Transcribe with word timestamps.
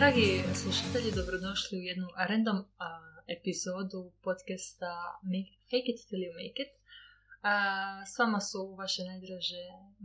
Dragi 0.00 0.30
slušatelji, 0.62 1.10
dobrodošli 1.20 1.74
u 1.78 1.86
jednu 1.90 2.08
random 2.30 2.58
a, 2.86 2.88
epizodu 3.36 4.00
podcasta 4.26 4.92
Fake 5.70 5.88
it 5.92 6.00
till 6.08 6.22
you 6.26 6.32
make 6.40 6.58
it. 6.64 6.72
A, 7.52 7.54
s 8.10 8.12
vama 8.22 8.40
su 8.48 8.60
vaše 8.82 9.02
najdraže 9.10 9.62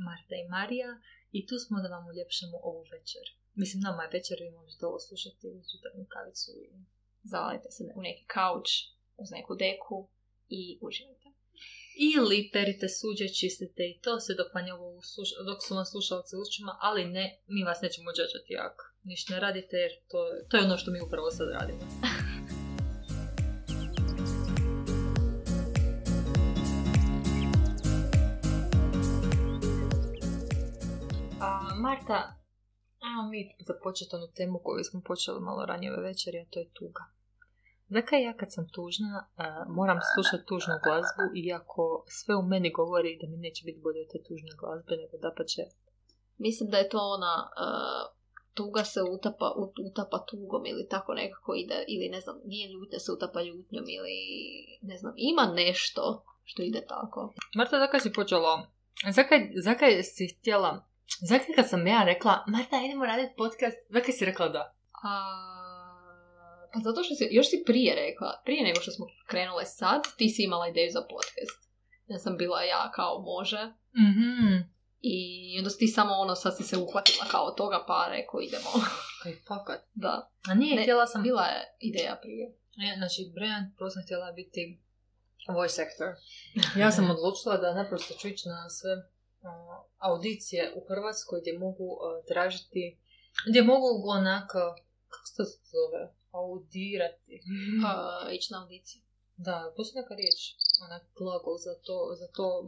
Marta 0.07 0.35
i 0.39 0.49
Marija 0.55 0.91
i 1.37 1.39
tu 1.47 1.55
smo 1.65 1.75
da 1.83 1.87
vam 1.95 2.03
uljepšamo 2.11 2.57
ovu 2.69 2.83
večer. 2.95 3.25
Mislim, 3.61 3.79
nama 3.87 4.01
je 4.03 4.13
večer, 4.17 4.37
vi 4.43 4.49
možete 4.61 4.83
ovo 4.89 4.99
slušati 5.07 5.45
uz 5.57 5.65
jutarnju 5.73 6.05
kavicu 6.15 6.49
i 6.63 6.65
Zavalite 7.31 7.69
se 7.75 7.81
u 7.99 8.01
neki 8.07 8.23
kauč, 8.35 8.69
uz 9.21 9.29
neku 9.37 9.53
deku 9.63 9.97
i 10.59 10.61
uživajte. 10.87 11.27
Ili 12.13 12.49
perite 12.53 12.87
suđe, 12.97 13.27
čistite 13.39 13.83
i 13.91 13.99
to 14.03 14.13
se 14.25 14.31
dok, 14.39 14.49
vam 14.55 14.65
ovo 14.77 14.87
usluš- 15.01 15.37
dok 15.49 15.59
su 15.65 15.71
vam 15.77 15.85
slušalci 15.93 16.35
u 16.35 16.41
ušima, 16.45 16.73
ali 16.87 17.13
ne, 17.15 17.25
mi 17.53 17.61
vas 17.69 17.79
nećemo 17.85 18.09
džađati 18.17 18.53
ako 18.67 18.90
ništa 19.03 19.33
ne 19.33 19.39
radite, 19.39 19.77
jer 19.77 19.91
to, 20.07 20.17
to 20.49 20.57
je 20.57 20.63
ono 20.63 20.77
što 20.77 20.91
mi 20.91 21.01
upravo 21.01 21.31
sad 21.31 21.47
radimo. 21.51 21.79
A, 31.41 31.75
Marta, 31.81 32.35
ajmo 32.99 33.29
mi 33.29 33.55
započeti 33.67 34.15
onu 34.15 34.27
temu 34.35 34.59
koju 34.63 34.83
smo 34.83 35.01
počeli 35.05 35.39
malo 35.39 35.65
ranije 35.65 35.93
ove 35.93 36.03
večeri, 36.03 36.39
a 36.39 36.49
to 36.49 36.59
je 36.59 36.73
tuga. 36.73 37.03
Zakaj 37.89 38.23
ja 38.23 38.33
kad 38.37 38.53
sam 38.53 38.69
tužna 38.69 39.29
a, 39.35 39.65
moram 39.67 39.99
slušati 40.13 40.45
tužnu 40.45 40.73
glazbu 40.83 41.23
iako 41.35 42.03
sve 42.07 42.35
u 42.35 42.41
meni 42.41 42.71
govori 42.71 43.19
da 43.21 43.27
mi 43.27 43.37
neće 43.37 43.61
biti 43.65 43.81
bolje 43.83 44.01
od 44.01 44.11
te 44.11 44.19
tužne 44.27 44.51
glazbe 44.59 44.93
nego 45.01 45.17
da 45.17 45.33
pa 45.37 45.43
će... 45.43 45.61
Mislim 46.37 46.69
da 46.69 46.77
je 46.77 46.89
to 46.89 46.99
ona 47.17 47.35
uh, 47.49 48.20
tuga 48.53 48.83
se 48.83 48.99
utapa, 49.09 49.45
ut- 49.57 49.91
utapa 49.91 50.17
tugom 50.21 50.65
ili 50.65 50.87
tako 50.87 51.13
nekako 51.13 51.55
ide, 51.55 51.85
ili 51.87 52.09
ne 52.09 52.21
znam, 52.21 52.35
nije 52.45 52.69
ljutnja 52.69 52.99
se 52.99 53.11
utapa 53.11 53.41
ljutnjom 53.41 53.85
ili 53.87 54.15
ne 54.81 54.97
znam, 54.97 55.13
ima 55.17 55.53
nešto 55.55 56.01
što 56.43 56.61
ide 56.61 56.85
tako. 56.87 57.33
Marta, 57.55 57.79
zakaj 57.79 57.99
si 57.99 58.13
počela? 58.13 58.67
Zakaj, 59.09 59.39
zakaj 59.55 60.03
si 60.03 60.27
htjela... 60.29 60.85
Zakaj 61.21 61.55
kad 61.55 61.69
sam 61.69 61.87
ja 61.87 62.03
rekla, 62.03 62.43
Marta, 62.47 62.81
idemo 62.81 63.05
raditi 63.05 63.33
podcast, 63.37 63.77
zakaj 63.89 64.11
si 64.11 64.25
rekla 64.25 64.49
da? 64.49 64.73
A, 65.03 65.11
pa 66.73 66.79
zato 66.79 67.03
što 67.03 67.15
si, 67.15 67.27
još 67.31 67.49
si 67.49 67.63
prije 67.65 67.95
rekla, 67.97 68.41
prije 68.45 68.63
nego 68.63 68.81
što 68.81 68.91
smo 68.91 69.05
krenule 69.27 69.65
sad, 69.65 70.01
ti 70.17 70.29
si 70.29 70.43
imala 70.43 70.67
ideju 70.67 70.89
za 70.91 71.01
podcast. 71.01 71.59
Ja 72.07 72.17
sam 72.17 72.37
bila 72.37 72.61
ja 72.63 72.91
kao 72.91 73.21
može 73.21 73.73
Mhm. 73.95 74.71
I 75.01 75.55
onda 75.57 75.69
ti 75.69 75.87
samo 75.87 76.13
ono, 76.13 76.35
sad 76.35 76.57
si 76.57 76.63
se 76.63 76.77
uhvatila 76.77 77.25
kao 77.31 77.51
toga 77.51 77.83
pa 77.87 78.07
rekao 78.09 78.41
idemo. 78.41 78.69
Kaj 79.23 79.35
fakat. 79.47 79.81
da, 79.93 80.31
A 80.47 80.53
nije, 80.53 80.75
Ne, 80.75 80.81
htjela 80.81 81.07
sam... 81.07 81.23
bila 81.23 81.45
je 81.45 81.75
ideja 81.79 82.19
prije. 82.21 82.53
Ja, 82.75 82.95
znači, 82.97 83.31
brand, 83.35 83.65
prvo 83.77 83.89
sam 83.89 84.03
htjela 84.03 84.31
biti 84.31 84.79
voice 85.47 85.81
actor. 85.81 86.07
Ja 86.81 86.91
sam 86.91 87.11
odlučila 87.11 87.57
da 87.57 87.73
naprosto 87.73 88.13
ću 88.13 88.27
ići 88.27 88.47
na 88.49 88.69
sve 88.69 88.91
a, 89.43 89.83
audicije 89.97 90.73
u 90.75 90.81
Hrvatskoj 90.87 91.41
gdje 91.41 91.59
mogu 91.59 91.99
a, 92.03 92.21
tražiti, 92.27 92.97
gdje 93.49 93.61
mogu 93.63 93.87
onako, 94.09 94.75
kako 95.09 95.25
se 95.27 95.35
to 95.37 95.43
zove, 95.43 96.13
audirati. 96.31 97.33
Uh, 97.83 98.33
ići 98.33 98.53
na 98.53 98.63
audiciju. 98.63 99.01
Da, 99.37 99.73
postoji 99.75 100.01
neka 100.01 100.15
riječ, 100.15 100.39
onak 100.85 101.03
glagol 101.17 101.57
za 101.57 101.73
to, 101.85 102.15
za 102.19 102.27
to 102.27 102.67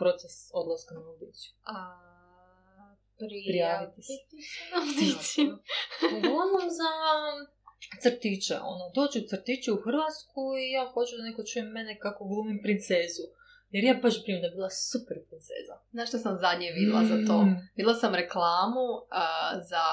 proces 0.00 0.34
odlaska 0.60 0.94
na 0.94 1.00
audiciju. 1.10 1.52
A, 1.64 1.74
Prijaviti 3.50 4.02
se. 4.02 4.12
na 4.70 4.76
audiciju. 4.82 5.50
Uglavnom 6.16 6.66
za 6.80 6.90
crtiće, 8.02 8.54
ono, 8.72 8.84
dođu 8.98 9.20
crtići 9.30 9.68
u 9.72 9.82
Hrvatsku 9.84 10.42
i 10.62 10.72
ja 10.76 10.84
hoću 10.94 11.12
da 11.16 11.22
neko 11.28 11.42
čuje 11.50 11.62
mene 11.64 11.98
kako 12.04 12.20
glumim 12.30 12.58
princezu. 12.64 13.26
Jer 13.74 13.82
ja 13.84 13.94
baš 14.04 14.16
primim 14.22 14.40
da 14.42 14.48
je 14.48 14.56
bila 14.58 14.70
super 14.90 15.16
princeza. 15.28 15.74
Znaš 15.94 16.08
što 16.10 16.18
sam 16.24 16.34
zadnje 16.44 16.68
vidjela 16.78 17.02
za 17.12 17.18
to? 17.28 17.36
Mm. 17.42 17.54
Vidjela 17.76 17.96
sam 18.02 18.12
reklamu 18.22 18.88
a, 19.22 19.24
za 19.70 19.84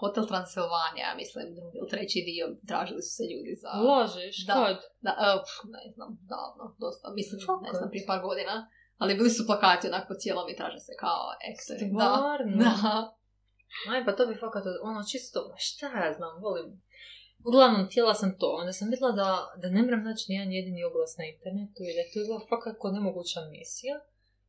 Hotel 0.00 0.24
Transylvania, 0.32 1.08
mislim, 1.20 1.44
drugi 1.58 1.76
ili 1.78 1.88
treći 1.92 2.20
dio, 2.30 2.46
tražili 2.70 3.02
su 3.06 3.12
se 3.18 3.24
ljudi 3.32 3.52
za... 3.62 3.70
Lažeš, 3.88 4.36
Da. 4.48 4.54
kad? 4.60 4.76
Da, 5.06 5.12
pf, 5.44 5.54
ne 5.76 5.82
znam, 5.94 6.10
davno, 6.32 6.64
dosta, 6.84 7.06
mislim, 7.18 7.38
ne 7.66 7.72
znam, 7.76 7.88
prije 7.92 8.04
par 8.10 8.20
godina. 8.28 8.54
Ali 8.98 9.14
bili 9.14 9.30
su 9.30 9.46
plakati 9.46 9.88
onako 9.88 10.06
po 10.08 10.14
cijelom 10.14 10.48
i 10.48 10.56
traže 10.56 10.78
se 10.78 10.92
kao 10.98 11.24
ekster. 11.50 11.76
Da, 11.78 11.86
Stvarno? 11.86 12.56
da. 12.64 13.16
Aj, 13.92 14.04
pa 14.04 14.12
to 14.12 14.26
bi 14.26 14.34
fakat, 14.34 14.64
ono, 14.82 15.00
čisto, 15.10 15.38
šta 15.58 15.86
ja 15.98 16.12
znam, 16.12 16.42
volim. 16.42 16.82
Uglavnom, 17.48 17.86
htjela 17.86 18.14
sam 18.14 18.38
to. 18.40 18.48
Onda 18.60 18.72
sam 18.72 18.90
vidjela 18.90 19.12
da, 19.12 19.28
da 19.62 19.68
ne 19.68 19.82
moram 19.82 20.02
naći 20.04 20.24
nijedan 20.28 20.52
jedini 20.52 20.84
oglas 20.84 21.12
na 21.18 21.24
internetu 21.24 21.80
i 21.82 21.94
da 21.94 22.00
je 22.00 22.10
to 22.12 22.18
bila 22.26 22.40
fakat 22.52 22.74
kao 22.80 22.90
nemoguća 22.90 23.40
misija. 23.56 23.96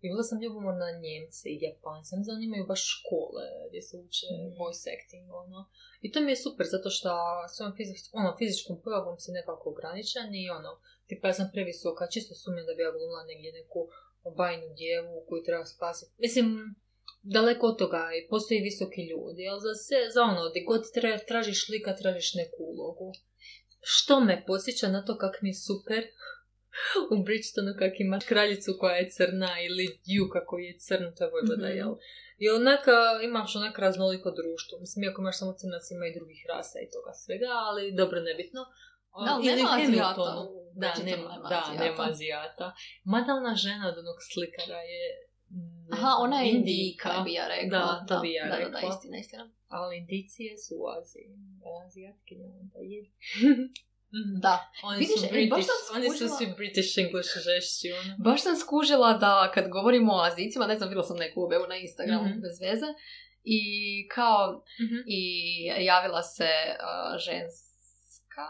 I 0.03 0.09
bila 0.12 0.24
sam 0.24 0.41
ljubomorna 0.41 0.85
na 0.85 1.00
Njemce 1.03 1.46
i 1.50 1.59
Japance. 1.68 2.08
Sam 2.12 2.24
zanimaju 2.24 2.64
baš 2.72 2.81
škole 2.94 3.44
gdje 3.68 3.81
se 3.88 3.96
uče 4.06 4.25
Mm. 4.34 4.52
voice 4.59 4.85
acting, 4.96 5.25
ono. 5.44 5.59
I 6.06 6.12
to 6.12 6.18
mi 6.22 6.31
je 6.31 6.44
super, 6.46 6.66
zato 6.75 6.90
što 6.96 7.09
svojom 7.56 7.74
fizič- 7.79 8.09
ono, 8.19 8.29
fizičkom 8.40 8.75
pojavom 8.84 9.18
si 9.24 9.29
nekako 9.40 9.66
ograničen 9.74 10.28
i 10.41 10.50
ono, 10.59 10.72
tipa 11.08 11.28
ja 11.28 11.34
sam 11.40 11.50
previsoka, 11.53 12.12
čisto 12.14 12.34
sumnjam 12.35 12.66
da 12.68 12.74
bi 12.75 12.81
ja 12.85 12.91
glumila 12.96 13.24
negdje 13.31 13.50
neku 13.59 13.79
bajnu 14.36 14.68
djevu 14.78 15.26
koju 15.30 15.44
treba 15.44 15.66
spasiti. 15.66 16.12
Mislim, 16.18 16.48
daleko 17.24 17.68
od 17.68 17.78
toga 17.78 18.04
i 18.18 18.28
postoji 18.30 18.60
visoki 18.62 19.02
ljudi, 19.12 19.48
ali 19.52 19.62
za 19.62 19.74
sve, 19.86 20.00
za 20.14 20.22
ono, 20.22 20.50
gdje 20.50 20.64
god 20.64 20.82
tra- 20.96 21.28
tražiš 21.28 21.70
lika, 21.70 21.96
tražiš 21.96 22.34
neku 22.34 22.58
ulogu. 22.72 23.12
Što 23.82 24.20
me 24.20 24.44
posjeća 24.48 24.88
na 24.88 25.06
to 25.06 25.18
kak 25.18 25.36
mi 25.42 25.50
je 25.50 25.54
super 25.68 26.04
u 27.14 27.24
Bridgestonu 27.24 27.72
kak 27.80 27.94
imaš 28.00 28.26
kraljicu 28.26 28.72
koja 28.80 28.96
je 28.96 29.10
crna 29.10 29.52
ili 29.68 29.86
Duke 30.10 30.40
koji 30.50 30.64
je 30.66 30.80
crn, 30.80 31.06
to 31.16 31.24
je 31.24 31.32
Vojvoda, 31.32 31.68
Mhm. 31.68 31.78
jel? 31.78 31.94
I 32.44 32.50
onaka, 32.50 32.98
imaš 33.24 33.56
onak 33.56 33.80
raznoliko 33.80 34.30
društvo. 34.32 34.80
Mislim, 34.80 35.04
iako 35.04 35.22
imaš 35.22 35.40
samo 35.40 35.54
crnac, 35.59 35.86
ima 35.92 36.06
i 36.08 36.16
drugih 36.18 36.42
rasa 36.54 36.78
i 36.80 36.92
toga 36.96 37.12
svega, 37.24 37.52
ali 37.68 37.96
dobro, 38.02 38.20
nebitno. 38.22 38.62
A, 39.17 39.25
Da, 39.25 39.31
ali 39.33 39.45
nema 39.45 39.69
Azijata 39.73 40.23
Da, 40.73 40.94
Bridgetonu, 40.94 41.05
nema, 41.05 41.28
nema 41.29 41.50
da, 41.50 41.61
Azijata. 41.61 41.83
nema 41.83 42.03
Azijata. 42.11 42.67
Mada 43.05 43.31
ona 43.33 43.55
žena 43.55 43.88
od 43.88 43.97
onog 43.97 44.17
slikara 44.29 44.79
je... 44.83 45.03
Aha, 45.91 46.11
ona 46.19 46.41
je 46.41 46.51
indijka, 46.51 47.09
bi 47.25 47.33
ja 47.33 47.47
rekla. 47.47 47.79
Da, 47.79 48.05
to 48.07 48.19
bi 48.22 48.33
ja 48.33 48.44
da, 48.45 48.51
Da, 48.51 48.57
rekla. 48.57 48.79
da, 48.81 48.88
istina, 48.88 49.17
istina. 49.17 49.44
Ali 49.69 49.97
indicije 49.97 50.57
su 50.57 50.73
u 50.75 50.85
Aziji. 50.89 51.28
Azijatkinja 51.85 52.45
onda 52.61 52.79
je. 52.83 53.00
Da. 54.41 54.55
Oni 54.83 55.00
Vidiš, 55.00 55.19
su 55.19 55.25
e, 55.25 55.29
British, 55.31 55.51
baš 55.51 55.66
sam 55.66 55.95
oni 55.95 56.09
su 56.09 56.16
skužila- 56.16 56.38
svi 56.38 56.47
British 56.57 56.97
English 56.97 57.29
žešći, 57.39 57.88
ono. 57.94 58.16
Baš 58.19 58.44
sam 58.44 58.55
skužila 58.55 59.13
da 59.16 59.51
kad 59.53 59.69
govorimo 59.69 60.13
o 60.13 60.22
Azijcima, 60.22 60.67
ne 60.67 60.75
znam, 60.78 60.89
vidjela 60.89 61.03
sam 61.03 61.17
neku 61.17 61.44
objavu 61.44 61.66
na 61.67 61.75
Instagramu 61.78 62.25
Mhm. 62.25 62.39
bez 62.41 62.55
veze, 62.61 62.85
i 63.45 63.59
kao, 64.07 64.63
Mhm. 64.84 64.95
i 65.07 65.22
javila 65.85 66.23
se 66.23 66.49
a, 66.81 67.17
ženska, 67.19 68.45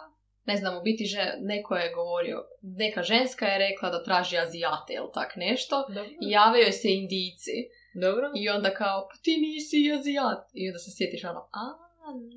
ne 0.48 0.58
znam, 0.58 0.78
u 0.78 0.82
biti 0.82 1.06
že, 1.06 1.34
neko 1.40 1.76
je 1.76 1.94
govorio, 1.94 2.44
neka 2.62 3.04
ženska 3.04 3.46
je 3.46 3.58
rekla 3.58 3.90
da 3.90 4.04
traži 4.04 4.38
Azijate 4.38 4.94
ili 4.94 5.10
tak 5.14 5.36
nešto, 5.36 5.86
Dobro. 5.88 6.12
i 6.22 6.30
javio 6.30 6.72
se 6.72 6.88
Indijci, 6.94 7.58
Dobro. 7.94 8.32
i 8.36 8.50
onda 8.50 8.74
kao, 8.74 9.08
pa 9.10 9.16
ti 9.24 9.38
nisi 9.38 9.92
Azijat, 10.00 10.44
i 10.54 10.70
onda 10.70 10.80
se 10.80 10.92
sjetiš 10.92 11.24
ono, 11.24 11.40
a 11.40 11.88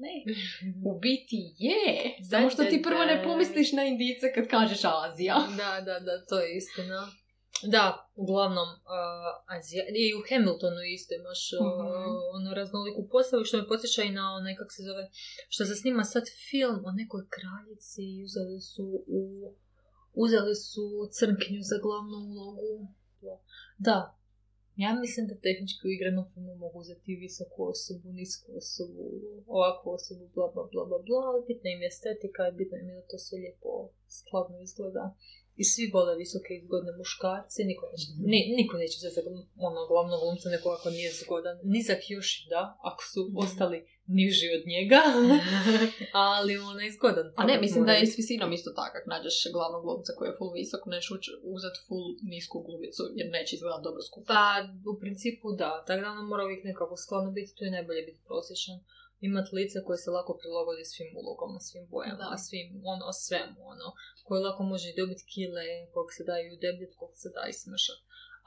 ne, 0.04 0.34
u 0.90 0.98
biti 0.98 1.54
je, 1.58 2.16
samo 2.30 2.50
što 2.50 2.64
ti 2.64 2.82
prvo 2.82 3.04
ne 3.04 3.22
pomisliš 3.24 3.72
na 3.72 3.84
Indijce 3.84 4.32
kad 4.34 4.48
kažeš 4.48 4.80
Azija. 4.84 5.36
Da, 5.56 5.80
da, 5.80 6.00
da, 6.00 6.24
to 6.28 6.40
je 6.40 6.56
istina. 6.56 7.08
Da, 7.62 8.10
uglavnom, 8.16 8.68
uh, 8.68 9.56
Azija, 9.56 9.84
i 10.02 10.14
u 10.14 10.20
Hamiltonu 10.28 10.80
isto 10.96 11.14
imaš 11.14 11.42
uh, 11.52 11.58
Mhm. 11.60 12.10
ono 12.38 12.54
raznoliku 12.54 13.08
postavu, 13.08 13.44
što 13.44 13.56
me 13.56 13.68
podsjeća 13.68 14.02
i 14.02 14.12
na 14.18 14.34
onaj, 14.38 14.54
kako 14.56 14.70
se 14.70 14.82
zove, 14.82 15.10
što 15.48 15.64
se 15.64 15.74
snima 15.74 16.04
sad 16.04 16.24
film 16.50 16.80
o 16.84 16.92
nekoj 16.92 17.22
kraljici 17.36 18.02
i 18.02 18.24
uzeli 18.24 18.60
su 18.60 19.04
u, 19.06 19.22
uzeli 20.14 20.54
su 20.54 20.84
crnkinju 21.18 21.62
za 21.70 21.76
glavnu 21.84 22.16
ulogu. 22.30 22.88
Da, 23.78 23.98
ja 24.76 24.90
mislim 24.94 25.24
da 25.28 25.42
tehnički 25.46 25.82
u 25.86 25.90
igranom 25.96 26.26
filmu 26.32 26.54
mogu 26.54 26.78
uzeti 26.78 27.20
visoku 27.26 27.60
osobu, 27.74 28.06
nisku 28.20 28.48
osobu, 28.62 29.02
ovakvu 29.46 29.88
osobu, 29.98 30.24
bla 30.34 30.46
bla 30.54 30.64
bla 30.72 30.84
bla 30.90 30.98
bla, 31.06 31.20
ali 31.28 31.46
bitna 31.48 31.68
im 31.70 31.82
je 31.82 31.88
estetika 31.94 32.42
i 32.48 32.56
bitno 32.58 32.76
im 32.78 32.88
je 32.88 32.94
da 33.00 33.06
to 33.10 33.18
sve 33.18 33.36
lijepo 33.38 33.70
skladno 34.18 34.56
izgleda. 34.60 35.04
I 35.56 35.64
svi 35.64 35.90
vole 35.94 36.16
visoke 36.16 36.50
i 36.54 36.64
zgodne 36.64 36.92
muškarce, 36.98 37.58
niko 37.64 37.84
neće, 37.92 38.06
ni, 38.32 38.38
niko 38.58 38.74
neće 38.76 38.96
se 38.98 39.08
za 39.16 39.20
ono, 39.68 39.80
glavnog 39.90 40.20
glumca 40.22 40.48
nekoga 40.48 40.76
ako 40.78 40.90
nije 40.90 41.10
zgodan. 41.12 41.56
Ni 41.64 41.80
za 41.82 41.94
Kyoshi, 42.02 42.48
da, 42.52 42.62
ako 42.90 43.02
su 43.12 43.20
Mhm. 43.28 43.36
ostali 43.44 43.78
niži 44.18 44.46
od 44.56 44.62
njega, 44.72 45.00
ali 46.30 46.52
ono 46.70 46.80
je 46.86 46.92
zgodan. 46.96 47.26
A 47.38 47.40
ne, 47.48 47.54
mislim 47.64 47.82
da 47.88 47.92
je 47.92 48.06
s 48.12 48.18
visinom 48.20 48.50
isto 48.58 48.70
tako. 48.80 48.94
Ako 48.98 49.10
nađeš 49.14 49.36
glavnog 49.56 49.82
glumca 49.84 50.10
koji 50.16 50.26
je 50.28 50.36
full 50.38 50.52
visok, 50.60 50.82
neš 50.94 51.06
uzeti 51.56 51.80
full 51.86 52.06
nisku 52.32 52.56
glumicu, 52.66 53.02
jer 53.18 53.26
neće 53.36 53.52
izgledati 53.56 53.86
dobro 53.88 54.02
skupa. 54.08 54.28
Pa, 54.34 54.46
u 54.92 54.94
principu 55.02 55.46
da, 55.60 55.70
tako 55.86 56.00
da 56.02 56.08
ono 56.14 56.22
mora 56.30 56.42
uvijek 56.44 56.62
nekako 56.70 56.94
skladno 57.04 57.30
biti, 57.38 57.54
tu 57.56 57.62
je 57.64 57.70
najbolje 57.76 58.02
biti 58.08 58.20
prosječan. 58.28 58.76
Imat 59.28 59.46
lice 59.56 59.78
koje 59.86 59.98
se 59.98 60.10
lako 60.16 60.32
prilagodi 60.40 60.84
svim 60.92 61.10
ulogama, 61.20 61.58
svim 61.68 61.86
bojama, 61.94 62.26
Da. 62.30 62.36
svim, 62.46 62.68
ono, 62.94 63.06
svemu, 63.26 63.60
ono, 63.74 63.88
koje 64.26 64.38
lako 64.46 64.62
može 64.72 64.88
dobiti 65.00 65.24
kile, 65.32 65.66
kog 65.94 66.06
se 66.16 66.22
daju 66.30 66.46
udebljati, 66.56 66.96
kog 67.00 67.12
se 67.20 67.28
da 67.36 67.42
i 67.48 67.58
smršat. 67.62 67.98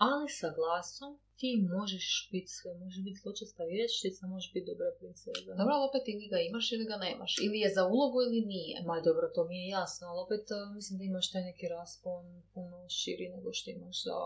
Ali 0.08 0.30
sa 0.40 0.50
glasom 0.60 1.12
ti 1.40 1.50
možeš 1.78 2.06
biti 2.34 2.50
sve, 2.58 2.72
možeš 2.84 3.00
biti 3.08 3.22
zločesta 3.24 3.64
vještica, 3.76 4.22
možeš 4.34 4.50
biti 4.56 4.70
dobra 4.72 4.90
princeza. 5.00 5.52
Dobro, 5.60 5.72
ali 5.76 5.88
opet 5.90 6.04
ili 6.14 6.26
ga 6.34 6.40
imaš 6.50 6.66
ili 6.76 6.86
ga 6.92 6.98
nemaš. 7.06 7.34
Ili 7.46 7.58
je 7.64 7.70
za 7.78 7.84
ulogu 7.94 8.18
ili 8.28 8.42
nije. 8.54 8.76
Ma 8.90 8.96
dobro, 9.08 9.26
to 9.36 9.42
mi 9.50 9.56
je 9.62 9.66
jasno, 9.78 10.04
ali 10.10 10.20
opet 10.26 10.46
uh, 10.52 10.76
mislim 10.78 10.96
da 11.00 11.04
imaš 11.06 11.32
taj 11.32 11.44
neki 11.50 11.66
raspon 11.78 12.22
puno 12.54 12.78
širi 13.00 13.26
nego 13.36 13.50
što 13.58 13.68
imaš 13.72 13.98
za 14.08 14.18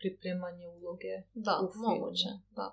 pripremanje 0.00 0.66
uloge. 0.76 1.14
Da, 1.46 1.54
U 1.64 1.66
filmu. 1.72 1.88
moguće. 1.88 2.30
Da. 2.58 2.66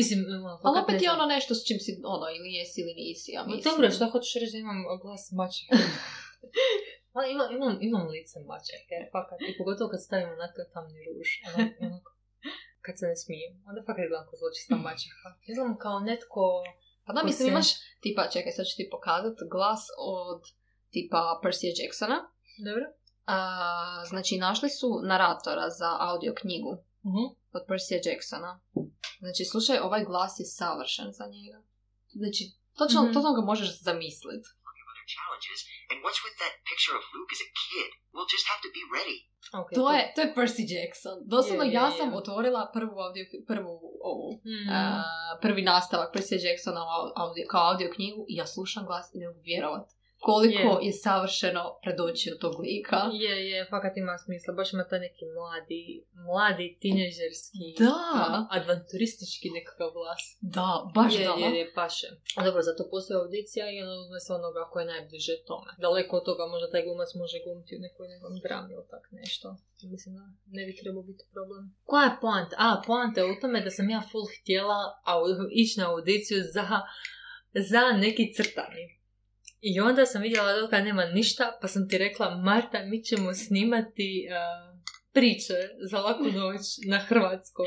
Mislim, 0.00 0.18
ono, 0.46 0.60
Ali 0.66 0.76
opet 0.82 1.02
je 1.02 1.08
ono 1.16 1.26
nešto 1.34 1.52
s 1.58 1.62
čim 1.68 1.78
si, 1.84 1.90
ono, 2.14 2.26
ili 2.36 2.48
jesi 2.58 2.78
ili 2.82 2.94
nisi, 3.02 3.28
ja 3.36 3.42
mislim. 3.44 3.64
dobro, 3.68 3.86
što 3.96 4.04
hoćeš 4.14 4.32
reći 4.40 4.54
da 4.54 4.58
imam 4.64 4.78
glas 5.02 5.24
mačehe? 5.38 5.72
Ali 7.16 7.26
imam, 7.34 7.48
imam, 7.56 7.74
imam 7.88 8.04
lice 8.14 8.36
mačehe, 8.50 8.96
fakat. 9.14 9.38
I 9.50 9.58
pogotovo 9.58 9.86
kad 9.92 10.00
stavim 10.06 10.28
onak 10.36 10.54
tamni 10.74 11.00
ruž. 11.06 11.28
Onak, 11.48 11.72
onak, 11.86 12.04
kad 12.84 12.94
se 12.98 13.04
ne 13.10 13.16
smijem. 13.22 13.52
Onda 13.68 13.80
fakat 13.88 14.04
gledam 14.08 14.26
kao 14.28 14.36
zločista 14.40 14.74
mačeha. 14.86 15.28
Izgledam 15.50 15.76
kao 15.84 15.96
netko... 16.10 16.42
Pa 17.04 17.10
da, 17.14 17.20
ko 17.20 17.26
mislim, 17.28 17.46
se- 17.46 17.52
imaš, 17.54 17.68
tipa, 18.02 18.22
čekaj, 18.34 18.52
sad 18.56 18.64
ću 18.68 18.74
ti 18.78 18.92
pokazat 18.94 19.36
glas 19.54 19.82
od 20.20 20.40
tipa 20.92 21.20
Percy 21.42 21.66
Jacksona. 21.80 22.18
Dobro? 22.66 22.84
A, 23.34 23.38
znači, 24.10 24.32
našli 24.46 24.68
su 24.78 24.88
naratora 25.10 25.66
za 25.80 25.90
audio 26.10 26.32
knjigu 26.40 26.72
Mhm. 27.08 27.24
od 27.56 27.62
Percy 27.68 27.94
Jacksona. 28.06 28.52
Znači, 29.22 29.42
slušaj, 29.52 29.78
ovaj 29.88 30.02
glas 30.10 30.32
je 30.40 30.46
savršen 30.58 31.08
za 31.18 31.26
njega. 31.34 31.58
Znači, 32.20 32.42
točno, 32.80 32.98
Mhm. 33.02 33.12
točno 33.14 33.30
ga 33.38 33.42
možeš 33.52 33.68
zamislit. 33.88 34.44
other 34.90 35.06
challenges. 35.16 35.60
And 35.90 35.98
what's 36.04 36.20
with 36.26 36.36
that 36.42 36.54
picture 36.70 36.94
of 37.00 37.04
Luke 37.14 37.30
as 37.36 37.40
a 37.46 37.50
kid? 37.62 37.88
We'll 38.14 38.30
just 38.34 38.46
have 38.50 38.60
to 38.66 38.70
be 38.76 38.82
ready. 38.96 39.18
Ok, 39.60 39.68
To 39.78 39.84
je, 39.96 40.02
to 40.14 40.20
je 40.24 40.34
Percy 40.36 40.64
Jackson. 40.74 41.16
Doslovno, 41.34 41.64
je, 41.64 41.72
ja 41.72 41.86
sam 41.90 42.08
otvorila 42.14 42.62
prvu 42.76 42.94
audio, 43.06 43.24
prvu 43.46 43.72
ovu, 44.10 44.30
Mm. 44.50 44.66
a, 44.72 44.78
prvi 45.44 45.62
nastavak 45.62 46.08
Percy 46.14 46.36
Jacksona 46.46 46.82
audio, 47.16 47.44
kao 47.50 47.62
audio 47.70 47.88
knjigu 47.94 48.20
i 48.28 48.34
ja 48.34 48.46
slušam 48.46 48.82
glas 48.86 49.06
i 49.14 49.18
ne 49.18 49.26
mogu 49.28 49.40
vjerovat 49.42 49.86
koliko 50.26 50.70
je. 50.82 50.92
savršeno 51.04 51.62
predočio 51.84 52.32
tog 52.44 52.54
lika. 52.66 53.00
Je, 53.24 53.34
je, 53.50 53.58
fakat 53.72 53.94
ima 53.96 54.14
smisla. 54.24 54.54
Baš 54.58 54.68
ima 54.72 54.84
taj 54.90 55.00
neki 55.06 55.24
mladi, 55.36 55.82
mladi, 56.28 56.66
tinežerski, 56.82 57.64
Da. 57.84 57.98
a, 58.22 58.46
adventuristički 58.56 59.48
nekakav 59.58 59.88
glas. 59.98 60.22
Da, 60.56 60.70
baš 60.96 61.12
je, 61.18 61.24
da. 61.28 61.34
je, 61.42 61.48
je, 61.60 61.64
paše. 61.78 62.08
A 62.36 62.40
dobro, 62.46 62.60
zato 62.68 62.82
postoji 62.94 63.16
audicija 63.24 63.64
i 63.70 63.82
ono 63.84 63.94
uzme 64.04 64.20
se 64.24 64.30
onoga 64.40 64.62
ko 64.70 64.76
je 64.82 64.90
najbliže 64.94 65.34
tome. 65.50 65.70
Daleko 65.84 66.12
od 66.20 66.24
toga 66.28 66.42
možda 66.52 66.66
taj 66.72 66.82
glumac 66.86 67.10
može 67.22 67.36
glumiti 67.44 67.76
u 67.78 67.82
nekoj 67.86 68.06
nekom 68.14 68.32
drami 68.46 68.70
ili 68.76 68.86
tak 68.94 69.04
nešto. 69.20 69.46
Mislim 69.94 70.12
da 70.18 70.24
ne 70.56 70.62
bi 70.66 70.72
trebao 70.80 71.02
biti 71.10 71.24
problem. 71.34 71.62
Koja 71.90 72.04
je 72.08 72.18
poanta? 72.24 72.54
A, 72.64 72.68
poanta 72.88 73.16
je 73.20 73.30
u 73.32 73.40
tome 73.42 73.58
da 73.66 73.70
sam 73.76 73.86
ja 73.96 74.00
full 74.10 74.26
htjela 74.36 74.80
au- 75.14 75.48
ići 75.62 75.74
na 75.80 75.84
audiciju 75.92 76.38
za, 76.54 76.66
za 77.70 77.82
neki 78.04 78.24
crtani. 78.36 78.97
I 79.60 79.80
onda 79.80 80.06
sam 80.06 80.22
vidjela 80.22 80.52
da 80.52 80.60
toga 80.60 80.80
nema 80.80 81.04
ništa, 81.04 81.58
pa 81.60 81.68
sam 81.68 81.88
ti 81.88 81.98
rekla, 81.98 82.36
Marta, 82.36 82.78
mi 82.84 83.02
ćemo 83.02 83.34
snimati 83.34 84.28
uh, 84.28 84.80
priče 85.12 85.58
za 85.90 85.98
laku 86.00 86.24
noć 86.24 86.62
na 86.88 86.98
hrvatskom. 86.98 87.66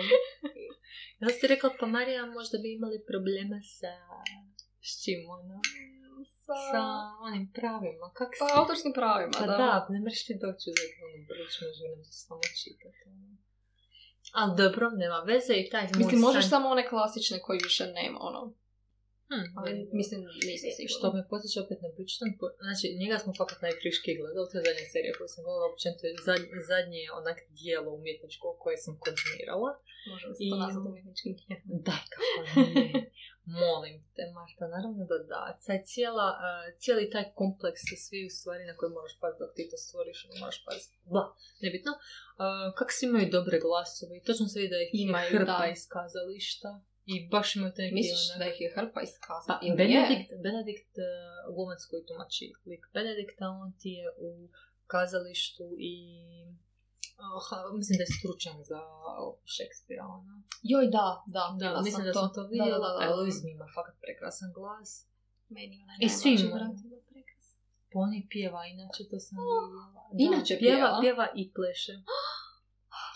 Ja 1.19 1.29
sam 1.29 1.39
ti 1.41 1.47
rekla, 1.47 1.69
pa 1.79 1.85
Marija, 1.85 2.25
možda 2.25 2.55
bi 2.63 2.67
imali 2.77 2.97
problema 3.11 3.57
sa... 3.77 3.93
S 4.89 5.03
čim 5.03 5.19
ono? 5.37 5.57
Sa 6.71 6.83
onim 7.27 7.45
pravima. 7.57 8.05
Kak 8.17 8.31
Pa 8.39 8.45
autorskim 8.59 8.93
pravima, 8.99 9.35
Pa 9.39 9.45
da. 9.51 9.57
da, 9.63 9.87
ne 9.93 9.99
mreš 10.05 10.21
ti 10.27 10.33
doći 10.45 10.65
uzeti 10.73 10.97
ono 11.07 11.17
bruč, 11.29 11.51
ne 11.61 11.69
želim 11.79 12.01
se 12.07 12.13
samo 12.25 12.43
čitati. 12.61 12.99
Ali 14.39 14.51
dobro, 14.61 14.83
nema 15.03 15.19
veze 15.31 15.53
i 15.57 15.69
taj 15.71 15.85
Mislim, 16.01 16.19
možeš 16.27 16.43
san- 16.43 16.49
samo 16.53 16.65
one 16.75 16.83
klasične 16.91 17.37
koji 17.45 17.59
više 17.69 17.85
nema, 17.99 18.17
ono. 18.29 18.41
Hm, 19.31 19.47
Ali, 19.57 19.69
ne- 19.73 19.85
mislim, 19.99 20.19
nisam 20.49 20.69
sigurna. 20.77 20.95
Što 20.95 21.07
me 21.15 21.21
posjeća 21.31 21.59
opet 21.65 21.79
na 21.85 21.89
Bridgerton, 21.95 22.29
znači 22.65 22.85
njega 23.01 23.17
smo 23.23 23.31
fakat 23.41 23.59
najfriški 23.65 24.11
gledali, 24.19 24.47
to 24.49 24.55
je 24.57 24.65
zadnja 24.67 24.85
serija 24.93 25.13
koju 25.17 25.29
sam 25.33 25.41
gledala, 25.45 25.71
općenito 25.71 26.03
je 26.07 26.13
zadnje, 26.29 26.49
zadnje 26.71 27.01
onak 27.19 27.37
dijelo 27.59 27.89
umjetničko 27.99 28.47
koje 28.63 28.77
sam 28.85 28.93
konzumirala. 29.05 29.71
Možemo 30.11 30.31
se 30.35 30.41
I- 30.43 30.49
to 30.51 30.55
nazvati 30.63 30.87
umjetničkim 30.91 31.31
dijelom. 31.39 31.65
Daj 31.87 32.03
kako 32.13 32.29
nije. 32.59 32.99
Molim 33.63 33.95
te, 34.15 34.23
Marta, 34.37 34.65
naravno 34.75 35.01
da 35.11 35.17
da. 35.31 35.43
Taj 35.65 35.79
cijela, 35.89 36.27
uh, 36.37 36.43
cijeli 36.81 37.11
taj 37.15 37.25
kompleks 37.41 37.81
sa 37.89 37.95
svi 38.05 38.19
u 38.25 38.33
stvari 38.37 38.63
na 38.69 38.73
koje 38.77 38.89
moraš 38.89 39.13
paziti 39.21 39.41
dok 39.43 39.51
ti 39.55 39.63
to 39.71 39.77
stvoriš, 39.85 40.19
ono 40.25 40.35
moraš 40.41 40.59
paziti. 40.67 40.95
Bla, 41.13 41.23
nebitno. 41.63 41.91
Uh, 41.91 42.01
kako 42.77 42.91
svi 42.95 43.05
imaju 43.07 43.27
dobre 43.37 43.55
glasove 43.65 44.13
i 44.17 44.23
točno 44.27 44.45
se 44.47 44.59
vidi 44.59 44.73
da 44.75 44.79
ih 44.81 44.89
Imaju, 44.93 45.07
imaju, 45.09 45.29
hrpa 45.33 45.57
da. 45.59 45.71
iz 45.75 45.83
kazališta. 45.95 46.71
I 47.05 47.27
baš 47.29 47.53
te 47.53 47.59
neki 47.81 47.95
Misliš 47.95 48.23
da 48.39 48.45
ih 48.51 48.61
je 48.61 48.73
hrpa 48.75 48.99
iskazati? 49.01 49.67
Pa, 49.69 49.75
Benedikt, 49.77 50.29
Benedikt 50.45 50.93
uh, 50.97 51.05
glumac 51.55 51.81
koji 51.89 52.01
tumači 52.05 52.45
lik 52.65 52.83
Benedikta, 52.93 53.45
on 53.63 53.69
ti 53.79 53.89
je 53.99 54.07
u 54.27 54.29
kazalištu 54.87 55.65
i 55.91 55.93
ha, 57.47 57.55
mislim 57.79 57.97
da 57.97 58.03
je 58.03 58.13
stručan 58.19 58.57
za 58.63 58.79
Šekspira, 59.55 60.03
ono. 60.17 60.33
Joj, 60.63 60.85
da, 60.97 61.07
da. 61.27 61.43
Da, 61.49 61.53
vidjela 61.53 61.81
mislim 61.81 62.05
da 62.05 62.13
to. 62.13 62.19
sam 62.19 62.33
to 62.33 62.41
Da, 62.43 62.47
vidjela. 62.47 62.87
da, 62.87 62.93
da, 62.93 62.99
da. 62.99 63.05
Eloise 63.05 63.41
mi 63.45 63.51
ima 63.51 63.67
fakat 63.75 63.95
prekrasan 64.03 64.49
glas. 64.57 64.89
Meni 65.49 65.75
ona 65.83 65.93
I 65.99 66.09
svi 66.09 66.31
ima. 66.45 66.59
Pa 67.91 67.99
on 67.99 68.13
i 68.13 68.27
pjeva, 68.29 68.61
inače 68.65 69.01
to 69.09 69.17
sam 69.19 69.37
vidjela. 69.37 69.85
Da, 70.11 70.23
Inače 70.27 70.53
pjeva. 70.59 70.75
pjeva? 70.77 70.97
Pjeva 71.01 71.25
i 71.35 71.43
pleše. 71.53 71.93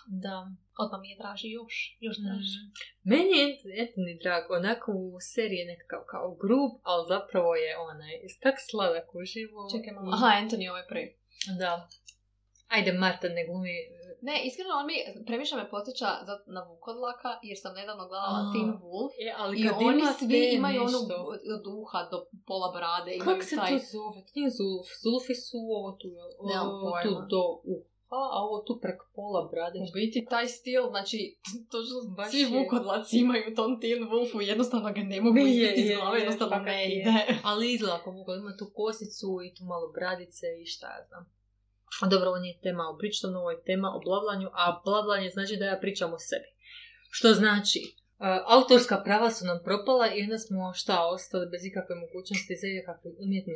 Da. 0.08 0.52
Odmah 0.84 1.00
mi 1.02 1.10
je 1.10 1.18
draži 1.22 1.50
još, 1.60 1.98
još 2.00 2.18
draži. 2.26 2.60
Mm. 2.64 2.72
Meni 3.12 3.32
je 3.38 3.46
Ant- 3.48 3.74
Anthony 3.84 4.14
drag, 4.24 4.44
onako 4.52 4.92
u 4.92 5.20
seriji 5.20 5.58
je 5.58 5.72
nekakav 5.74 6.02
kao 6.12 6.36
grub, 6.42 6.72
ali 6.84 7.06
zapravo 7.08 7.56
je 7.56 7.78
onaj 7.78 8.14
tak 8.44 8.56
sladak 8.70 9.16
uživo. 9.16 9.60
Čekaj 9.74 9.94
malo. 9.94 10.10
Aha, 10.14 10.28
Anthony 10.42 10.70
ovaj 10.70 10.88
prvi. 10.88 11.10
Da. 11.60 11.90
Ajde, 12.68 12.92
Marta 12.94 13.28
ne 13.30 13.44
glumi. 13.48 13.76
Ne, 14.28 14.36
iskreno 14.48 14.74
on 14.82 14.86
mi 14.92 14.96
previše 15.26 15.56
me 15.56 15.70
podsjeća 15.70 16.10
na 16.56 16.62
Vukodlaka, 16.70 17.32
jer 17.48 17.58
sam 17.62 17.76
nedavno 17.76 18.04
gledala 18.08 18.40
A. 18.42 18.52
Teen 18.54 18.72
Wolf. 18.84 19.12
E, 19.26 19.28
ali 19.42 19.54
I 19.62 19.70
oni 19.90 20.04
svi 20.20 20.42
imaju 20.60 20.82
nešto... 20.82 21.16
od 21.56 21.64
uha 21.80 22.00
do 22.12 22.18
pola 22.48 22.70
brade. 22.78 23.12
Kako 23.26 23.44
se 23.50 23.56
taj... 23.56 23.72
to 23.72 23.78
zove? 23.94 24.20
To 24.26 24.32
nije 24.36 24.50
Zulf. 24.58 24.88
Zulfi 25.04 25.36
su 25.46 25.58
ovo 25.78 25.92
tu, 26.02 26.08
jel? 26.18 26.30
Nemam 26.50 26.70
O, 26.76 26.82
pojma. 26.84 27.04
Tu 27.04 27.12
do 27.34 27.44
uha, 27.74 27.95
a 28.10 28.40
ovo 28.46 28.64
tu 28.68 28.80
preko 28.82 29.06
pola 29.16 29.50
brade. 29.52 29.80
U 29.80 29.88
biti 29.94 30.26
taj 30.30 30.48
stil, 30.48 30.84
znači, 30.90 31.38
točno 31.72 32.16
Baš 32.18 32.32
svi 32.32 32.46
Vukodlaci 32.46 33.18
imaju 33.18 33.44
u 33.52 33.56
tom 33.56 33.82
Teen 33.82 34.04
Wolfu, 34.12 34.40
jednostavno 34.42 34.94
ga 34.94 35.02
ne 35.02 35.22
mogu 35.22 35.38
izbiti 35.38 35.82
iz 35.82 35.98
glave, 35.98 36.18
je, 36.18 36.22
jednostavno 36.22 36.58
ne 36.58 36.84
je. 36.84 37.00
ide. 37.00 37.12
Ali 37.50 37.74
izgleda 37.74 37.96
ako 37.96 38.12
mogu, 38.12 38.34
ima 38.34 38.58
tu 38.58 38.72
kosicu 38.74 39.28
i 39.46 39.56
tu 39.56 39.64
malo 39.64 39.88
bradice 39.98 40.46
i 40.62 40.66
šta 40.66 40.88
ja 40.88 41.02
znam. 41.08 41.36
A 42.02 42.08
dobro, 42.08 42.30
ovo 42.30 42.40
nije 42.40 42.62
tema 42.62 42.84
o 42.90 42.98
Bridgetonu, 42.98 43.40
ovo 43.40 43.52
je 43.52 43.64
tema 43.64 43.90
o 43.98 44.00
blavlanju, 44.00 44.50
a 44.54 44.82
blavlanje 44.86 45.30
znači 45.30 45.56
da 45.56 45.66
ja 45.66 45.78
pričam 45.82 46.14
o 46.14 46.20
sebi. 46.20 46.50
Što 47.10 47.34
znači, 47.34 47.80
autorska 48.46 49.02
prava 49.06 49.32
su 49.32 49.46
nam 49.46 49.60
propala 49.64 50.14
i 50.14 50.22
onda 50.24 50.38
smo 50.38 50.74
šta, 50.74 51.08
ostali 51.16 51.50
bez 51.50 51.66
ikakve 51.66 51.96
mogućnosti 51.96 52.56
za 52.62 52.68
ikakvim 52.68 53.14
umjetni, 53.20 53.56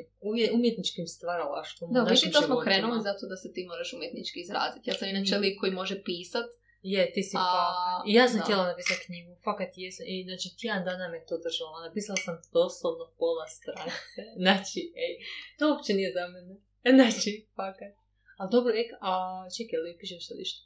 umjetničkim 0.57 1.07
stvaralaštvom 1.07 1.93
Da, 1.93 2.03
biti 2.03 2.31
to 2.31 2.41
smo 2.41 2.57
krenuli 2.65 3.01
zato 3.01 3.23
da 3.31 3.35
se 3.37 3.53
ti 3.53 3.65
moraš 3.71 3.93
umjetnički 3.93 4.39
izraziti. 4.39 4.89
Ja 4.89 4.93
sam 4.93 5.09
inače 5.09 5.37
Mm. 5.37 5.41
lik 5.41 5.59
koji 5.59 5.71
može 5.71 6.03
pisat. 6.03 6.49
Je, 6.81 7.11
ti 7.13 7.23
si 7.23 7.35
A. 7.37 8.03
I 8.07 8.13
ja 8.13 8.27
sam 8.27 8.37
da. 8.37 8.43
htjela 8.43 8.63
napisati 8.71 9.05
knjigu, 9.05 9.31
fakat 9.43 9.71
jesam. 9.75 10.05
I 10.07 10.23
znači 10.27 10.47
tjedan 10.59 10.83
dana 10.85 11.07
me 11.13 11.25
to 11.29 11.35
držalo. 11.45 11.79
Napisala 11.87 12.17
sam 12.25 12.35
doslovno 12.53 13.05
pola 13.21 13.47
stranice. 13.57 14.21
Znači, 14.43 14.79
ej, 15.05 15.13
to 15.57 15.63
uopće 15.69 15.91
nije 15.93 16.09
za 16.17 16.23
mene. 16.33 16.53
Znači, 16.97 17.31
fakat. 17.55 17.93
Ali 18.37 18.49
dobro, 18.55 18.71
ek, 18.81 18.89
a 19.01 19.11
čekaj, 19.57 19.79
li 19.79 19.97
pišeš 19.99 20.27
sad 20.27 20.37
išta? 20.39 20.61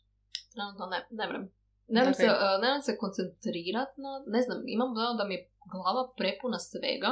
Trenutno 0.54 0.86
ne, 0.94 1.00
ne 1.20 1.26
vrem. 1.30 1.44
Ne 1.88 2.00
vrem 2.02 2.14
Ok. 2.14 2.18
se, 2.18 2.28
uh, 2.28 2.62
vrem 2.62 2.82
se 2.82 2.98
koncentrirat 2.98 3.92
na, 3.98 4.12
ne 4.28 4.42
znam, 4.42 4.60
imam 4.68 4.90
dojam 4.96 5.18
da 5.18 5.24
mi 5.26 5.34
je 5.34 5.42
glava 5.74 6.04
prepuna 6.18 6.60
svega, 6.62 7.12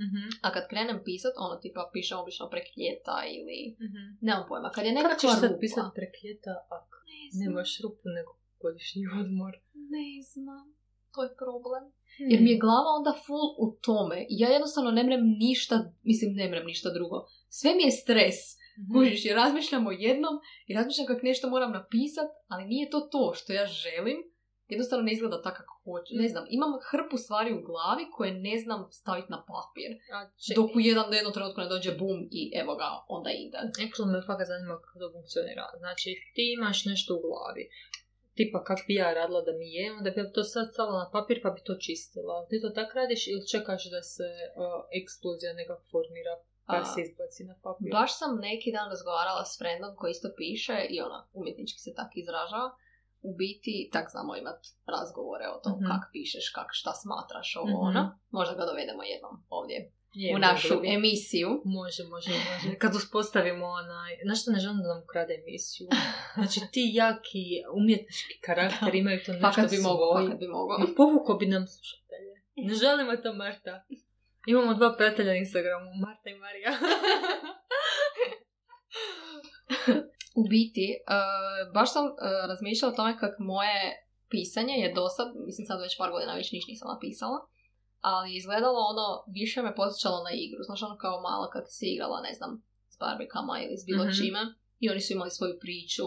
Mhm. 0.00 0.22
a 0.42 0.52
kad 0.52 0.68
krenem 0.68 0.98
pisat, 1.04 1.34
ono 1.38 1.56
tipa 1.56 1.90
pišem 1.92 2.18
obično 2.18 2.44
prek 2.50 2.66
ljeta 2.76 3.16
ili, 3.36 3.58
Mhm. 3.86 4.02
nemam 4.20 4.44
pojma, 4.48 4.68
kad 4.70 4.84
je 4.84 4.90
Kako 4.90 4.98
nekakva 4.98 5.18
ćeš 5.22 5.40
sad 5.40 5.52
pisat 5.60 5.86
prek 5.94 6.14
ljeta 6.24 6.52
ako 6.70 6.94
nemaš 7.40 7.70
rupu 7.82 8.06
nego 8.16 8.30
godišnji 8.62 9.02
odmor? 9.20 9.52
ne 9.96 10.08
znam, 10.30 10.64
to 11.14 11.22
je 11.22 11.30
problem. 11.36 11.84
Hmm. 12.16 12.30
Jer 12.30 12.40
mi 12.42 12.50
je 12.50 12.58
glava 12.58 12.90
onda 12.98 13.12
full 13.24 13.46
u 13.58 13.66
tome. 13.82 14.18
Ja 14.34 14.48
jednostavno 14.48 14.90
ne 14.90 15.02
mrem 15.04 15.22
ništa, 15.38 15.74
mislim 16.02 16.28
ne 16.34 16.46
mrem 16.48 16.66
ništa 16.66 16.88
drugo. 16.90 17.16
Sve 17.48 17.70
mi 17.74 17.82
je 17.82 17.90
stres. 17.92 18.38
Mhm. 18.78 18.92
Kužiš, 18.92 19.24
jer 19.24 19.36
razmišljam 19.36 19.86
o 19.86 19.90
jednom 19.92 20.34
i 20.66 20.74
razmišljam 20.74 21.06
kako 21.06 21.20
nešto 21.22 21.50
moram 21.50 21.72
napisat, 21.72 22.28
ali 22.48 22.64
nije 22.64 22.90
to 22.90 23.00
to 23.12 23.32
što 23.34 23.52
ja 23.52 23.66
želim, 23.66 24.18
jednostavno 24.68 25.02
ne 25.04 25.12
izgleda 25.12 25.42
tako 25.42 25.56
kako 25.56 25.74
hoće. 25.84 26.10
Ne 26.14 26.28
znam, 26.28 26.44
imam 26.50 26.72
hrpu 26.90 27.16
stvari 27.16 27.50
u 27.52 27.62
glavi 27.62 28.04
koje 28.16 28.30
ne 28.48 28.58
znam 28.58 28.80
staviti 28.90 29.30
na 29.30 29.40
papir. 29.50 29.90
Če- 30.42 30.54
Dok 30.54 30.70
u 30.76 30.80
jedan, 30.80 31.06
jednom 31.14 31.32
trenutku 31.32 31.60
ne 31.60 31.68
dođe 31.68 31.90
bum 31.92 32.18
i 32.40 32.42
evo 32.62 32.72
ga, 32.80 32.88
onda 33.08 33.30
ide. 33.44 33.58
Actually 33.84 34.10
me 34.12 34.26
fakat 34.26 34.46
zanima 34.46 34.74
kako 34.82 34.98
to 34.98 35.08
funkcionira. 35.12 35.64
Znači, 35.78 36.08
ti 36.34 36.42
imaš 36.56 36.78
nešto 36.84 37.10
u 37.16 37.22
glavi. 37.26 37.64
Tipa 38.36 38.64
kak 38.64 38.80
bi 38.86 38.94
ja 38.94 39.08
radila 39.14 39.40
da 39.48 39.52
mi 39.52 39.68
je, 39.76 39.84
onda 39.92 40.10
bi 40.10 40.32
to 40.34 40.42
sad 40.44 40.66
stavila 40.72 40.98
na 40.98 41.10
papir 41.16 41.36
pa 41.42 41.50
bi 41.50 41.60
to 41.64 41.74
čistila. 41.86 42.46
Ti 42.48 42.56
to 42.62 42.68
tak 42.70 42.94
radiš 42.94 43.22
ili 43.26 43.48
čekaš 43.52 43.82
da 43.94 44.00
se 44.14 44.28
uh, 44.56 44.64
eksplozija 45.00 45.52
nekak 45.52 45.78
formira 45.92 46.34
pa 46.68 46.76
A, 46.76 46.84
se 46.84 47.00
izbaci 47.02 47.44
na 47.44 47.54
papir? 47.62 47.90
Baš 47.92 48.18
sam 48.18 48.30
neki 48.40 48.72
dan 48.72 48.88
razgovarala 48.88 49.44
s 49.44 49.58
frendom 49.58 49.96
koji 49.96 50.10
isto 50.10 50.28
piše 50.36 50.76
i 50.90 51.00
ona 51.00 51.28
umjetnički 51.32 51.80
se 51.80 51.90
tak 51.94 52.10
izražava. 52.14 52.68
U 53.22 53.30
biti, 53.36 53.88
tak 53.92 54.10
znamo 54.10 54.36
imat 54.36 54.60
razgovore 54.88 55.46
o 55.48 55.58
tom 55.58 55.72
Mhm. 55.72 55.84
kak 55.86 56.02
pišeš, 56.12 56.46
kak 56.50 56.68
šta 56.70 56.92
smatraš 56.94 57.56
ovo 57.56 57.68
Mhm. 57.70 57.86
ono. 57.88 58.02
Možda 58.30 58.54
ga 58.54 58.64
dovedemo 58.64 59.02
jednom 59.04 59.34
ovdje 59.50 59.78
Je, 60.14 60.34
u 60.36 60.38
našu 60.40 60.74
može. 60.74 60.88
emisiju. 60.90 61.48
Može, 61.66 62.02
može, 62.04 62.30
može. 62.30 62.78
Kad 62.78 62.94
uspostavimo 62.94 63.66
onaj... 63.66 64.10
Znaš 64.24 64.42
što 64.42 64.50
ne 64.50 64.58
želim 64.58 64.78
da 64.78 64.88
nam 64.88 65.02
ukrade 65.02 65.34
emisiju? 65.42 65.88
Znači, 66.34 66.60
ti 66.72 66.90
jaki 66.94 67.44
umjetnički 67.74 68.34
karakter 68.40 68.94
imaju 68.94 69.18
to 69.26 69.32
nešto 69.32 69.46
Fakat 69.48 69.70
bi 69.70 69.78
mogao, 69.80 70.10
svoje. 70.12 70.24
fakat 70.24 70.40
bi 70.40 70.48
mogao. 70.48 70.78
Povuko 70.96 71.34
bi 71.34 71.46
nam 71.46 71.66
slušatelje. 71.66 72.32
Ne 72.58 72.74
želimo 72.74 73.16
to, 73.16 73.32
Marta. 73.34 73.84
Imamo 74.52 74.74
dva 74.74 74.88
pratitelja 74.96 75.32
na 75.32 75.38
Instagramu, 75.44 75.88
Marta 76.04 76.28
i 76.30 76.38
Marija. 76.44 76.72
U 80.40 80.42
biti, 80.54 80.86
uh, 81.14 81.72
baš 81.76 81.88
sam 81.92 82.04
uh, 82.06 82.12
razmišljala 82.50 82.92
o 82.92 82.96
tome 82.96 83.18
kako 83.22 83.42
moje 83.54 83.78
pisanje 84.32 84.74
je 84.82 84.94
dosad, 85.00 85.28
mislim 85.46 85.64
sad 85.66 85.78
već 85.80 85.94
par 86.00 86.10
godina 86.14 86.34
već 86.40 86.48
niš 86.52 86.66
nisam 86.70 86.88
napisala, 86.94 87.38
ali 88.10 88.36
izgledalo 88.36 88.80
ono, 88.92 89.06
više 89.38 89.58
me 89.62 89.74
posjećalo 89.80 90.18
na 90.26 90.32
igru. 90.44 90.60
Znaš 90.68 90.82
ono 90.82 90.96
kao 91.04 91.16
mala 91.28 91.46
kad 91.54 91.64
si 91.74 91.86
igrala, 91.94 92.20
ne 92.28 92.32
znam, 92.38 92.52
s 92.92 92.96
barbikama 93.02 93.54
ili 93.64 93.76
s 93.80 93.84
bilo 93.90 94.04
Mhm. 94.04 94.12
čime. 94.18 94.42
I 94.82 94.90
oni 94.90 95.00
su 95.00 95.12
imali 95.12 95.30
svoju 95.30 95.54
priču 95.64 96.06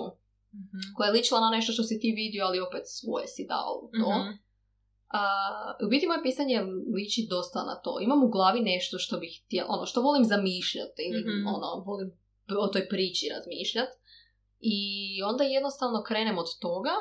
koja 0.95 1.07
je 1.07 1.13
ličila 1.17 1.39
na 1.39 1.49
nešto 1.55 1.71
što 1.73 1.83
si 1.83 1.99
ti 2.01 2.09
vidio, 2.21 2.45
ali 2.45 2.65
opet 2.67 2.83
svoje 2.99 3.27
si 3.27 3.43
dao 3.53 3.71
u 3.83 3.87
to. 3.99 4.09
Mhm. 4.19 4.31
A, 5.13 5.21
u 5.85 5.89
biti 5.89 6.07
moje 6.07 6.23
pisanje 6.23 6.57
liči 6.95 7.27
dosta 7.29 7.59
na 7.63 7.75
to. 7.83 7.99
Imam 8.01 8.23
u 8.23 8.29
glavi 8.29 8.61
nešto 8.61 8.97
što 8.97 9.17
bih 9.17 9.41
htjela, 9.45 9.67
ono, 9.69 9.85
što 9.85 10.01
volim 10.01 10.25
zamišljati 10.25 11.01
ili 11.09 11.21
Mhm. 11.21 11.47
ono, 11.55 11.83
volim 11.85 12.09
o 12.65 12.67
toj 12.67 12.87
priči 12.89 13.25
razmišljati. 13.35 13.95
I 14.59 14.79
onda 15.23 15.43
jednostavno 15.43 16.03
krenem 16.03 16.37
od 16.37 16.49
toga, 16.59 16.93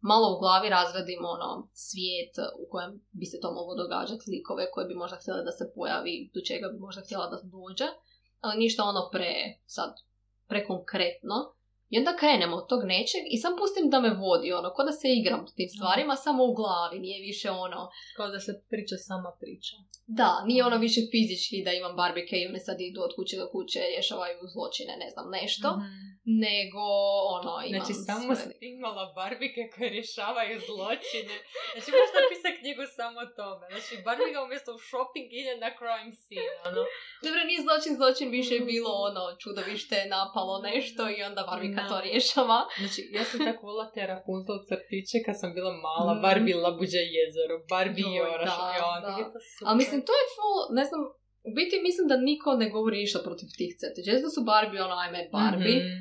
malo 0.00 0.36
u 0.36 0.40
glavi 0.40 0.68
razradim 0.68 1.20
ono 1.34 1.68
svijet 1.72 2.34
u 2.62 2.64
kojem 2.70 2.92
bi 3.12 3.26
se 3.26 3.38
to 3.42 3.48
moglo 3.52 3.74
događati, 3.82 4.30
likove 4.30 4.70
koje 4.72 4.86
bi 4.86 4.94
možda 4.94 5.16
htjela 5.16 5.42
da 5.42 5.52
se 5.52 5.72
pojavi, 5.74 6.30
do 6.34 6.40
čega 6.48 6.68
bi 6.68 6.78
možda 6.78 7.02
htjela 7.02 7.26
da 7.32 7.38
dođe, 7.56 7.88
ali 8.40 8.58
ništa 8.58 8.82
ono 8.84 9.08
pre, 9.12 9.34
sad, 9.66 9.90
prekonkretno. 10.48 11.36
I 11.90 11.98
onda 11.98 12.16
krenem 12.16 12.52
od 12.52 12.68
tog 12.68 12.80
nečeg 12.86 13.22
i 13.26 13.38
sam 13.38 13.52
pustim 13.58 13.90
da 13.90 13.98
me 14.00 14.10
vodi, 14.16 14.52
ono, 14.52 14.68
ko 14.70 14.82
da 14.84 14.92
se 14.92 15.06
igram 15.10 15.40
s 15.46 15.54
tim 15.54 15.68
stvarima, 15.68 16.14
samo 16.16 16.40
u 16.44 16.54
glavi, 16.54 16.98
nije 16.98 17.18
više 17.22 17.48
ono, 17.50 17.80
Kao 18.16 18.28
da 18.28 18.40
se 18.40 18.52
priča 18.70 18.96
sama 18.98 19.30
priča. 19.40 19.74
da, 20.10 20.30
nije 20.46 20.64
ono 20.64 20.76
više 20.78 21.00
fizički 21.12 21.64
da 21.64 21.72
imam 21.72 21.94
barbike 21.96 22.34
i 22.36 22.46
one 22.46 22.60
sad 22.60 22.76
idu 22.80 23.00
od 23.02 23.12
kuće 23.16 23.36
do 23.36 23.46
kuće, 23.54 23.78
rješavaju 23.86 24.38
zločine, 24.54 24.94
ne 24.96 25.08
znam, 25.10 25.26
nešto, 25.30 25.68
Mhm. 25.76 25.88
nego 26.46 26.84
ono, 27.36 27.52
imam 27.62 27.84
Znači, 27.84 27.94
samo 28.06 28.30
sve- 28.34 28.44
si 28.48 28.66
imala 28.74 29.04
barbike 29.14 29.62
koje 29.72 29.88
rješavaju 29.90 30.56
zločine. 30.68 31.36
Znači, 31.72 31.88
možeš 31.94 32.12
napisati 32.18 32.58
knjigu 32.60 32.84
samo 32.98 33.16
o 33.24 33.28
tome. 33.38 33.64
Znači, 33.72 33.92
barbika 34.08 34.38
umjesto 34.46 34.70
u 34.74 34.82
shopping 34.88 35.28
ide 35.40 35.52
na 35.64 35.70
crime 35.78 36.12
scene, 36.20 36.52
ono. 36.68 36.82
Dobro, 37.24 37.40
nije 37.48 37.60
zločin, 37.66 37.92
zločin 38.00 38.28
više 38.38 38.52
je 38.58 38.66
bilo 38.72 38.90
ono, 39.08 39.22
čudovište 39.42 39.94
je 40.00 40.10
napalo 40.16 40.54
nešto 40.70 41.02
i 41.10 41.22
onda 41.28 41.42
barbika 41.50 41.77
to 41.90 41.96
Da. 41.98 42.04
rješava. 42.06 42.58
Znači, 42.80 43.00
ja 43.16 43.22
sam 43.28 43.38
tako 43.48 43.60
volila 43.66 43.86
te 43.94 44.02
Rapunzel 44.12 44.58
crtiće 44.68 45.16
kad 45.26 45.34
sam 45.40 45.50
bila 45.58 45.72
mala. 45.86 46.12
Mhm. 46.14 46.22
Barbie 46.26 46.56
Labuđe 46.64 47.02
jezero, 47.16 47.56
Barbie 47.74 48.10
je 49.20 49.24
to 49.34 49.40
super. 49.50 49.64
Ali 49.68 49.76
mislim, 49.82 49.98
to 50.08 50.12
je 50.20 50.26
full, 50.36 50.56
ne 50.78 50.84
znam, 50.88 51.00
u 51.48 51.50
biti 51.58 51.76
mislim 51.88 52.04
da 52.10 52.16
niko 52.30 52.48
ne 52.62 52.66
govori 52.76 52.96
ništa 53.04 53.18
protiv 53.28 53.48
tih 53.58 53.70
crtića. 53.80 54.08
Često 54.12 54.28
su 54.34 54.40
Barbie 54.52 54.80
ono, 54.88 54.96
ajme 55.04 55.20
Barbie, 55.38 55.78
Mhm. 55.84 55.98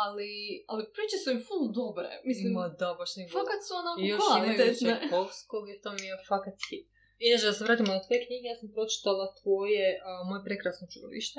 ali, 0.00 0.30
ali 0.70 0.82
priče 0.96 1.16
su 1.22 1.28
im 1.34 1.40
full 1.48 1.64
dobre. 1.82 2.08
Mislim, 2.30 2.48
Ma 2.58 2.66
da, 2.80 2.88
baš 3.00 3.10
ne 3.18 3.24
fakat 3.38 3.60
su 3.66 3.72
onako 3.82 3.98
I 4.02 4.06
još 4.12 4.20
imaju 4.24 4.40
kvalitetne. 4.40 4.90
Čajkovskog 4.90 5.64
i 5.72 5.76
to 5.82 5.88
mi 5.98 6.06
je 6.10 6.14
fakat 6.32 6.56
hit. 6.68 6.86
Inače, 7.26 7.44
da 7.50 7.54
se 7.56 7.64
vratimo 7.66 7.90
na 7.96 8.02
tvoje 8.04 8.20
knjige, 8.26 8.46
ja 8.52 8.56
sam 8.60 8.68
pročitala 8.76 9.26
tvoje, 9.40 9.86
a, 10.06 10.10
moje 10.28 10.40
prekrasno 10.48 10.84
čudovište 10.92 11.38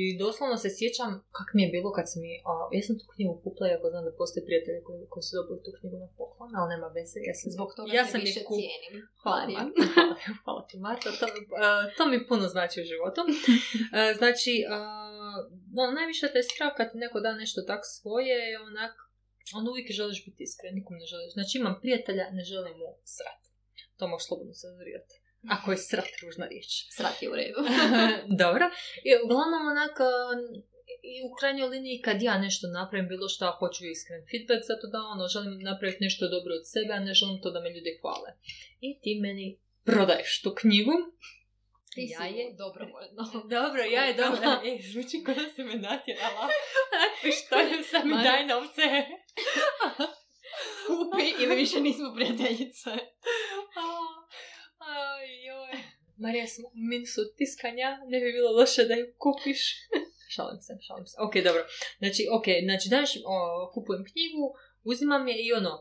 i 0.00 0.02
doslovno 0.22 0.56
se 0.62 0.68
sjećam 0.78 1.10
kak 1.36 1.48
mi 1.56 1.62
je 1.64 1.70
bilo 1.76 1.88
kad 1.96 2.06
sam 2.10 2.18
mi, 2.24 2.32
a, 2.48 2.52
ja 2.76 2.82
sam 2.86 2.94
tu 3.00 3.04
knjigu 3.14 3.34
kupila, 3.44 3.66
iako 3.68 3.86
znam 3.92 4.04
da 4.08 4.12
postoje 4.20 4.42
prijatelji 4.48 4.80
koji, 4.86 4.98
koji 5.12 5.22
su 5.26 5.32
dobili 5.38 5.58
tu 5.64 5.70
knjigu 5.78 5.96
na 6.04 6.08
poklon, 6.18 6.50
ali 6.58 6.68
nema 6.74 6.88
veze, 6.96 7.18
ja 7.30 7.34
sam 7.38 7.46
Zbog 7.56 7.70
toga 7.76 7.88
ja 7.98 8.04
sam 8.12 8.20
više 8.28 8.40
kup- 8.48 8.60
cijenim. 8.60 8.94
Hvala. 9.22 9.58
Marta. 9.58 9.82
Hvala, 9.94 10.14
hvala 10.44 10.62
ti 10.68 10.76
Marta, 10.86 11.08
to, 11.20 11.26
a, 11.64 11.68
to 11.96 12.02
mi 12.10 12.18
puno 12.30 12.44
znači 12.54 12.76
u 12.82 12.88
životu. 12.92 13.20
A, 13.96 13.98
znači, 14.20 14.54
a, 14.74 14.76
no, 15.76 15.82
najviše 15.98 16.26
te 16.34 16.42
strah 16.50 16.72
kad 16.78 16.86
ti 16.92 16.96
neko 17.04 17.18
da 17.24 17.40
nešto 17.42 17.60
tak 17.70 17.82
svoje, 17.96 18.38
onak, 18.68 18.94
on 19.56 19.68
uvijek 19.68 19.88
želiš 20.00 20.20
biti 20.26 20.42
iskren, 20.48 20.74
nikom 20.78 20.96
ne 21.00 21.06
želiš. 21.12 21.32
Znači 21.32 21.52
imam 21.58 21.78
prijatelja, 21.82 22.24
ne 22.38 22.44
želim 22.44 22.74
mu 22.80 22.88
srat. 23.16 23.42
To 23.98 24.08
možeš 24.08 24.26
slobodno 24.26 24.52
cenzurirati. 24.62 25.14
Ako 25.48 25.70
je 25.70 25.76
srat 25.76 26.12
ružna 26.22 26.46
riječ. 26.46 26.70
Srat 26.96 27.22
je 27.22 27.30
u 27.30 27.34
redu. 27.34 27.60
Dobro. 28.44 28.64
I 29.04 29.10
uglavnom 29.24 29.62
onak, 29.74 30.00
a, 30.00 30.10
i 31.02 31.14
u 31.26 31.34
krajnjoj 31.38 31.68
liniji 31.68 32.02
kad 32.06 32.22
ja 32.22 32.38
nešto 32.38 32.66
napravim, 32.66 33.08
bilo 33.08 33.28
što 33.28 33.56
hoću 33.58 33.84
iskren 33.86 34.22
feedback, 34.30 34.62
zato 34.70 34.86
da 34.92 34.98
ono, 35.14 35.28
želim 35.34 35.58
napraviti 35.70 36.04
nešto 36.06 36.28
dobro 36.28 36.52
od 36.54 36.64
sebe, 36.72 36.92
a 36.94 37.04
ne 37.06 37.14
želim 37.14 37.38
to 37.42 37.50
da 37.50 37.60
me 37.60 37.70
ljudi 37.74 37.98
hvale. 38.00 38.30
I 38.80 39.00
ti 39.02 39.20
meni 39.24 39.46
prodaješ 39.84 40.42
tu 40.42 40.50
knjigu. 40.60 40.96
Ti 41.94 42.02
ja 42.12 42.18
si 42.18 42.34
je... 42.36 42.54
dobrovoljno. 42.62 43.22
Dobro, 43.56 43.82
ja 43.82 44.02
je 44.04 44.14
dobro. 44.14 44.48
Ej, 44.64 44.78
zvuči 44.92 45.22
kao 45.24 45.34
da 45.34 45.48
se 45.54 45.62
me 45.64 45.74
natjerala. 45.74 46.44
Onak 46.94 47.12
pištoljem 47.22 47.82
sam 47.90 48.08
mi 48.08 48.14
daj 48.28 48.46
novce. 48.46 48.82
Kupi 50.86 51.42
ili 51.42 51.56
više 51.56 51.80
nismo 51.80 52.14
prijateljice. 52.14 52.90
Marija, 56.22 56.46
smo 56.54 56.66
u 56.68 56.82
minusu 56.92 57.18
od 57.24 57.30
tiskanja, 57.38 57.88
ne 58.10 58.16
bi 58.20 58.28
bilo 58.36 58.50
loše 58.58 58.82
da 58.90 58.94
ju 58.94 59.06
kupiš. 59.22 59.60
šalim 60.34 60.60
se, 60.66 60.72
šalim 60.86 61.06
se. 61.10 61.16
Ok, 61.26 61.34
dobro. 61.48 61.62
Znači, 62.00 62.22
ok, 62.36 62.46
znači 62.66 62.86
daš, 62.96 63.10
o, 63.32 63.36
kupujem 63.74 64.04
knjigu, 64.10 64.44
uzimam 64.90 65.28
je 65.28 65.36
i 65.46 65.52
ono, 65.52 65.72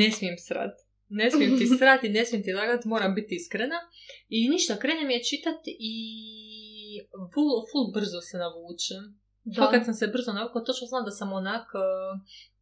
ne 0.00 0.08
smijem 0.16 0.38
srat. 0.46 0.74
Ne 1.08 1.30
smijem 1.30 1.58
ti 1.58 1.66
srati, 1.78 2.14
ne 2.16 2.22
smijem 2.24 2.44
ti 2.44 2.52
lagat, 2.52 2.84
moram 2.84 3.14
biti 3.14 3.34
iskrena. 3.34 3.78
I 4.28 4.48
ništa, 4.48 4.82
krenem 4.82 5.10
je 5.10 5.26
čitat 5.30 5.60
i 5.92 5.94
full, 7.32 7.50
full 7.70 7.86
brzo 7.96 8.20
se 8.28 8.36
navučem. 8.44 9.02
Fakat 9.56 9.84
sam 9.84 9.94
se 9.94 10.06
brzo 10.06 10.32
navukla, 10.32 10.64
točno 10.64 10.86
znam 10.86 11.04
da 11.04 11.10
sam 11.10 11.32
onak, 11.32 11.66
uh, 11.74 12.12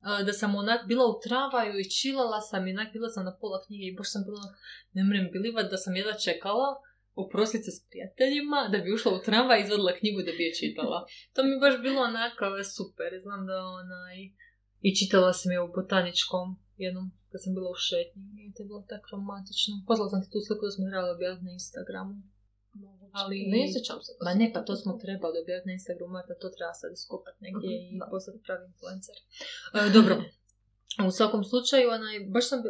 uh, 0.07 0.27
da 0.27 0.33
sam 0.33 0.55
onak 0.55 0.81
bila 0.91 1.05
u 1.07 1.21
tramvaju 1.25 1.75
i 1.81 1.91
čilala 1.97 2.41
sam 2.41 2.67
i 2.67 2.75
onak 2.77 2.93
bila 2.93 3.09
sam 3.09 3.25
na 3.25 3.37
pola 3.41 3.59
knjige 3.67 3.85
i 3.87 3.97
baš 3.99 4.09
sam 4.13 4.23
bila 4.29 4.45
ne 4.97 5.03
mrem 5.05 5.29
bilivat 5.33 5.71
da 5.71 5.77
sam 5.77 5.97
jedva 5.97 6.15
čekala 6.27 6.69
oprostit 7.17 7.63
se 7.65 7.73
s 7.73 7.81
prijateljima, 7.89 8.59
da 8.73 8.79
bi 8.79 8.93
ušla 8.93 9.11
u 9.13 9.25
tramvaj 9.27 9.59
i 9.59 9.65
izvadila 9.65 9.93
knjigu 9.93 10.21
da 10.27 10.33
bi 10.37 10.43
je 10.45 10.57
čitala. 10.61 10.99
To 11.35 11.39
mi 11.43 11.51
je 11.53 11.63
baš 11.67 11.75
bilo 11.87 12.01
onak 12.03 12.35
uh, 12.41 12.49
super, 12.77 13.11
znam 13.25 13.41
da 13.51 13.57
onaj... 13.75 14.17
I 14.87 14.91
čitala 14.99 15.31
sam 15.33 15.51
je 15.53 15.61
u 15.61 15.73
botaničkom 15.79 16.47
jednom 16.85 17.07
kad 17.31 17.39
sam 17.43 17.53
bila 17.57 17.69
u 17.71 17.81
šetnji 17.89 18.25
i 18.43 18.53
to 18.53 18.59
je 18.63 18.69
bilo 18.71 18.83
tako 18.93 19.07
romantično. 19.13 19.73
Poslala 19.89 20.09
sam 20.11 20.21
ti 20.23 20.29
tu 20.33 20.41
sliku 20.47 20.63
da 20.67 20.73
smo 20.73 20.85
trebali 20.87 21.11
objaviti 21.17 21.47
na 21.49 21.53
Instagramu. 21.53 22.15
Ali- 23.19 23.47
Ne 23.55 23.63
sjećam 23.73 23.99
se. 24.07 24.11
Ma 24.27 24.33
ne, 24.41 24.47
pa 24.55 24.61
to 24.67 24.73
smo 24.77 24.93
trebali 25.05 25.37
objaviti 25.43 25.69
na 25.69 25.77
Instagramu, 25.79 26.13
Marta, 26.13 26.35
to 26.43 26.49
treba 26.57 26.73
sad 26.81 26.91
iskopati 26.93 27.39
negdje 27.47 27.69
Mhm, 27.71 27.95
i 27.95 27.99
da. 28.01 28.07
postati 28.13 28.39
pravi 28.47 28.65
influencer. 28.71 29.17
E, 29.77 29.91
dobro, 29.97 30.15
u 31.09 31.11
svakom 31.11 31.45
slučaju, 31.45 31.91
onaj, 31.91 32.17
baš 32.35 32.49
sam, 32.49 32.59
e, 32.59 32.63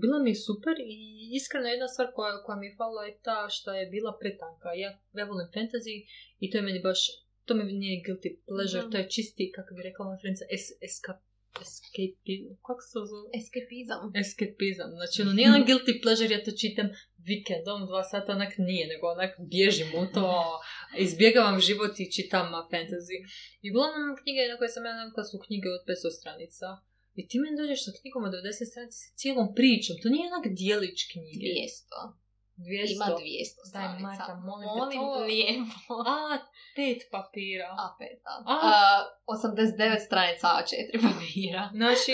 bila 0.00 0.18
mi 0.18 0.30
je 0.30 0.44
super 0.48 0.76
i 0.94 0.96
iskreno 1.38 1.66
jedna 1.68 1.88
stvar 1.88 2.08
koja, 2.16 2.42
koja 2.44 2.56
mi 2.58 2.66
je 2.66 2.76
falila 2.78 3.04
je 3.04 3.18
ta 3.26 3.38
što 3.50 3.68
je 3.72 3.86
bila 3.86 4.12
pretanka. 4.20 4.68
Ja, 4.82 4.90
ja 5.18 5.24
volim 5.24 5.48
fantasy 5.56 5.94
i 6.42 6.50
to 6.50 6.58
je 6.58 6.62
meni 6.62 6.80
baš, 6.88 7.00
to 7.46 7.54
mi 7.54 7.64
nije 7.64 8.02
guilty 8.06 8.30
pleasure, 8.48 8.82
Da. 8.82 8.90
to 8.90 8.96
je 8.98 9.10
čisti, 9.14 9.52
kako 9.56 9.74
bi 9.74 9.82
rekla 9.88 10.04
moja 10.04 10.18
friendica, 10.20 10.44
es, 10.56 10.64
eska, 10.86 11.12
escape, 11.64 12.34
kako 12.66 12.82
se 12.88 12.98
zove? 13.12 13.26
Eskapizam. 13.40 14.00
Eskapizam. 14.22 14.90
Znači, 14.98 15.16
ono, 15.22 15.32
nije 15.38 15.48
ono 15.50 15.64
guilty 15.68 15.94
pleasure, 16.02 16.34
ja 16.34 16.44
to 16.46 16.52
čitam 16.62 16.88
vikendom, 17.28 17.80
dva 17.90 18.02
sata, 18.12 18.28
onak 18.38 18.52
nije, 18.68 18.84
nego 18.92 19.04
onak 19.16 19.32
bježim 19.52 19.90
u 20.00 20.04
to, 20.14 20.26
izbjegavam 21.06 21.56
život 21.68 21.94
i 22.02 22.12
čitam 22.16 22.46
fantasy. 22.72 23.16
I 23.64 23.66
uglavnom 23.70 24.16
knjige 24.20 24.40
na 24.50 24.56
koje 24.58 24.70
sam 24.74 24.84
ja 24.88 24.94
navikla 25.00 25.24
su 25.30 25.36
knjige 25.46 25.68
od 25.76 25.82
500 25.88 26.18
stranica. 26.20 26.68
I 27.20 27.22
ti 27.28 27.36
meni 27.42 27.56
dođeš 27.60 27.80
sa 27.84 27.92
knjigom 28.00 28.22
od 28.24 28.32
90 28.32 28.70
stranica 28.70 28.98
sa 29.04 29.10
cijelom 29.20 29.48
pričom. 29.58 29.94
To 30.02 30.06
nije 30.08 30.30
onak 30.30 30.46
dijelić 30.60 30.98
knjige. 31.12 31.46
200. 31.46 32.22
200. 32.56 32.94
Ima 32.96 33.04
200 33.04 33.14
Daj, 33.14 33.68
stranica. 33.70 34.02
Marta, 34.06 34.32
molim 34.48 34.68
te, 34.68 34.78
Molim 34.80 34.98
to- 35.00 35.24
lijepo. 35.30 35.94
A, 36.16 36.16
pet 36.76 37.00
papira. 37.14 37.68
A5, 37.84 38.00
da. 38.24 38.34
A. 38.52 38.56
A, 38.72 38.74
89 39.26 40.06
stranica 40.08 40.46
A4 40.58 40.90
papira. 41.06 41.62
Znači, 41.80 42.12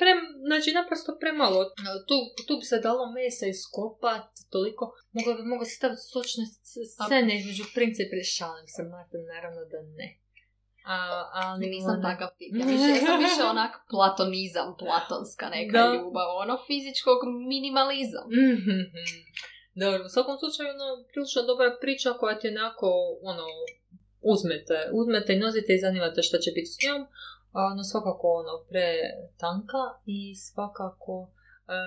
pre, 0.00 0.12
znači, 0.48 0.68
naprosto 0.80 1.10
premalo. 1.22 1.60
Tu, 2.08 2.16
tu 2.46 2.52
bi 2.60 2.64
se 2.70 2.78
dalo 2.86 3.02
mesa 3.18 3.46
iskopat, 3.54 4.28
toliko. 4.54 4.82
Moglo 5.16 5.32
bi 5.38 5.42
moglo 5.52 5.64
se 5.64 5.74
staviti 5.80 6.02
sočne 6.12 6.44
scene 6.92 7.32
između 7.40 7.64
princa 7.74 8.00
i 8.02 8.06
se, 8.74 8.82
Marta, 8.94 9.16
naravno 9.34 9.62
da 9.72 9.78
ne. 9.98 10.08
A, 10.86 10.96
ali 11.44 11.66
Nisam 11.66 11.94
ono- 11.94 12.02
takav 12.08 12.28
tip. 12.38 12.50
Ja, 12.58 12.64
više, 12.72 12.88
ja 12.90 13.00
sam 13.06 13.18
više 13.26 13.42
onak 13.54 13.72
platonizam, 13.92 14.68
platonska 14.82 15.46
neka 15.56 15.78
Da. 15.78 15.94
ljubav. 15.94 16.28
Ono 16.44 16.54
fizičkog 16.66 17.18
minimalizam. 17.54 18.26
Mhm. 18.56 18.78
Dobro, 19.82 20.00
u 20.04 20.12
svakom 20.14 20.36
slučaju, 20.42 20.68
ono, 20.76 20.88
prilično 21.10 21.40
dobra 21.50 21.68
priča 21.82 22.10
koja 22.20 22.34
ti 22.38 22.46
onako, 22.48 22.88
ono, 23.32 23.44
uzmete, 24.32 24.76
uzmete 25.00 25.30
i 25.32 25.42
nosite 25.44 25.70
i 25.74 25.82
zanimate 25.86 26.20
što 26.28 26.36
će 26.38 26.50
biti 26.56 26.72
s 26.74 26.78
njom. 26.84 27.00
A, 27.58 27.60
no, 27.76 27.82
svakako, 27.92 28.26
ono, 28.42 28.54
pre 28.70 28.88
tanka 29.42 29.82
i 30.16 30.18
svakako 30.46 31.14
e, 31.76 31.78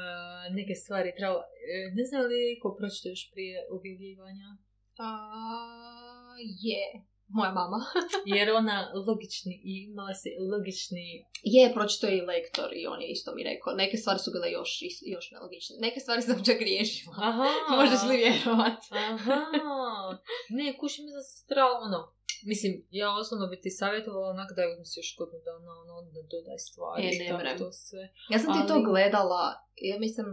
neke 0.57 0.73
stvari 0.75 1.09
treba... 1.17 1.39
e, 1.73 1.77
ne 1.97 2.03
znam 2.05 2.21
li 2.27 2.35
je 2.41 2.53
iko 2.55 2.67
pročito 2.77 3.07
još 3.09 3.23
prije 3.33 3.55
objavljivanja? 3.77 4.47
A, 5.07 5.09
je. 6.67 6.85
Moja 7.37 7.51
mama. 7.51 7.79
Jer 8.35 8.51
ona 8.51 8.77
logični, 9.07 9.55
i 9.63 9.73
imala 9.89 10.13
se 10.13 10.29
logični... 10.51 11.05
Je, 11.43 11.73
pročito 11.73 12.07
je 12.07 12.17
i 12.17 12.27
lektor 12.31 12.69
i 12.79 12.87
on 12.87 13.01
je 13.01 13.07
isto 13.15 13.29
mi 13.35 13.43
rekao. 13.43 13.73
Neke 13.73 13.97
stvari 13.97 14.19
su 14.19 14.29
bile 14.35 14.51
još, 14.51 14.71
još 15.13 15.25
nelogične. 15.31 15.75
Neke 15.85 15.99
stvari 15.99 16.21
sam 16.21 16.45
čak 16.47 16.59
riješila. 16.69 17.15
Aha! 17.29 17.49
Možeš 17.77 18.01
li 18.09 18.15
vjerovat? 18.23 18.79
Aha! 19.09 19.41
Ne, 20.49 20.77
kuši 20.79 20.99
mi 21.01 21.09
trebalo, 21.49 21.75
ono, 21.87 21.99
mislim, 22.51 22.71
ja 23.01 23.07
osnovno 23.21 23.47
bi 23.47 23.61
ti 23.63 23.69
savjetovala 23.69 24.27
onak 24.29 24.49
da 24.55 24.61
je 24.61 24.71
uzmeš 24.73 24.97
još 24.97 25.09
godinu 25.19 25.41
dana, 25.49 25.71
ono, 25.81 25.93
da 26.15 26.21
dodaj 26.33 26.59
stvari 26.67 27.07
E, 27.07 27.11
ne 27.43 27.57
to 27.57 27.71
sve. 27.71 28.03
Ja 28.29 28.39
sam 28.39 28.49
ti 28.53 28.67
to 28.67 28.73
Ali- 28.73 28.85
gledala, 28.89 29.43
ja 29.89 29.99
mislim, 29.99 30.27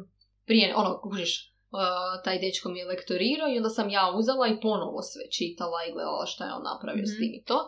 prije, 0.46 0.74
ono, 0.76 1.00
kužiš, 1.02 1.55
uh, 1.70 1.80
taj 2.25 2.37
dečko 2.38 2.68
mi 2.68 2.78
je 2.78 2.87
lektorirao 2.87 3.49
i 3.49 3.56
onda 3.56 3.70
sam 3.70 3.88
ja 3.90 4.04
uzela 4.18 4.46
i 4.49 4.61
ponovo 4.61 4.99
sve 5.02 5.25
čitala 5.30 5.78
i 5.85 5.92
gledala 5.92 6.26
šta 6.26 6.42
je 6.46 6.54
on 6.54 6.64
napravio 6.73 7.06
s 7.06 7.12
Mhm. 7.14 7.20
tim 7.20 7.32
i 7.35 7.44
to. 7.44 7.58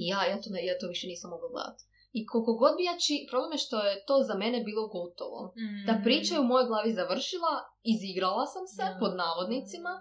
I 0.00 0.02
ja, 0.06 0.20
ja 0.30 0.36
to, 0.42 0.48
ne, 0.50 0.60
ja 0.66 0.74
to 0.80 0.86
više 0.88 1.06
nisam 1.06 1.30
mogla 1.30 1.48
gledati. 1.54 1.82
I 2.12 2.26
koliko 2.26 2.52
god 2.54 2.72
bi 2.76 2.82
ja 2.84 2.96
či, 3.04 3.14
problem 3.30 3.52
je 3.52 3.64
što 3.66 3.76
je 3.86 4.04
to 4.08 4.16
za 4.28 4.34
mene 4.34 4.58
bilo 4.68 4.84
gotovo. 4.88 5.40
Da 5.86 5.92
Mhm. 5.94 6.02
priča 6.04 6.30
je 6.34 6.40
u 6.42 6.50
mojoj 6.52 6.66
glavi 6.70 6.92
završila, 6.92 7.52
izigrala 7.94 8.46
sam 8.46 8.64
se, 8.66 8.84
Da. 8.84 8.96
pod 9.00 9.12
navodnicima, 9.16 9.92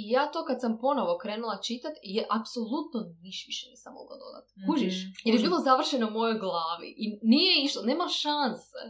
i 0.00 0.02
ja 0.10 0.24
to 0.32 0.44
kad 0.44 0.56
sam 0.60 0.78
ponovo 0.80 1.12
krenula 1.22 1.56
čitat, 1.66 1.94
je 2.16 2.22
apsolutno 2.38 2.98
niš 3.22 3.38
više 3.48 3.64
nisam 3.70 3.92
mogla 3.94 4.16
dodati. 4.24 4.50
Kužiš? 4.66 4.96
Mhm, 5.02 5.10
Jer 5.24 5.32
je 5.34 5.44
bilo 5.46 5.58
završeno 5.68 6.04
u 6.06 6.16
mojoj 6.18 6.38
glavi. 6.38 6.88
I 7.02 7.04
nije 7.24 7.52
išlo, 7.64 7.80
nema 7.82 8.06
šanse. 8.24 8.80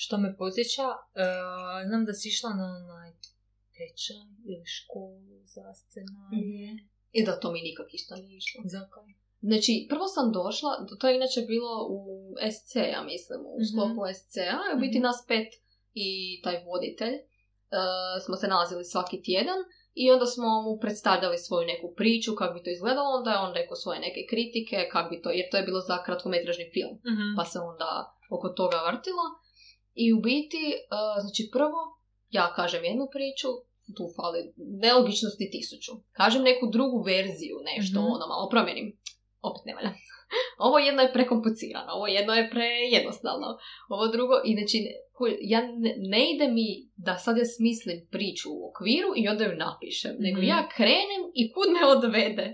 Što 0.00 0.14
me 0.18 0.36
podsjeća, 0.36 0.86
e, 1.14 1.24
znam 1.88 2.02
da 2.04 2.12
si 2.12 2.28
išla 2.28 2.50
na 2.52 2.66
onaj 2.74 3.10
tečaj 3.76 4.20
ili 4.46 4.66
školu 4.68 5.20
za 5.46 5.66
scenarije. 5.74 6.68
I 7.12 7.24
da 7.24 7.40
to 7.40 7.52
mi 7.52 7.60
nikak 7.60 7.88
isto 7.92 8.12
nije 8.16 8.36
išlo. 8.36 8.60
Zakaj? 8.66 9.08
Znači, 9.42 9.86
prvo 9.90 10.06
sam 10.08 10.26
došla, 10.32 10.70
to 11.00 11.08
je 11.08 11.16
inače 11.16 11.40
bilo 11.42 11.72
u 11.90 12.00
SC, 12.52 12.72
ja 12.88 13.02
mislim, 13.04 13.40
u 13.46 13.56
Mhm. 13.56 13.66
sklopu 13.68 14.00
SC-a, 14.14 14.58
i 14.64 14.76
u 14.76 14.80
biti 14.80 14.98
Mhm. 14.98 15.02
nas 15.02 15.18
pet 15.28 15.48
i 15.96 16.08
taj 16.44 16.56
voditelj 16.64 17.14
e, 17.14 17.22
smo 18.24 18.34
se 18.36 18.46
nalazili 18.48 18.84
svaki 18.84 19.22
tjedan 19.22 19.60
i 19.94 20.10
onda 20.10 20.26
smo 20.26 20.48
mu 20.62 20.78
predstavljali 20.78 21.38
svoju 21.38 21.66
neku 21.66 21.94
priču, 21.94 22.30
kako 22.34 22.54
bi 22.54 22.62
to 22.62 22.70
izgledalo, 22.70 23.08
onda 23.10 23.30
je 23.30 23.38
on 23.38 23.52
rekao 23.54 23.76
svoje 23.76 23.98
neke 24.00 24.20
kritike, 24.30 24.76
kako 24.92 25.08
bi 25.10 25.22
to, 25.22 25.30
jer 25.30 25.46
to 25.50 25.56
je 25.56 25.62
bilo 25.62 25.80
za 25.80 25.96
kratkometražni 26.04 26.66
film, 26.74 26.94
Mhm. 27.12 27.26
pa 27.36 27.44
se 27.44 27.58
onda 27.62 27.90
oko 28.30 28.48
toga 28.50 28.78
vrtilo. 28.88 29.24
I 29.98 30.12
u 30.12 30.20
biti, 30.20 30.62
e, 30.74 30.76
znači 31.20 31.42
prvo, 31.52 31.80
ja 32.30 32.52
kažem 32.56 32.84
jednu 32.84 33.06
priču, 33.14 33.48
tu 33.96 34.04
fali 34.16 34.40
nelogičnosti 34.84 35.50
tisuću. 35.54 35.92
Kažem 36.12 36.42
neku 36.42 36.64
drugu 36.72 36.98
verziju, 37.02 37.56
nešto, 37.70 37.98
Mhm. 38.00 38.08
ono 38.14 38.24
malo 38.26 38.48
promijenim. 38.50 38.88
Opet 39.42 39.62
ne 39.66 39.74
valja. 39.74 39.92
Ovo 40.66 40.76
jedno 40.78 41.02
je 41.02 41.12
prekomplicirano, 41.12 41.90
ovo 41.92 42.06
jedno 42.08 42.32
je 42.34 42.50
prejednostavno, 42.50 43.46
ovo 43.88 44.04
drugo, 44.06 44.34
i 44.44 44.52
znači, 44.54 44.78
ja 45.44 45.60
ne, 45.84 45.90
ne 46.08 46.32
ide 46.32 46.46
mi 46.48 46.66
da 46.96 47.14
sad 47.16 47.34
ja 47.36 47.44
smislim 47.46 47.98
priču 48.10 48.48
u 48.52 48.60
okviru 48.70 49.10
i 49.16 49.28
onda 49.28 49.42
ju 49.44 49.54
napišem, 49.58 50.14
nego 50.18 50.38
Mhm. 50.38 50.48
ja 50.48 50.68
krenem 50.76 51.22
i 51.34 51.52
kud 51.52 51.68
me 51.76 51.82
odvede. 51.86 52.46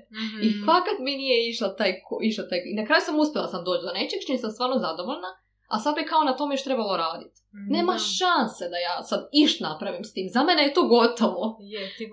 I 0.44 0.48
Mhm. 0.48 0.59
fakat 0.66 0.96
mi 1.00 1.12
nije 1.16 1.48
išla 1.50 1.68
taj, 1.76 1.92
išao 2.22 2.44
taj, 2.46 2.59
i 2.64 2.78
na 2.80 2.85
kraju 2.87 3.02
sam 3.04 3.18
uspjela 3.18 3.48
sam 3.48 3.64
doći 3.64 3.83
do 3.87 3.92
nečeg, 3.98 4.20
čim 4.26 4.38
sam 4.38 4.50
stvarno 4.50 4.76
zadovoljna, 4.78 5.30
a 5.68 5.79
sad 5.79 5.94
bi 5.94 6.05
kao 6.05 6.24
na 6.24 6.37
tome 6.37 6.55
još 6.55 6.64
trebalo 6.64 6.96
raditi. 6.96 7.40
Nema 7.70 7.92
Da. 7.92 7.98
šanse 7.98 8.64
da 8.68 8.77
ja 8.79 9.03
sad 9.03 9.29
iš 9.33 9.61
napravim 9.61 10.05
s 10.05 10.12
tim. 10.12 10.29
Za 10.29 10.42
mene 10.44 10.62
je 10.62 10.74
to 10.74 10.83
gotovo. 10.88 11.59
Je, 11.61 11.94
ti 11.98 12.11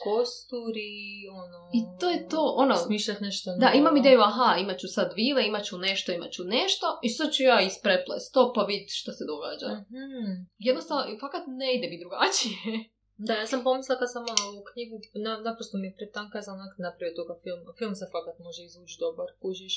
kostur 0.06 0.72
i 0.76 1.00
ono... 1.32 1.58
I 1.72 1.80
to 2.00 2.10
je 2.10 2.28
to, 2.28 2.54
ono- 2.56 2.76
Smišljat 2.76 3.20
nešto 3.20 3.50
Da, 3.58 3.66
novo. 3.66 3.78
imam 3.78 3.96
ideju, 3.96 4.20
aha, 4.20 4.56
imat 4.58 4.78
ću 4.78 4.88
sad 4.88 5.12
vile, 5.16 5.46
imat 5.46 5.64
ću 5.64 5.78
nešto, 5.78 6.12
imat 6.12 6.30
ću 6.32 6.44
nešto 6.44 6.86
i 7.02 7.08
sad 7.08 7.32
ću 7.32 7.42
ja 7.42 7.60
ispreples 7.60 8.30
to 8.34 8.52
pa 8.54 8.62
vidjeti 8.62 8.92
što 8.94 9.12
se 9.12 9.24
događa. 9.32 9.68
Mhm. 9.98 10.30
Jednostavno, 10.58 11.02
fakat 11.20 11.42
ne 11.46 11.74
ide 11.76 11.86
mi 11.88 11.98
drugačije. 12.04 12.90
Da, 13.28 13.32
ja 13.42 13.46
sam 13.52 13.60
pomislila 13.68 13.98
kad 14.00 14.08
sam 14.14 14.24
ono 14.34 14.44
u 14.60 14.62
knjigu, 14.70 14.96
na, 15.24 15.32
naprosto 15.48 15.74
mi 15.78 15.86
je 15.88 15.96
pretanka, 15.98 16.38
ja 16.38 16.42
sam 16.46 16.54
onak 16.60 16.74
napravio 16.86 17.18
toga 17.20 17.34
film. 17.42 17.60
Film 17.78 17.94
se 18.00 18.06
fakat 18.14 18.36
može 18.46 18.60
izvući 18.64 18.96
dobar, 19.04 19.28
kužiš. 19.42 19.74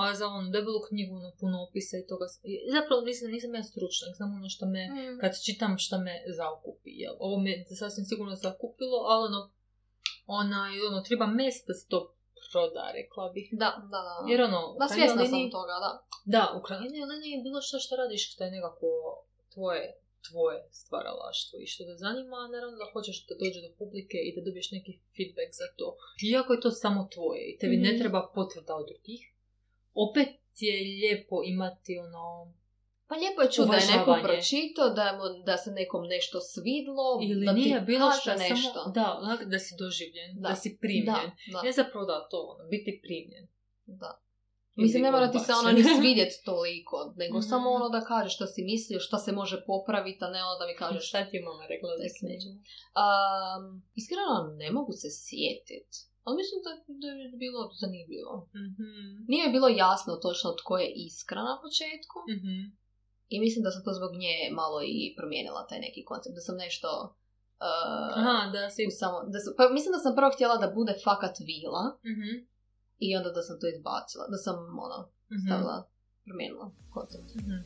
A 0.00 0.14
za 0.18 0.26
ono 0.36 0.50
debelu 0.56 0.80
knjigu, 0.88 1.12
ono 1.22 1.30
puno 1.40 1.56
opisa 1.66 1.94
i 1.98 2.06
toga. 2.10 2.26
i 2.50 2.52
Zapravo 2.76 3.00
nisam, 3.08 3.26
nisam 3.36 3.50
ja 3.58 3.62
stručnjak, 3.72 4.12
znam 4.18 4.30
ono 4.38 4.48
što 4.54 4.64
me, 4.74 4.82
Mm. 4.88 5.18
kad 5.20 5.32
čitam 5.46 5.72
šta 5.84 5.96
me 6.06 6.14
zaokupi. 6.38 6.90
Jel? 7.02 7.14
Ovo 7.26 7.36
me 7.44 7.52
sasvim 7.82 8.04
sigurno 8.10 8.34
zakupilo, 8.46 8.98
ali 9.12 9.22
ono, 9.30 9.40
onaj, 10.40 10.72
ono, 10.88 10.98
treba 11.08 11.26
se 11.80 11.84
to 11.92 11.98
proda, 12.52 12.84
rekla 12.98 13.24
bih. 13.34 13.48
Da, 13.62 13.70
da, 13.92 14.00
da. 14.08 14.14
Jer 14.30 14.40
ono, 14.48 14.60
Da, 14.80 14.86
svjesna 14.88 15.22
sam 15.26 15.50
toga, 15.56 15.74
da. 15.84 15.92
Da, 16.34 16.42
u 16.58 16.62
krajnjoj 16.66 17.06
liniji 17.12 17.42
bilo 17.46 17.60
što 17.66 17.78
što 17.78 17.96
radiš 17.96 18.22
što 18.32 18.44
je 18.44 18.50
nekako 18.50 18.86
tvoje, 19.54 19.84
tvoje 20.26 20.58
stvaralaštvo 20.72 21.54
i 21.60 21.66
što 21.66 21.84
te 21.84 21.94
zanima, 21.96 22.38
naravno 22.54 22.76
da 22.78 22.86
hoćeš 22.92 23.16
da 23.26 23.34
dođe 23.34 23.60
do 23.60 23.70
publike 23.78 24.18
i 24.18 24.34
da 24.34 24.40
dobiješ 24.40 24.68
neki 24.70 24.92
feedback 25.16 25.50
za 25.52 25.68
to. 25.78 25.86
Iako 26.32 26.50
je 26.52 26.60
to 26.60 26.70
samo 26.84 27.08
tvoje 27.14 27.42
i 27.44 27.58
tebi 27.58 27.76
ne 27.76 27.90
Mhm. 27.90 27.98
treba 28.00 28.20
potvrda 28.34 28.72
od 28.74 28.86
drugih, 28.90 29.20
opet 29.94 30.28
je 30.58 30.74
lijepo 30.92 31.36
imati 31.44 31.92
ono... 31.98 32.24
Pa 33.08 33.14
lijepo 33.14 33.40
je 33.42 33.52
čuti 33.52 33.70
da 33.70 33.76
je 33.76 33.86
neko 33.88 34.12
pročitao, 34.22 34.88
da, 34.90 35.06
da 35.44 35.56
se 35.56 35.70
nekom 35.72 36.02
nešto 36.06 36.40
svidlo, 36.42 37.06
Ili 37.22 37.44
da 37.46 37.54
ti 37.54 37.60
nije 37.60 37.80
bilo 37.82 38.08
što 38.12 38.30
nešto. 38.34 38.72
samo... 38.74 38.92
Da, 38.94 39.18
onak 39.22 39.40
da 39.44 39.58
si 39.58 39.74
doživljen, 39.78 40.30
da, 40.34 40.48
Da. 40.48 40.54
si 40.54 40.78
primljen. 40.80 41.28
Da, 41.46 41.52
da, 41.52 41.62
Ne 41.62 41.72
zapravo 41.72 42.04
da 42.06 42.28
to, 42.30 42.38
ono, 42.52 42.68
biti 42.68 43.00
primljen. 43.02 43.44
da. 43.86 44.10
Mislim, 44.78 45.02
ne 45.02 45.10
mora 45.10 45.28
ti 45.30 45.38
se 45.40 45.52
ono 45.52 45.68
ni 45.68 45.80
odbačen. 45.80 45.98
svidjet 45.98 46.32
toliko, 46.44 46.96
nego 47.16 47.36
Mhm. 47.38 47.48
samo 47.50 47.66
ono 47.70 47.88
da 47.88 48.00
kažeš 48.02 48.34
što 48.36 48.46
si 48.46 48.60
mislio, 48.64 48.98
šta 49.00 49.18
se 49.18 49.30
može 49.32 49.56
popraviti, 49.64 50.20
a 50.20 50.30
ne 50.30 50.40
ono 50.44 50.54
da 50.60 50.66
mi 50.66 50.74
kažeš 50.76 51.04
Šta 51.08 51.18
ti 51.28 51.36
je 51.36 51.42
mama 51.42 51.64
rekla 51.66 51.88
da 51.90 51.96
nećemo. 52.28 52.54
Um, 52.96 53.64
iskreno 53.94 54.34
ne 54.56 54.68
mogu 54.70 54.92
se 54.92 55.08
sjetit, 55.20 55.90
ali 56.24 56.34
mislim 56.36 56.58
da, 56.64 56.70
da 57.02 57.08
je 57.14 57.28
bilo 57.36 57.60
zanimljivo. 57.74 58.34
Mhm. 58.64 58.88
Nije 59.28 59.42
mi 59.42 59.52
bilo 59.52 59.68
jasno 59.84 60.12
točno 60.18 60.48
tko 60.52 60.72
je 60.78 60.88
iskra 60.98 61.40
na 61.42 61.54
početku 61.64 62.18
Mhm. 62.36 62.54
i 63.28 63.40
mislim 63.40 63.60
da 63.64 63.70
sam 63.70 63.82
to 63.84 63.92
zbog 63.92 64.12
nje 64.22 64.36
malo 64.52 64.78
i 64.94 65.14
promijenila 65.18 65.66
taj 65.68 65.80
neki 65.80 66.02
koncept, 66.04 66.34
da 66.34 66.42
sam 66.42 66.56
nešto... 66.56 66.88
Uh, 67.60 68.18
Aha, 68.20 68.36
da 68.54 68.62
si... 68.70 68.82
u 68.86 68.92
samo, 68.92 69.16
da 69.32 69.38
sam, 69.38 69.52
pa 69.58 69.64
mislim 69.68 69.92
da 69.92 70.00
sam 70.00 70.16
prvo 70.18 70.30
htjela 70.30 70.56
da 70.56 70.68
bude 70.70 70.94
fakat 71.04 71.34
vila 71.50 71.84
Mhm. 72.12 72.30
I 72.98 73.16
onda 73.16 73.30
da 73.30 73.42
sam 73.42 73.60
to 73.60 73.66
izbacila, 73.68 74.24
da 74.28 74.36
sam 74.36 74.54
ono, 74.78 74.98
Mhm. 75.30 75.46
stavila, 75.46 75.76
promijenila 76.24 76.70
koncept. 76.90 77.34
Mhm. 77.34 77.56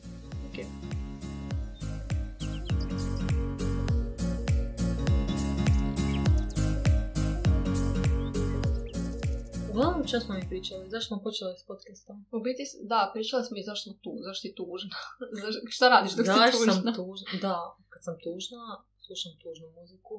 Uglavnom, 9.71 10.07
što 10.07 10.21
smo 10.21 10.35
mi 10.35 10.49
pričali? 10.49 10.91
Zašto 10.91 11.07
smo 11.09 11.23
počeli 11.23 11.53
s 11.57 11.65
podcastom? 11.67 12.17
U 12.33 12.41
biti, 12.41 12.63
da, 12.83 13.11
pričala 13.15 13.43
smo 13.45 13.57
i 13.57 13.63
zašto 13.63 13.83
smo 13.85 13.99
tu, 14.03 14.13
zašto 14.27 14.41
si 14.41 14.55
tužna. 14.55 14.97
Šta 15.77 15.89
radiš 15.89 16.13
dok 16.13 16.27
si 16.27 16.59
tužna? 16.59 16.73
sam 16.73 16.95
tužna? 16.95 17.27
Da, 17.43 17.57
kad 17.89 18.05
sam 18.05 18.15
tužna, 18.25 18.63
slušam 19.11 19.33
tužnu 19.43 19.69
muziku 19.79 20.17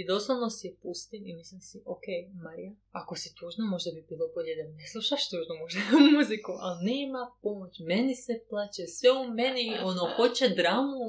i 0.00 0.06
doslovno 0.12 0.48
si 0.50 0.66
je 0.66 0.76
pustim 0.82 1.22
i 1.26 1.36
mislim 1.40 1.60
si, 1.60 1.76
ok, 1.94 2.06
Marija, 2.44 2.72
ako 3.00 3.12
si 3.20 3.34
tužna, 3.38 3.64
možda 3.74 3.90
bi 3.96 4.08
bilo 4.10 4.26
bolje 4.34 4.52
da 4.58 4.64
ne 4.78 4.86
slušaš 4.92 5.22
tužnu 5.30 5.54
muziku, 6.16 6.52
ali 6.64 6.76
nema 6.92 7.22
pomoć, 7.44 7.74
meni 7.92 8.14
se 8.24 8.34
plaće, 8.48 8.82
sve 8.96 9.10
u 9.22 9.24
meni, 9.40 9.66
ono, 9.90 10.02
hoće 10.16 10.46
dramu, 10.60 11.06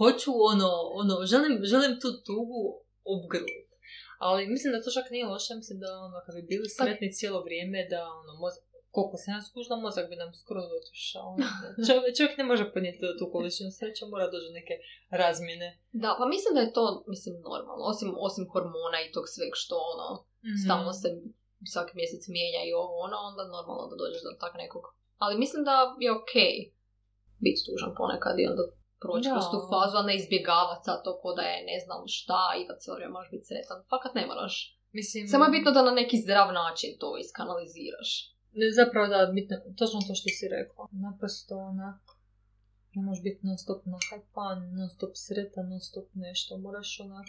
hoću, 0.00 0.30
ono, 0.52 0.70
ono, 1.00 1.14
želim, 1.32 1.54
želim 1.72 1.92
tu 2.02 2.08
tugu 2.26 2.62
obgrlit. 3.14 3.68
Ali 4.26 4.52
mislim 4.54 4.70
da 4.72 4.82
to 4.82 4.90
čak 4.98 5.06
nije 5.10 5.26
loše, 5.32 5.52
mislim 5.60 5.78
da 5.84 5.88
ono, 6.06 6.16
kad 6.24 6.32
bi 6.38 6.42
bili 6.52 6.68
sretni 6.76 7.14
cijelo 7.16 7.40
vrijeme, 7.46 7.78
da 7.92 8.00
ono, 8.20 8.32
mozak, 8.42 8.64
koliko 8.94 9.16
se 9.22 9.28
nas 9.34 9.44
skužila, 9.50 9.76
mozak 9.86 10.06
bi 10.10 10.16
nam 10.22 10.30
skroz 10.42 10.68
otišao. 10.80 11.28
Čovjek, 11.86 12.12
čovjek 12.18 12.34
ne 12.40 12.46
može 12.50 12.64
podnijeti 12.72 13.00
tu 13.18 13.24
količinu 13.34 13.70
sreće, 13.78 14.02
mora 14.12 14.26
doći 14.32 14.46
do 14.48 14.52
neke 14.60 14.74
razmjene. 15.20 15.68
Da, 16.02 16.10
pa 16.18 16.24
mislim 16.34 16.52
da 16.54 16.60
je 16.62 16.74
to, 16.76 16.84
mislim, 17.12 17.34
normalno. 17.50 17.82
Osim, 17.92 18.08
osim 18.28 18.44
hormona 18.52 18.98
i 19.02 19.12
tog 19.14 19.24
sveg 19.34 19.52
što, 19.62 19.76
ono, 19.94 20.08
Mhm. 20.48 20.58
stalno 20.64 20.92
se 21.00 21.08
svaki 21.72 21.92
mjesec 22.00 22.22
mijenja 22.36 22.62
i 22.64 22.72
ovo, 22.80 22.92
ono, 23.06 23.16
onda 23.28 23.42
normalno 23.56 23.84
da 23.90 23.96
dođeš 24.02 24.20
do 24.26 24.32
tak 24.42 24.54
nekog. 24.64 24.84
Ali 25.22 25.40
mislim 25.42 25.60
da 25.68 25.74
je 26.04 26.10
okej 26.20 26.54
biti 27.44 27.60
tužan 27.66 27.92
ponekad 28.00 28.34
i 28.38 28.48
onda 28.50 28.64
proći 29.02 29.28
kroz 29.34 29.46
tu 29.52 29.58
fazu, 29.70 29.94
a 30.00 30.08
ne 30.08 30.14
izbjegavati 30.20 30.84
sad 30.88 30.96
to 31.04 31.12
ko 31.22 31.28
da 31.38 31.44
je 31.52 31.58
ne 31.70 31.76
znam 31.84 32.00
šta 32.18 32.42
i 32.58 32.66
da 32.68 32.78
cijelo 32.80 32.96
vrijeme 32.96 33.16
možeš 33.16 33.30
biti 33.34 33.48
sretan. 33.50 33.78
Fakat 33.92 34.12
ne 34.18 34.24
moraš. 34.30 34.54
Mislim, 34.98 35.22
Samo 35.32 35.44
je 35.44 35.54
bitno 35.56 35.70
da 35.76 35.82
na 35.88 35.94
neki 36.00 36.16
zdrav 36.24 36.48
način 36.62 36.90
to 37.02 37.08
iskanaliziraš. 37.24 38.10
Zapravo 38.74 39.06
da, 39.08 39.32
bitno, 39.32 39.56
točno 39.76 40.00
to 40.08 40.14
što 40.14 40.28
si 40.28 40.48
rekla. 40.48 40.88
Naprosto 40.92 41.58
onak, 41.58 42.00
ne 42.94 43.02
možeš 43.02 43.22
biti 43.22 43.46
non 43.46 43.58
stop 43.58 43.80
nahajpan, 43.84 44.58
non 44.78 44.88
stop 44.88 45.12
sretan, 45.14 45.68
non 45.68 45.80
stop 45.80 46.08
nešto. 46.14 46.58
Moraš 46.58 47.00
onak, 47.00 47.28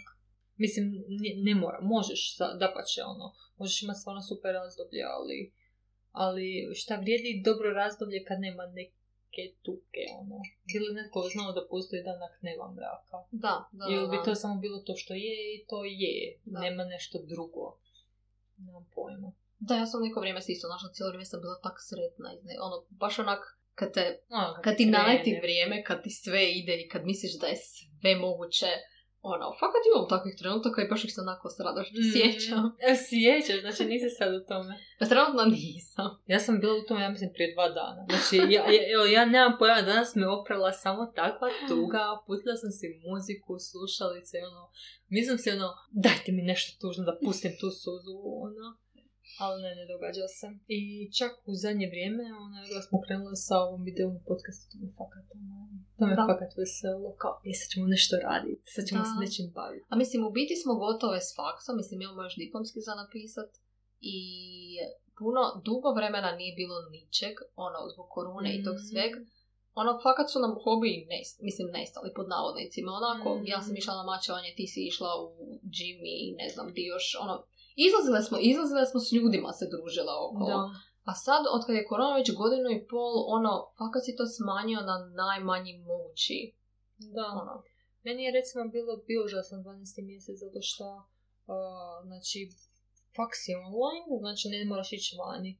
mislim, 0.56 0.84
ne, 1.22 1.30
ne 1.46 1.54
mora, 1.54 1.78
možeš, 1.82 2.36
da 2.38 2.72
pače 2.74 3.02
ono, 3.12 3.26
možeš 3.56 3.82
imati 3.82 4.00
stvarno 4.00 4.22
super 4.22 4.52
razdoblje, 4.52 5.02
ali, 5.16 5.52
ali 6.12 6.70
šta 6.74 6.96
vrijedi 6.96 7.42
dobro 7.44 7.70
razdoblje 7.70 8.24
kad 8.24 8.40
nema 8.40 8.66
neke 8.66 9.42
tuke, 9.62 10.02
ono. 10.20 10.38
Bilo 10.72 10.88
netko 10.92 11.28
znao 11.34 11.52
da 11.52 11.68
postoji 11.70 12.02
dan 12.02 12.22
ak 12.22 12.42
nema 12.42 12.66
mraka. 12.76 13.16
Da, 13.30 13.68
da, 13.72 13.84
Ili 13.92 14.08
bi 14.08 14.24
to 14.24 14.34
samo 14.34 14.60
bilo 14.60 14.78
to 14.78 14.96
što 14.96 15.14
je 15.14 15.36
i 15.56 15.64
to 15.68 15.84
je. 15.84 16.38
Da. 16.44 16.60
Nema 16.60 16.84
nešto 16.84 17.18
drugo. 17.32 17.78
Nemam 18.58 18.86
pojma. 18.94 19.32
Da, 19.68 19.74
ja 19.76 19.86
sam 19.86 20.02
neko 20.02 20.20
vrijeme 20.20 20.40
se 20.42 20.52
isto 20.52 20.68
našla, 20.68 20.88
cijelo 20.92 21.10
vrijeme 21.10 21.24
sam 21.24 21.40
bila 21.40 21.56
tak 21.66 21.76
sretna. 21.88 22.28
Ono, 22.66 22.76
baš 23.02 23.14
onak, 23.18 23.42
kad 23.78 23.88
te 23.96 24.04
Ono, 24.30 24.50
kad 24.64 24.72
ti 24.76 24.84
krene. 24.84 24.98
naleti 24.98 25.30
vrijeme, 25.44 25.76
kad 25.88 25.98
ti 26.02 26.10
sve 26.22 26.40
ide 26.52 26.74
i 26.76 26.88
kad 26.88 27.02
misliš 27.04 27.32
da 27.40 27.46
je 27.46 27.56
sve 27.56 28.12
moguće, 28.16 28.70
ono, 29.34 29.46
fakat 29.60 29.82
imam 29.84 30.06
takvih 30.14 30.34
trenutaka 30.40 30.78
i 30.82 30.90
baš 30.92 31.02
ih 31.04 31.12
se 31.14 31.20
onako 31.26 31.46
s 31.54 31.58
radošću 31.66 32.00
Mm. 32.00 32.10
sjećam. 32.14 32.64
E, 32.88 32.90
Sjećaš, 33.06 33.60
znači 33.64 33.82
nisi 33.92 34.08
sad 34.18 34.30
u 34.34 34.42
tome. 34.50 34.74
Pa 34.98 35.04
trenutno 35.10 35.42
nisam. 35.58 36.08
Ja 36.32 36.38
sam 36.44 36.60
bila 36.62 36.74
u 36.78 36.86
tome, 36.88 37.00
ja 37.06 37.10
mislim, 37.14 37.30
prije 37.36 37.48
dva 37.54 37.68
dana. 37.80 38.00
Znači, 38.10 38.34
ja, 38.54 38.62
ja, 38.76 38.82
evo, 38.94 39.04
ja 39.16 39.22
nemam 39.34 39.52
pojma, 39.58 39.88
danas 39.92 40.10
me 40.20 40.26
oprala 40.38 40.70
samo 40.84 41.02
takva 41.20 41.48
tuga, 41.70 42.02
putila 42.26 42.54
sam 42.62 42.70
si 42.78 42.86
muziku, 43.06 43.52
slušalice, 43.70 44.36
ono, 44.50 44.62
mislim 45.16 45.36
se, 45.42 45.48
ono, 45.58 45.68
dajte 46.06 46.28
mi 46.36 46.42
nešto 46.52 46.70
tužno 46.80 47.02
da 47.08 47.18
pustim 47.24 47.52
tu 47.60 47.68
suzu, 47.82 48.14
ono. 48.48 48.66
Ali 49.44 49.56
ne, 49.62 49.72
ne 49.78 49.84
događa 49.92 50.26
se. 50.38 50.46
I 50.78 50.80
čak 51.18 51.32
u 51.50 51.54
zadnje 51.62 51.86
vrijeme, 51.88 52.24
da 52.74 52.80
smo 52.86 52.96
krenuli 53.04 53.36
sa 53.46 53.54
ovom 53.64 53.80
videom 53.88 54.12
podcastu, 54.30 54.64
to 54.70 54.76
me 54.82 54.88
fakat, 55.00 55.26
ono, 55.36 55.56
to 55.98 56.02
me 56.06 56.14
Da. 56.18 56.24
fakat 56.30 56.50
veselo, 56.60 57.08
kao, 57.22 57.34
i 57.48 57.54
sad 57.58 57.66
ćemo 57.72 57.84
nešto 57.94 58.14
raditi, 58.28 58.62
sad 58.74 58.82
ćemo 58.88 59.00
Da. 59.02 59.08
se 59.10 59.16
nečim 59.24 59.46
baviti. 59.58 59.84
A 59.92 59.94
mislim, 60.02 60.20
u 60.28 60.32
biti 60.38 60.54
smo 60.62 60.72
gotove 60.84 61.18
s 61.26 61.30
faksom, 61.38 61.74
mislim, 61.80 61.98
imamo 62.00 62.22
još 62.22 62.36
diplomski 62.42 62.80
za 62.88 62.94
napisat 63.02 63.50
i 64.14 64.18
puno, 65.18 65.42
dugo 65.66 65.88
vremena 65.98 66.30
nije 66.40 66.52
bilo 66.60 66.76
ničeg, 66.94 67.34
ono, 67.66 67.78
zbog 67.92 68.06
korone 68.16 68.50
i 68.52 68.64
tog 68.66 68.76
Mm. 68.78 68.86
sveg. 68.90 69.12
Ono, 69.82 69.92
fakat 70.06 70.26
su 70.32 70.38
nam 70.44 70.54
hobi, 70.64 70.92
nest, 71.12 71.34
mislim, 71.48 71.66
nestali 71.78 72.10
pod 72.16 72.26
navodnicima. 72.34 72.90
Onako, 73.00 73.28
Mm. 73.34 73.46
ja 73.52 73.58
sam 73.64 73.74
išla 73.76 73.94
na 73.96 74.04
mačevanje, 74.12 74.50
ti 74.58 74.66
si 74.72 74.80
išla 74.90 75.10
u 75.22 75.26
gym 75.76 75.98
i 76.16 76.34
ne 76.40 76.48
znam, 76.54 76.66
di 76.76 76.82
još, 76.92 77.06
ono, 77.24 77.34
izlazile 77.86 78.22
smo, 78.22 78.36
izlazile 78.40 78.86
smo 78.86 79.00
s 79.00 79.12
ljudima 79.12 79.52
se 79.52 79.66
družila 79.74 80.14
okolo. 80.26 80.56
Da. 80.56 80.70
A 81.10 81.12
sad, 81.14 81.42
od 81.54 81.62
kad 81.66 81.74
je 81.76 81.86
korona 81.90 82.16
već 82.16 82.28
godinu 82.42 82.68
i 82.70 82.86
pol, 82.90 83.14
ono, 83.36 83.52
fakat 83.78 84.02
si 84.04 84.16
to 84.16 84.24
smanjio 84.26 84.80
na 84.80 84.96
najmanji 85.22 85.72
mogući. 85.78 86.38
Da. 87.16 87.26
Ono, 87.40 87.62
Meni 88.04 88.22
je 88.24 88.36
recimo 88.38 88.62
bilo 88.76 88.92
bio 89.08 89.24
užasan 89.24 89.64
12. 89.64 90.02
mjesec 90.10 90.36
zato 90.44 90.60
što 90.62 90.86
uh, 90.96 92.06
znači 92.06 92.38
faks 93.16 93.38
je 93.48 93.54
online, 93.66 94.06
znači 94.24 94.44
ne 94.48 94.64
moraš 94.64 94.92
ići 94.92 95.16
vani. 95.22 95.52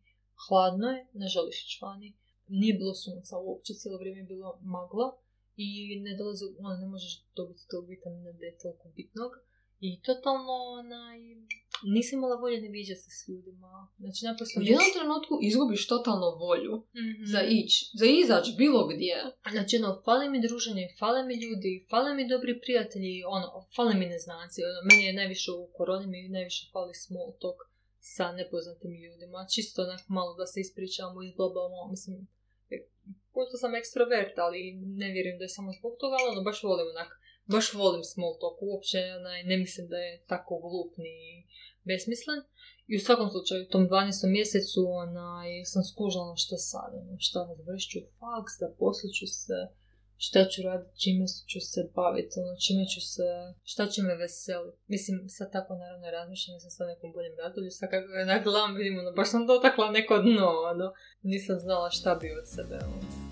Hladno 0.44 0.87
je, 0.94 1.00
ne 1.12 1.27
želiš 1.35 1.59
ići 1.64 1.79
vani. 1.83 2.09
Nije 2.48 2.74
bilo 2.74 2.94
sunca 2.94 3.35
uopće, 3.38 3.74
cijelo 3.74 3.98
vrijeme 3.98 4.20
je 4.20 4.31
bilo 4.35 4.59
magla 4.62 5.09
i 5.57 5.70
ne 6.00 6.16
dolazi, 6.18 6.44
ono, 6.59 6.77
ne 6.77 6.87
možeš 6.87 7.12
dobiti 7.37 7.68
tog 7.70 7.88
vitamina 7.88 8.33
D 8.33 8.42
toliko 8.62 8.88
bitnog. 8.96 9.33
I 9.88 9.90
totalno, 10.09 10.55
onaj, 10.81 11.18
nisam 11.94 12.18
imala 12.18 12.37
volje 12.37 12.59
ne 12.61 12.68
viđati 12.68 13.01
se 13.05 13.11
s 13.18 13.29
ljudima. 13.29 13.70
Znači, 14.03 14.20
naprosto... 14.29 14.61
u 14.61 14.62
jednom 14.62 14.90
trenutku 14.99 15.33
izgubiš 15.49 15.83
totalno 15.94 16.29
volju 16.44 16.75
Mhm. 17.03 17.25
za 17.33 17.40
ić, 17.61 17.73
za 18.01 18.07
izać 18.23 18.47
bilo 18.62 18.81
gdje. 18.92 19.16
Znači, 19.55 19.73
ono, 19.81 19.90
fale 20.07 20.25
mi 20.33 20.38
druženje, 20.47 20.85
fale 21.01 21.20
mi 21.29 21.35
ljudi, 21.44 21.73
fale 21.90 22.11
mi 22.14 22.29
dobri 22.35 22.61
prijatelji, 22.64 23.14
ono, 23.37 23.47
fale 23.77 23.94
mi 24.01 24.07
neznanci. 24.14 24.59
Ono, 24.70 24.81
meni 24.88 25.05
je 25.09 25.18
najviše 25.20 25.51
u 25.53 25.62
koroni, 25.77 26.07
mi 26.07 26.29
najviše 26.38 26.62
fali 26.73 26.94
small 27.05 27.31
talk 27.42 27.59
sa 28.14 28.27
nepoznatim 28.33 28.92
ljudima. 29.05 29.38
Čisto 29.55 29.83
onak 29.83 30.03
malo 30.09 30.33
da 30.40 30.47
se 30.53 30.59
ispričamo, 30.61 31.23
izblabamo, 31.23 31.79
mislim, 31.94 32.16
pošto 33.35 33.55
sam 33.62 33.75
ekstrovert, 33.75 34.37
ali 34.47 34.61
ne 35.03 35.09
vjerujem 35.14 35.38
da 35.38 35.44
je 35.44 35.57
samo 35.59 35.70
zbog 35.79 35.92
toga, 36.01 36.14
ali 36.18 36.31
ono, 36.33 36.42
baš 36.49 36.59
volim 36.62 36.88
onak, 36.94 37.11
baš 37.46 37.72
volim 37.72 38.04
small 38.04 38.35
talk, 38.40 38.59
uopće 38.61 38.98
onaj, 39.18 39.42
ne 39.42 39.57
mislim 39.57 39.88
da 39.88 39.96
je 39.96 40.22
tako 40.26 40.59
glup 40.59 40.96
ni 40.96 41.46
besmislen. 41.85 42.40
I 42.87 42.96
u 42.96 43.00
svakom 43.00 43.28
slučaju, 43.30 43.62
u 43.62 43.72
tom 43.72 43.88
12. 43.88 44.30
mjesecu 44.37 44.80
onaj, 45.04 45.64
sam 45.64 45.83
skužila 45.85 46.26
na 46.28 46.37
što 46.37 46.57
sad, 46.57 46.90
ono, 47.00 47.16
šta 47.18 47.40
završit 47.59 47.90
ću 47.92 48.00
faks, 48.20 48.52
da 48.61 48.76
poslije 48.78 49.12
ću 49.18 49.26
se, 49.26 49.59
šta 50.16 50.40
ću 50.50 50.62
raditi, 50.62 51.00
čime 51.02 51.24
ću 51.50 51.61
se 51.61 51.80
baviti, 51.94 52.35
ono, 52.42 52.54
čime 52.64 52.85
ću 52.92 53.00
se, 53.12 53.28
šta 53.72 53.83
će 53.92 54.02
me 54.02 54.14
veseliti. 54.16 54.78
Mislim, 54.87 55.16
sad 55.28 55.52
tako 55.52 55.72
naravno 55.83 56.11
razmišljam, 56.11 56.61
sam 56.61 56.70
sad 56.70 56.87
nekom 56.88 57.12
boljem 57.12 57.35
razdoblju, 57.42 57.70
sad 57.70 57.90
kako 57.90 58.07
na 58.26 58.38
gledam, 58.44 58.74
vidim, 58.74 58.98
ono, 58.98 59.12
baš 59.12 59.30
sam 59.30 59.46
dotakla 59.46 59.90
neko 59.90 60.18
dno, 60.18 60.48
ono, 60.72 60.92
nisam 61.22 61.57
znala 61.61 61.90
šta 61.90 62.14
bi 62.14 62.28
od 62.40 62.46
sebe, 62.54 62.76
ono. 62.85 63.24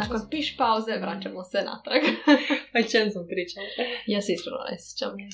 Nakon 0.00 0.20
piš 0.30 0.56
pauze 0.60 0.92
vraćamo 1.04 1.44
se 1.50 1.58
natrag. 1.72 2.02
A 2.76 2.78
čem 2.92 3.06
sam 3.14 3.24
pričala? 3.32 3.66
ja 4.14 4.20
se 4.24 4.30
iskreno 4.32 4.58
ne 4.70 4.76
sjećam. 4.82 5.12
Ne 5.18 5.26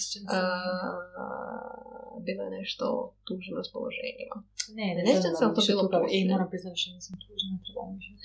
bilo 2.26 2.42
je 2.46 2.52
nešto 2.60 2.82
o 2.94 2.98
tužnim 3.26 3.54
raspoloženjima. 3.60 4.36
Ne, 4.78 4.86
ne 4.96 5.02
sjećam 5.10 5.32
se, 5.36 5.42
ali 5.44 5.54
to 5.56 5.62
bilo 5.70 5.82
poslije. 5.92 6.32
moram 6.34 6.50
priznati 6.52 6.76
više 6.76 6.88
nisam 6.96 7.14
tužna, 7.22 7.48
ne 7.54 7.58
trebam 7.66 7.88
više. 7.96 8.12
o. 8.16 8.22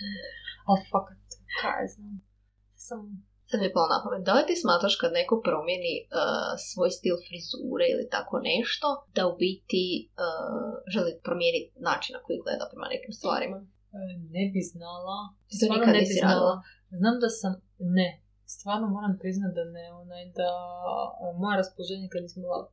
Ali 0.69 0.79
fakat, 0.91 1.21
kaj 1.61 1.85
znam. 1.93 2.13
Sam... 2.87 2.99
Sad 3.49 3.57
mi 3.59 3.67
je 3.67 3.75
palo 3.75 3.87
na 3.93 3.99
pamet, 4.03 4.23
da 4.27 4.33
li 4.35 4.47
ti 4.47 4.55
smatraš 4.63 4.95
kad 5.01 5.11
neko 5.19 5.35
promijeni 5.47 5.95
uh, 6.01 6.09
svoj 6.69 6.89
stil 6.97 7.15
frizure 7.27 7.85
ili 7.93 8.05
tako 8.15 8.35
nešto, 8.51 8.87
da 9.15 9.21
u 9.31 9.33
biti 9.43 9.83
uh, 10.03 10.71
želi 10.93 11.11
promijeniti 11.27 11.69
način 11.89 12.11
na 12.15 12.21
koji 12.25 12.43
gleda 12.43 12.65
prema 12.71 12.87
nekim 12.93 13.13
stvarima? 13.19 13.57
Ne 14.35 14.43
bi 14.53 14.61
znala. 14.71 15.17
Ti 15.47 15.53
to 15.59 15.65
nikad 15.73 15.93
ne 15.97 16.03
bi 16.09 16.13
znala. 16.21 16.53
Znam 16.99 17.15
da 17.23 17.29
sam, 17.39 17.53
ne, 17.79 18.09
stvarno 18.55 18.87
moram 18.97 19.13
priznat 19.21 19.51
da 19.57 19.63
ne, 19.75 19.85
onaj, 20.01 20.23
da 20.39 20.49
e, 21.23 21.37
moja 21.41 21.55
raspoloženja 21.61 22.07
kad 22.11 22.21
nisam 22.21 22.43
imala, 22.43 22.65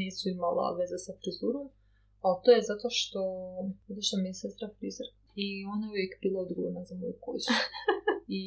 nisu 0.00 0.24
imala 0.28 0.76
veze 0.78 0.98
sa 1.06 1.12
frizurom, 1.20 1.66
ali 2.24 2.40
to 2.44 2.48
je 2.56 2.68
zato 2.70 2.86
što, 2.98 3.22
zato 3.88 4.02
što 4.06 4.16
mi 4.16 4.28
je 4.28 4.40
sestra 4.42 4.68
frizer 4.76 5.08
i 5.44 5.46
ona 5.72 5.84
je 5.86 5.90
uvijek 5.90 6.12
bila 6.22 6.38
odgovorna 6.44 6.82
za 6.88 6.94
moju 7.00 7.16
kosu. 7.26 7.52
I 8.40 8.42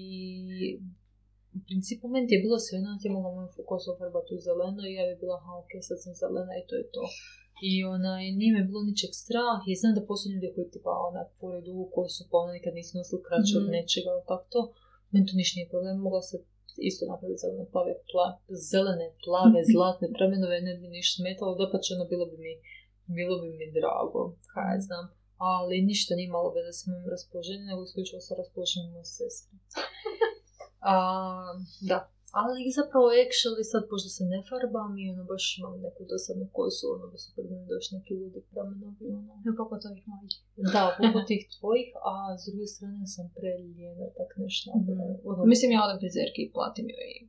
u 1.58 1.60
principu 1.68 2.06
meni 2.08 2.34
je 2.34 2.44
bilo 2.46 2.58
sve 2.60 2.76
jedno, 2.78 3.00
ti 3.02 3.08
je 3.08 3.16
mogla 3.16 3.32
moju 3.36 3.50
kosu 3.72 3.88
ofarbati 3.92 4.36
u 4.38 4.44
zeleno 4.48 4.82
i 4.86 4.96
ja 4.98 5.04
bi 5.10 5.16
bila, 5.22 5.36
aha, 5.40 5.52
ok, 5.62 5.72
sad 5.88 5.98
sam 6.04 6.14
zelena 6.22 6.54
i 6.58 6.68
to 6.68 6.74
je 6.82 6.86
to. 6.96 7.04
I 7.70 7.74
onaj, 7.96 8.24
nije 8.40 8.52
me 8.54 8.64
bilo 8.70 8.82
ničeg 8.90 9.12
strah 9.22 9.60
i 9.68 9.80
znam 9.82 9.94
da 9.98 10.08
postoje 10.10 10.32
ljudi 10.34 10.54
koji 10.56 10.72
tipa 10.74 10.94
onak 11.10 11.28
pored 11.42 11.64
dugu 11.68 11.86
kosu 11.96 12.22
pa 12.30 12.36
ona 12.44 12.54
nikad 12.58 12.74
nisu 12.80 12.92
nosili 12.98 13.26
kraće 13.28 13.54
od 13.60 13.64
Mhm. 13.66 13.74
nečega, 13.76 14.10
ali 14.14 14.24
tako 14.32 14.46
to. 14.54 14.62
Meni 15.12 15.26
to 15.28 15.34
ništa 15.42 15.56
nije 15.58 15.70
problem, 15.74 15.96
mogla 16.08 16.22
se 16.30 16.36
isto 16.90 17.02
napraviti 17.12 17.42
zelene, 17.44 17.66
plave, 17.74 17.94
pla, 18.10 18.28
zelene, 18.72 19.08
plave, 19.26 19.60
zlatne 19.74 20.08
pramenove, 20.18 20.56
ne 20.68 20.74
bi 20.80 20.88
ništa 20.98 21.16
smetalo, 21.20 21.52
dapače 21.62 21.90
ono 21.98 22.06
bilo 22.14 22.26
bi 22.32 22.38
mi, 22.46 22.54
bilo 23.18 23.36
bi 23.42 23.50
mi 23.60 23.66
drago, 23.78 24.22
kaj 24.54 24.70
ja 24.76 24.80
znam. 24.88 25.06
ali 25.54 25.76
ništa 25.92 26.12
nije 26.16 26.28
imalo 26.32 26.50
veze 26.58 26.72
s 26.80 26.82
mojim 26.88 27.06
raspoloženjem, 27.14 27.66
nego 27.70 27.84
isključivo 27.84 28.20
sa 28.28 28.34
raspoloženjem 28.42 28.92
moje 28.92 29.06
sestre. 29.20 29.54
A, 30.94 30.96
da, 31.90 31.98
ali 32.42 32.76
zapravo 32.80 33.08
actually 33.24 33.66
sad, 33.72 33.84
pošto 33.92 34.10
se 34.16 34.24
ne 34.34 34.40
farbam 34.50 34.92
i 35.02 35.10
ono 35.14 35.24
baš 35.32 35.44
imam 35.60 35.76
neku 35.88 36.02
dosadnu 36.12 36.46
kosu, 36.58 36.86
ono 36.96 37.06
da 37.14 37.18
su 37.24 37.28
pred 37.36 37.48
mene 37.52 37.66
došli 37.74 37.92
neki 37.98 38.14
ljudi 38.20 38.40
pramenovi, 38.52 39.06
ono. 39.20 39.34
Ne 39.48 39.52
poput 39.60 39.82
ovih 39.90 40.04
mojih. 40.12 40.36
Da, 40.76 40.84
poput 41.02 41.24
tih 41.32 41.44
tvojih, 41.56 41.88
a 42.12 42.14
s 42.40 42.42
druge 42.48 42.66
strane 42.76 43.04
sam 43.16 43.26
preljena, 43.38 44.06
tak 44.20 44.30
nešto. 44.44 44.68
Ono, 45.32 45.42
Mislim, 45.52 45.70
ja 45.72 45.82
odem 45.86 46.00
frizerki 46.04 46.42
i 46.44 46.52
platim 46.56 46.86
joj 46.94 47.10
i 47.18 47.20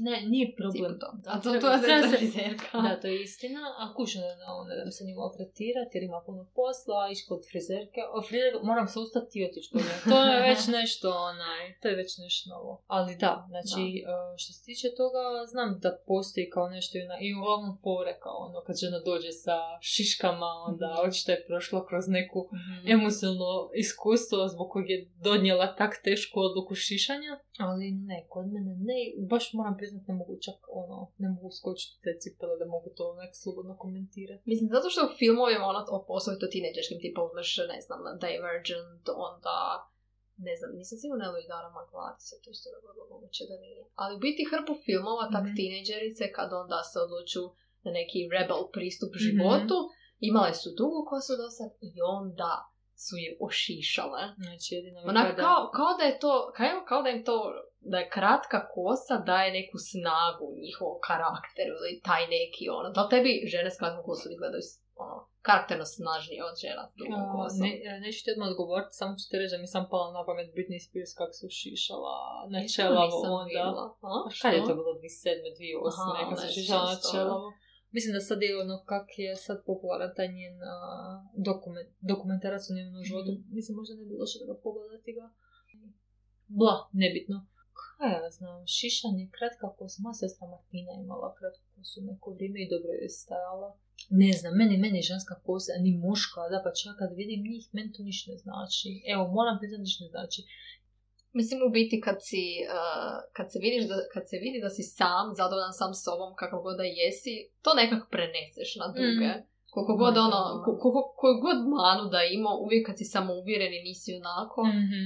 ne, 0.00 0.20
nije 0.26 0.54
problem. 0.56 0.92
to. 1.00 1.08
Da, 1.16 1.30
A 1.30 1.36
to, 1.36 1.48
to 1.54 1.70
je 1.70 1.82
treba 1.82 2.02
se- 2.02 2.16
frizerka. 2.16 2.78
Da, 2.78 3.00
to 3.00 3.06
je 3.06 3.22
istina, 3.22 3.60
a 3.78 3.94
kućno 3.94 4.20
ono, 4.52 4.84
ne 4.84 4.92
se 4.92 5.04
njima 5.04 5.20
maltretirati 5.20 5.92
jer 5.94 6.04
ima 6.04 6.20
puno 6.26 6.42
posla, 6.54 6.96
a 6.98 7.10
ići 7.12 7.24
kod 7.28 7.40
frizerke, 7.50 8.00
o 8.10 8.22
frizerke 8.22 8.58
moram 8.62 8.86
se 8.88 8.98
ustati 8.98 9.34
i 9.34 9.44
otići 9.44 9.68
kod. 9.72 9.82
To 10.04 10.18
je 10.24 10.36
već 10.42 10.60
nešto, 10.78 11.06
onaj, 11.22 11.62
to 11.80 11.88
je 11.88 11.96
već 11.96 12.10
nešto 12.18 12.44
novo. 12.50 12.72
Ali 12.88 13.16
da, 13.16 13.32
znači, 13.48 13.82
e, 13.98 14.02
što 14.36 14.52
se 14.52 14.60
tiče 14.64 14.88
toga, 14.96 15.22
znam 15.46 15.70
da 15.82 15.90
postoji 16.06 16.50
kao 16.50 16.66
nešto 16.68 16.98
i, 16.98 17.04
na, 17.04 17.16
i 17.20 17.34
uglavnom 17.34 17.74
fore 17.82 18.14
kao 18.22 18.36
ono, 18.38 18.58
kad 18.66 18.74
žena 18.76 18.98
dođe 19.00 19.32
sa 19.44 19.56
šiškama, 19.82 20.46
onda 20.68 20.86
Mhm. 20.90 21.08
očito 21.08 21.32
je 21.32 21.44
prošla 21.46 21.86
kroz 21.88 22.04
neku 22.08 22.40
Mhm. 22.52 22.90
emocionalno 22.90 23.52
iskustvo 23.76 24.48
zbog 24.48 24.66
kojeg 24.70 24.88
je 24.90 24.98
donijela 25.18 25.74
tak 25.74 25.92
tešku 26.04 26.40
odluku 26.40 26.74
šišanja, 26.76 27.32
ali 27.66 27.86
ne, 28.10 28.18
kod 28.32 28.46
mene 28.54 28.72
ne, 28.88 28.98
baš 29.32 29.44
moram 29.58 29.74
priznat 29.80 30.04
ne 30.08 30.14
mogu 30.20 30.34
čak 30.46 30.58
ono, 30.82 30.96
ne 31.22 31.28
mogu 31.34 31.50
skočiti 31.58 31.96
te 32.04 32.12
cipele 32.22 32.54
da 32.60 32.66
mogu 32.74 32.88
to 32.96 33.02
onak 33.14 33.30
slobodno 33.42 33.74
komentirati. 33.84 34.42
Mislim, 34.50 34.68
zato 34.74 34.86
što 34.92 35.00
u 35.04 35.16
filmovima, 35.20 35.64
ono, 35.72 35.80
o 35.96 35.98
poslovito 36.10 36.46
tineđerskim, 36.54 36.98
tipa 37.04 37.20
uzmeš, 37.28 37.48
ne 37.72 37.78
znam, 37.84 38.00
Divergent, 38.24 39.04
onda, 39.30 39.56
ne 40.46 40.54
znam, 40.58 40.70
nisam 40.80 40.96
sigurna 41.02 41.24
ili 41.30 41.50
Dara 41.52 41.70
Magvati 41.78 42.22
se 42.28 42.34
to 42.42 42.48
isto 42.54 42.68
dogodilo, 42.76 43.04
moguće 43.14 43.42
da 43.50 43.56
nije. 43.64 43.80
Ali 44.02 44.16
u 44.16 44.22
biti 44.26 44.48
hrpu 44.50 44.72
filmova, 44.86 45.24
tak 45.34 45.44
Mhm. 45.46 45.56
tineđerice, 45.58 46.24
kad 46.36 46.48
onda 46.62 46.78
se 46.90 46.96
odluču 47.06 47.42
na 47.84 47.90
neki 47.98 48.18
rebel 48.36 48.60
pristup 48.76 49.10
Mhm. 49.14 49.22
životu, 49.26 49.76
imale 50.28 50.52
su 50.60 50.68
dugu 50.80 51.00
kosu 51.10 51.32
do 51.40 51.46
sad 51.58 51.70
i 51.90 51.92
onda 52.18 52.52
su 53.04 53.14
je 53.24 53.30
ošišale. 53.46 54.22
Znači 54.44 54.68
jedino 54.74 54.98
mi 55.00 55.08
Onak, 55.08 55.26
kada- 55.26 55.42
kao, 55.46 55.60
kao 55.78 55.90
da 55.98 56.04
je 56.04 56.14
to, 56.24 56.34
kao, 56.56 56.84
kao 56.88 57.00
da 57.02 57.08
im 57.16 57.22
to, 57.28 57.36
da 57.90 57.96
je 57.98 58.10
kratka 58.16 58.58
kosa 58.74 59.16
daje 59.30 59.48
neku 59.58 59.76
snagu 59.90 60.46
njihovom 60.66 60.98
karakteru 61.08 61.74
ili 61.80 62.00
taj 62.08 62.22
neki 62.36 62.64
ono. 62.78 62.88
Da 62.96 63.02
tebi 63.12 63.32
žene 63.52 63.68
s 63.70 63.78
kratkom 63.80 64.02
kosom 64.08 64.28
izgledaju 64.32 64.64
ono, 65.04 65.16
karakterno 65.48 65.84
snažnije 65.96 66.40
od 66.48 66.54
žena 66.64 66.82
s 66.90 66.94
dugom 67.00 67.20
A, 67.24 67.32
kosom? 67.34 67.60
ne, 67.64 67.70
e, 67.88 67.90
neću 68.04 68.20
ti 68.24 68.32
odmah 68.34 68.48
odgovoriti, 68.52 68.98
samo 69.00 69.12
ću 69.18 69.24
ti 69.28 69.34
reći 69.40 69.54
da 69.54 69.60
mi 69.64 69.68
sam 69.74 69.82
pala 69.92 70.08
na 70.16 70.22
pamet 70.28 70.48
Britney 70.56 70.80
Spears 70.86 71.12
kako 71.20 71.32
su 71.38 71.46
šišala 71.60 72.14
na 72.52 72.58
čelavo 72.74 73.16
onda. 73.40 73.64
Kad 74.42 74.50
je 74.56 74.60
to 74.68 74.72
bilo 74.80 74.92
2007. 75.00 75.52
2008. 75.58 76.12
Aha, 76.12 76.22
kad 76.28 76.36
su 76.40 76.46
ne 76.46 76.52
šišala 76.58 76.84
na 76.92 76.96
se 76.96 77.04
čelavo. 77.12 77.46
Mislim 77.96 78.12
da 78.14 78.20
sad 78.20 78.38
je 78.42 78.60
ono 78.64 78.76
kak 78.90 79.08
je 79.18 79.30
sad 79.46 79.58
popularan 79.70 80.12
taj 80.16 80.28
njen 80.38 80.56
dokument, 81.48 81.90
dokumentarac 82.10 82.62
o 82.70 82.74
njenom 82.74 83.04
životu. 83.08 83.32
Mhm. 83.32 83.54
Mislim 83.56 83.76
možda 83.76 83.94
ne 83.94 84.04
bi 84.08 84.14
loše 84.20 84.36
da 84.40 84.46
ga 84.50 84.56
pogledati 84.66 85.10
ga. 85.18 85.26
Bla, 86.60 86.76
nebitno. 87.02 87.36
Kaj 87.80 88.12
ja 88.12 88.30
znam, 88.36 88.56
šišanje, 88.76 89.24
kratka 89.36 89.66
kosa, 89.78 89.96
moja 90.04 90.14
sestra 90.22 90.44
Martina 90.52 90.90
je 90.92 91.00
imala 91.04 91.28
kratku 91.38 91.64
kosu 91.74 91.98
neko 92.10 92.28
vrijeme 92.34 92.58
i 92.62 92.70
dobro 92.72 92.90
je 92.92 93.08
stajala. 93.20 93.68
Ne 94.22 94.32
znam, 94.38 94.52
meni, 94.60 94.76
meni 94.84 95.08
ženska 95.10 95.34
kosa, 95.46 95.72
ni 95.84 95.92
muška, 96.06 96.40
da 96.52 96.58
pa 96.64 96.70
čak 96.80 96.94
kad 97.00 97.10
vidim 97.20 97.40
njih, 97.50 97.64
meni 97.76 97.92
to 97.92 98.02
ništa 98.08 98.26
ne 98.32 98.38
znači. 98.44 98.88
Evo, 99.12 99.22
moram 99.38 99.58
priznati 99.58 99.86
ništa 99.86 100.04
ne 100.04 100.10
znači. 100.16 100.40
Mislim 101.34 101.58
u 101.62 101.70
biti 101.70 101.96
kad 102.00 102.16
si, 102.20 102.42
uh, 102.68 103.14
kad 103.32 103.46
se 103.52 103.58
vidiš 103.58 103.84
da, 103.84 103.96
kad 104.12 104.22
se 104.30 104.36
vidi 104.38 104.58
da 104.60 104.70
si 104.70 104.82
sam, 104.92 105.26
zadovoljan 105.32 105.72
sam 105.72 105.90
sobom 105.96 106.30
kakav 106.34 106.58
god 106.60 106.76
da 106.76 106.86
jesi, 106.94 107.34
to 107.62 107.70
nekako 107.74 108.06
preneseš 108.10 108.70
na 108.76 108.86
druge. 108.88 109.30
Mm. 109.30 109.42
Koliko 109.72 109.92
god 109.96 110.14
Ma, 110.14 110.20
ono, 110.20 110.40
ko- 110.64 110.78
koliko- 110.78 111.14
koju 111.16 111.34
god 111.38 111.58
manu 111.70 112.04
da 112.10 112.20
ima, 112.30 112.50
uvijek 112.56 112.86
kad 112.86 112.98
si 112.98 113.04
samouvjeren 113.06 113.72
i 113.74 113.82
nisi 113.82 114.10
onako, 114.14 114.60
Mhm. 114.76 115.02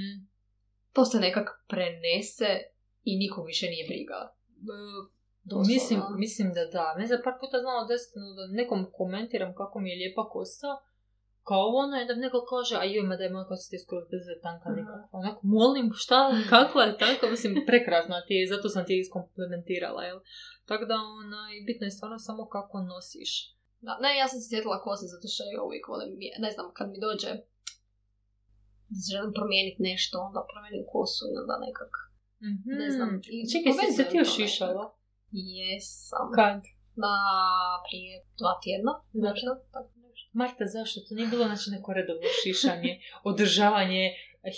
to 0.93 1.05
se 1.05 1.19
nekak 1.21 1.49
prenese 1.69 2.51
i 3.05 3.19
nikog 3.19 3.47
više 3.47 3.67
nije 3.67 3.85
briga. 3.87 4.21
Doslovno. 5.45 5.69
Mislim, 5.69 6.01
mislim 6.17 6.49
da 6.49 6.63
da. 6.69 6.95
Ne 6.95 7.07
znam, 7.07 7.21
par 7.25 7.35
puta 7.41 7.57
znala 7.59 7.83
desiti 7.87 8.17
da 8.39 8.45
nekom 8.53 8.81
komentiram 8.93 9.55
kako 9.55 9.81
mi 9.81 9.91
je 9.91 9.97
lijepa 9.97 10.25
kosa, 10.29 10.71
kao 11.49 11.65
ono, 11.83 11.93
mi 11.97 12.23
neko 12.25 12.41
kaže, 12.53 12.75
a 12.83 12.85
joj, 12.93 13.05
ma 13.09 13.17
da 13.17 13.25
je 13.25 13.35
moja 13.35 13.47
kosa 13.51 13.71
ti 13.71 13.79
skoro 13.85 14.03
bez 14.13 14.25
tanka 14.47 14.69
nikakva. 14.77 15.09
Onako, 15.21 15.41
molim, 15.57 15.87
šta, 16.03 16.19
kakva 16.53 16.83
je 16.85 16.99
tanka? 17.03 17.25
Mislim, 17.35 17.51
prekrasna 17.71 18.17
ti 18.27 18.35
je, 18.39 18.51
zato 18.53 18.67
sam 18.75 18.83
ti 18.87 18.93
je 18.95 19.01
iskomplementirala, 19.01 20.03
jel? 20.09 20.19
Tako 20.69 20.85
da, 20.91 20.97
onaj, 21.23 21.53
bitno 21.69 21.85
je 21.87 21.97
stvarno 21.97 22.19
samo 22.29 22.43
kako 22.55 22.77
nosiš. 22.93 23.33
Da, 23.87 23.93
ne, 24.05 24.11
ja 24.21 24.27
sam 24.29 24.39
se 24.41 24.47
sjetila 24.51 24.85
kose 24.87 25.05
zato 25.15 25.27
što 25.33 25.43
ja 25.55 25.61
uvijek 25.69 25.85
volim, 25.93 26.11
ne 26.45 26.51
znam, 26.55 26.67
kad 26.77 26.87
mi 26.93 26.99
dođe 27.07 27.31
da 28.95 29.01
želim 29.13 29.33
promijeniti 29.39 29.81
nešto, 29.91 30.15
onda 30.29 30.41
promijenim 30.51 30.85
kosu 30.93 31.23
i 31.33 31.35
onda 31.43 31.55
nekak, 31.67 31.93
ne 32.81 32.89
znam. 32.97 33.11
I. 33.35 33.39
Čekaj, 33.53 33.73
si 33.73 33.93
se 33.99 34.05
ti 34.09 34.17
još 34.21 34.31
to 34.31 34.37
šišala? 34.39 34.85
Jesam. 35.55 36.29
Kad? 36.39 36.61
Na 37.05 37.15
prije 37.87 38.15
dva 38.41 38.55
tjedna. 38.63 38.93
Možda, 39.27 39.53
tako. 39.75 39.98
Marta, 40.41 40.65
zašto? 40.69 40.97
To 41.01 41.15
nije 41.15 41.29
bilo 41.29 41.45
znači 41.45 41.67
neko 41.71 41.91
redovno 41.93 42.29
šišanje, 42.43 42.93
održavanje 43.31 44.05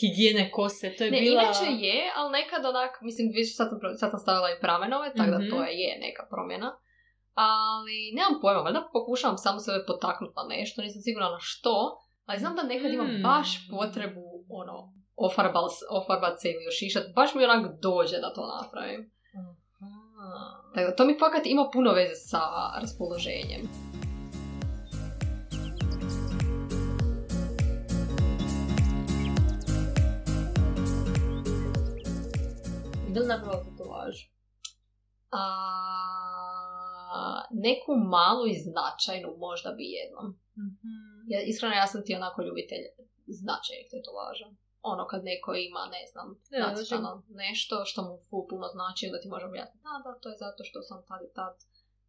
higijene 0.00 0.44
kose, 0.50 0.86
to 0.96 1.04
je 1.04 1.10
Ne, 1.10 1.20
bila... 1.20 1.42
inače 1.42 1.66
je, 1.86 1.98
ali 2.16 2.30
nekad 2.32 2.62
onak, 2.64 2.92
mislim, 3.02 3.24
više 3.34 3.52
sad 3.54 3.68
sad 4.00 4.08
sam 4.10 4.20
stavila 4.20 4.48
i 4.50 4.60
pramenove, 4.60 5.06
tako 5.16 5.30
Mhm. 5.30 5.38
da 5.38 5.50
to 5.50 5.58
je, 5.64 5.72
je 5.74 5.92
neka 6.00 6.22
promjena. 6.32 6.70
Ali 7.34 7.96
nemam 8.14 8.34
pojma, 8.42 8.60
valjda 8.60 8.88
pokušavam 8.92 9.38
samo 9.38 9.58
sebe 9.60 9.80
potaknuti 9.86 10.34
na 10.36 10.44
nešto, 10.48 10.82
nisam 10.82 11.02
sigurna 11.02 11.28
na 11.30 11.38
što, 11.40 11.74
ali 12.26 12.38
znam 12.38 12.56
da 12.56 12.62
nekad 12.64 12.92
imam 12.92 13.10
Mm. 13.10 13.22
baš 13.22 13.48
potrebu, 13.70 14.24
ono, 14.50 14.76
ofarbal, 15.18 15.66
ofarbat 15.90 16.40
se 16.40 16.48
ili 16.48 16.64
ošišat, 16.68 17.04
baš 17.14 17.34
mi 17.34 17.44
onak 17.44 17.62
dođe 17.80 18.16
da 18.18 18.32
to 18.32 18.42
napravim. 18.54 19.00
Aha. 19.36 19.52
Tako 20.74 20.90
da 20.90 20.96
to 20.96 21.04
mi 21.04 21.18
fakat 21.18 21.42
ima 21.46 21.70
puno 21.72 21.92
veze 21.92 22.14
sa 22.14 22.40
raspoloženjem. 22.80 23.62
Da 33.14 33.20
li 33.20 33.26
napravila 33.26 33.64
tetovaž? 33.68 34.14
A, 35.40 35.42
neku 37.66 37.92
malu 38.14 38.44
i 38.52 38.60
značajnu 38.66 39.28
možda 39.46 39.70
bi 39.76 39.84
jednom. 39.98 40.26
Ja, 41.32 41.38
iskreno, 41.50 41.74
ja 41.74 41.86
sam 41.92 42.00
ti 42.04 42.18
onako 42.20 42.38
ljubitelj 42.42 42.84
značajnih 43.40 43.86
tetovaža. 43.94 44.46
Ono 44.92 45.04
kad 45.10 45.20
neko 45.30 45.50
ima, 45.68 45.82
ne 45.96 46.02
znam, 46.10 46.28
Ja, 46.50 46.60
nacrtano 46.66 47.10
nešto 47.42 47.74
što 47.90 48.00
mu 48.06 48.14
puno 48.50 48.66
znači, 48.76 49.06
onda 49.08 49.20
ti 49.20 49.28
može 49.34 49.46
objasniti, 49.50 49.84
da, 49.86 49.94
da, 50.04 50.10
to 50.20 50.26
je 50.32 50.36
zato 50.44 50.60
što 50.68 50.78
sam 50.88 50.98
tad 51.08 51.20
i 51.28 51.34
tad, 51.38 51.54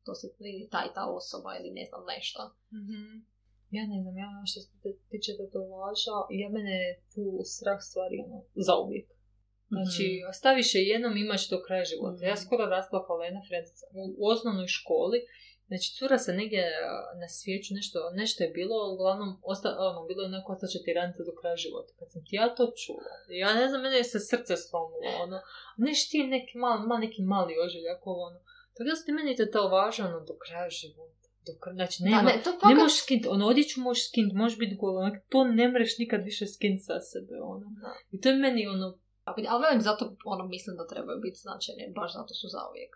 to 0.06 0.12
si 0.20 0.26
ili 0.54 0.68
ta 0.74 0.82
i 0.90 0.94
ta 0.98 1.04
osoba 1.20 1.50
ili 1.60 1.70
ne 1.80 1.86
znam 1.90 2.04
nešto. 2.14 2.42
Mhm. 2.80 3.02
Ja 3.78 3.84
ne 3.92 3.98
znam, 4.02 4.16
ja 4.24 4.30
što 4.50 4.60
se 4.64 4.70
tiče 5.12 5.32
tetovaža, 5.42 6.16
ja 6.42 6.50
mene 6.56 6.74
je 6.84 6.90
full 7.12 7.36
strah 7.56 7.80
stvari 7.90 8.16
ono, 8.26 8.38
za 8.68 8.74
uvijek. 8.86 9.08
Znači, 9.76 10.06
staviš 10.40 10.76
je 10.76 10.82
jednom 10.94 11.18
imaš 11.18 11.50
do 11.50 11.58
kraja 11.66 11.86
života. 11.92 12.26
Ja 12.26 12.34
Mhm. 12.34 12.42
skoro 12.44 12.64
rasplakala 12.66 13.26
jedna 13.26 13.42
frendica 13.48 13.86
u, 14.00 14.02
u 14.22 14.24
osnovnoj 14.34 14.68
školi. 14.78 15.20
Znači, 15.70 15.88
cura 15.98 16.18
se 16.26 16.32
negdje 16.34 16.64
na 17.22 17.28
svijeću, 17.38 17.70
nešto, 17.80 17.98
nešto 18.22 18.44
je 18.44 18.50
bilo, 18.60 18.76
uglavnom, 18.94 19.30
osta, 19.52 19.70
ono, 19.90 20.00
bilo 20.10 20.22
je 20.24 20.28
onako 20.34 20.50
ostaće 20.54 20.80
ti 20.84 20.94
ranica 21.00 21.22
do 21.30 21.34
kraja 21.40 21.56
života. 21.66 21.92
Kad 22.00 22.08
sam 22.12 22.22
ti 22.26 22.36
ja 22.36 22.56
to 22.56 22.64
čula, 22.82 23.12
ja 23.44 23.50
ne 23.60 23.66
znam, 23.70 23.82
mene 23.82 23.98
je 23.98 24.04
se 24.14 24.20
srce 24.20 24.54
slomilo, 24.66 25.10
ono, 25.26 25.38
neš 25.86 26.10
ti 26.10 26.18
neki 26.36 26.58
mal, 26.58 26.76
mal, 26.90 27.00
neki 27.00 27.22
mali 27.22 27.54
ožiljak, 27.66 28.00
ovo, 28.12 28.22
ono. 28.30 28.40
Tako 28.74 28.88
da 28.90 28.96
su 28.96 29.06
ti 29.06 29.12
meni 29.12 29.36
tetovaža, 29.36 30.02
ono, 30.06 30.20
do 30.30 30.36
kraja 30.44 30.70
života. 30.70 31.26
Do 31.48 31.54
kraja, 31.62 31.76
znači, 31.76 31.98
Da, 32.04 32.06
nema, 32.10 32.22
ne, 32.22 32.36
to 32.44 32.52
ne 32.52 32.58
fakat, 32.62 32.78
možeš 32.82 32.98
skint, 33.04 33.24
ono, 33.36 33.44
odjeću 33.48 33.82
možeš 33.82 34.04
skint, 34.10 34.32
možeš 34.34 34.58
biti 34.64 34.76
gola, 34.76 35.00
onak, 35.04 35.16
to 35.30 35.44
ne 35.44 35.66
mreš 35.72 35.98
nikad 35.98 36.24
više 36.24 36.46
skint 36.48 36.80
sa 36.88 37.00
sebe, 37.12 37.36
ono. 37.54 37.66
I 38.12 38.22
to 38.22 38.30
je 38.30 38.36
meni, 38.36 38.68
ono, 38.68 38.88
ali 39.26 39.62
velim 39.62 39.82
zato, 39.82 40.04
ono, 40.26 40.44
mislim 40.48 40.74
da 40.78 40.88
trebaju 40.88 41.20
biti 41.20 41.40
značajne, 41.40 41.84
baš 41.96 42.12
zato 42.14 42.34
su 42.34 42.48
zauvijek. 42.50 42.94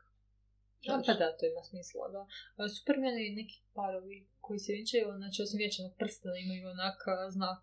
Da, 0.88 0.94
pa 1.06 1.14
da, 1.14 1.38
to 1.38 1.44
ima 1.46 1.64
smisla, 1.64 2.08
da. 2.16 2.22
A, 2.58 2.70
Super 2.70 2.96
meni 2.98 3.36
neki 3.40 3.58
parovi 3.74 4.18
koji 4.42 4.60
se 4.60 4.74
vjenčaju, 4.74 5.06
znači 5.18 5.38
osim 5.44 5.58
vječanog 5.58 5.94
prstena 5.98 6.38
imaju 6.38 6.64
onak 6.70 7.00
znak, 7.30 7.62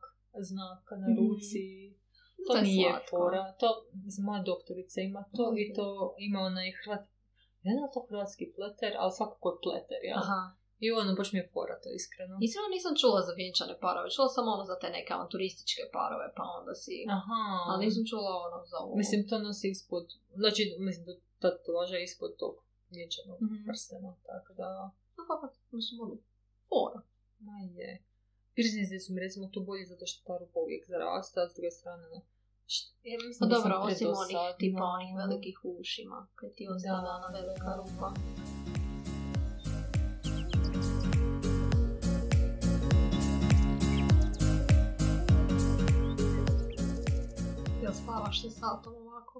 znak 0.50 0.82
na 1.02 1.06
Mhm. 1.08 1.16
ruci. 1.20 1.62
To, 2.46 2.52
je 2.56 2.62
nije 2.62 2.90
slatko. 2.90 3.10
fora. 3.10 3.42
To, 3.60 3.68
moja 4.22 4.42
doktorica 4.42 4.98
ima 5.00 5.22
to 5.36 5.44
i 5.58 5.64
Ok. 5.64 5.76
to 5.78 5.86
ima 6.18 6.40
onaj 6.40 6.68
hrvat... 6.80 7.02
Ne 7.66 7.72
znam 7.76 7.88
to 7.94 8.00
hrvatski 8.08 8.44
pleter, 8.56 8.92
ali 8.98 9.12
svakako 9.12 9.46
je 9.50 9.60
pleter, 9.64 10.00
ja. 10.10 10.16
Aha. 10.22 10.40
I 10.82 10.92
ono, 10.92 11.10
baš 11.14 11.28
mi 11.32 11.38
je 11.38 11.48
fora 11.48 11.76
to, 11.82 11.88
iskreno. 11.90 12.34
Iskreno 12.40 12.68
nisam 12.68 12.92
čula 12.96 13.20
za 13.22 13.32
vjenčane 13.32 13.74
parove, 13.80 14.08
čula 14.10 14.28
sam 14.28 14.44
ono 14.48 14.64
za 14.64 14.76
te 14.78 14.88
neke 14.90 15.10
avanturističke 15.12 15.82
parove, 15.92 16.26
pa 16.36 16.44
onda 16.58 16.74
si... 16.74 16.94
Aha. 17.10 17.40
Ali 17.68 17.84
nisam 17.84 18.02
čula 18.06 18.30
ono 18.46 18.58
za 18.64 18.76
ovo. 18.78 18.94
Mislim, 18.96 19.28
to 19.28 19.38
nosi 19.40 19.66
ispod, 19.70 20.04
znači, 20.34 20.62
mislim, 20.80 21.04
da 21.06 21.12
tatuaža 21.40 21.96
je 21.96 22.04
ispod 22.04 22.30
tog 22.36 22.54
vjenčanog 22.90 23.38
Mhm. 23.42 23.56
prstena, 23.66 24.10
tako 24.26 24.50
da, 24.54 24.68
No, 25.16 25.22
fakat, 25.30 25.52
mislim, 25.72 25.96
ono, 26.00 26.14
fora. 26.68 27.00
ma 27.40 27.56
je. 27.70 27.88
Piercinzi 28.54 28.98
su 28.98 29.12
mi 29.12 29.20
recimo 29.20 29.46
tu 29.46 29.60
bolji 29.62 29.84
zato 29.86 30.06
što 30.06 30.18
ta 30.24 30.38
rupa 30.38 30.58
uvijek 30.60 30.82
zarasta, 30.86 31.40
a 31.40 31.48
s 31.48 31.54
druge 31.54 31.70
strane, 31.70 32.02
ono, 32.06 32.20
št- 32.66 32.92
ja 33.04 33.16
mislim 33.20 33.42
Pa 33.42 33.54
dobro, 33.56 33.72
osim 33.82 34.08
onih, 34.16 34.36
tipa 34.58 34.84
onih 34.86 35.10
velikih 35.18 35.56
ušima, 35.64 36.28
kad 36.34 36.50
ti 36.54 36.68
ostane 36.70 37.02
Da, 37.02 37.14
ona 37.18 37.28
velika 37.30 37.70
rupa. 37.76 38.08
Spavaš 48.12 48.36
sa 48.42 48.50
satom 48.52 48.94
ovako? 48.96 49.36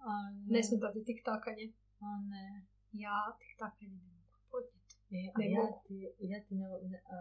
A, 0.00 0.10
Ne 0.46 0.60
smeta 0.62 0.92
ti 0.92 1.00
tiktakanje. 1.04 1.66
A 2.00 2.08
ne. 2.24 2.46
Ja 2.94 3.16
tiktakanje 3.40 3.96
ne 3.98 4.12
mogu 4.14 4.22
podnijeti. 4.50 4.94
E, 5.10 5.18
a 5.28 5.38
Ne 5.38 5.46
ja 5.50 5.62
mogu. 5.62 5.82
ti, 5.86 5.94
ja 6.22 6.38
ti 6.40 6.52
ne, 6.54 6.66
ne 6.84 6.98
a, 7.06 7.16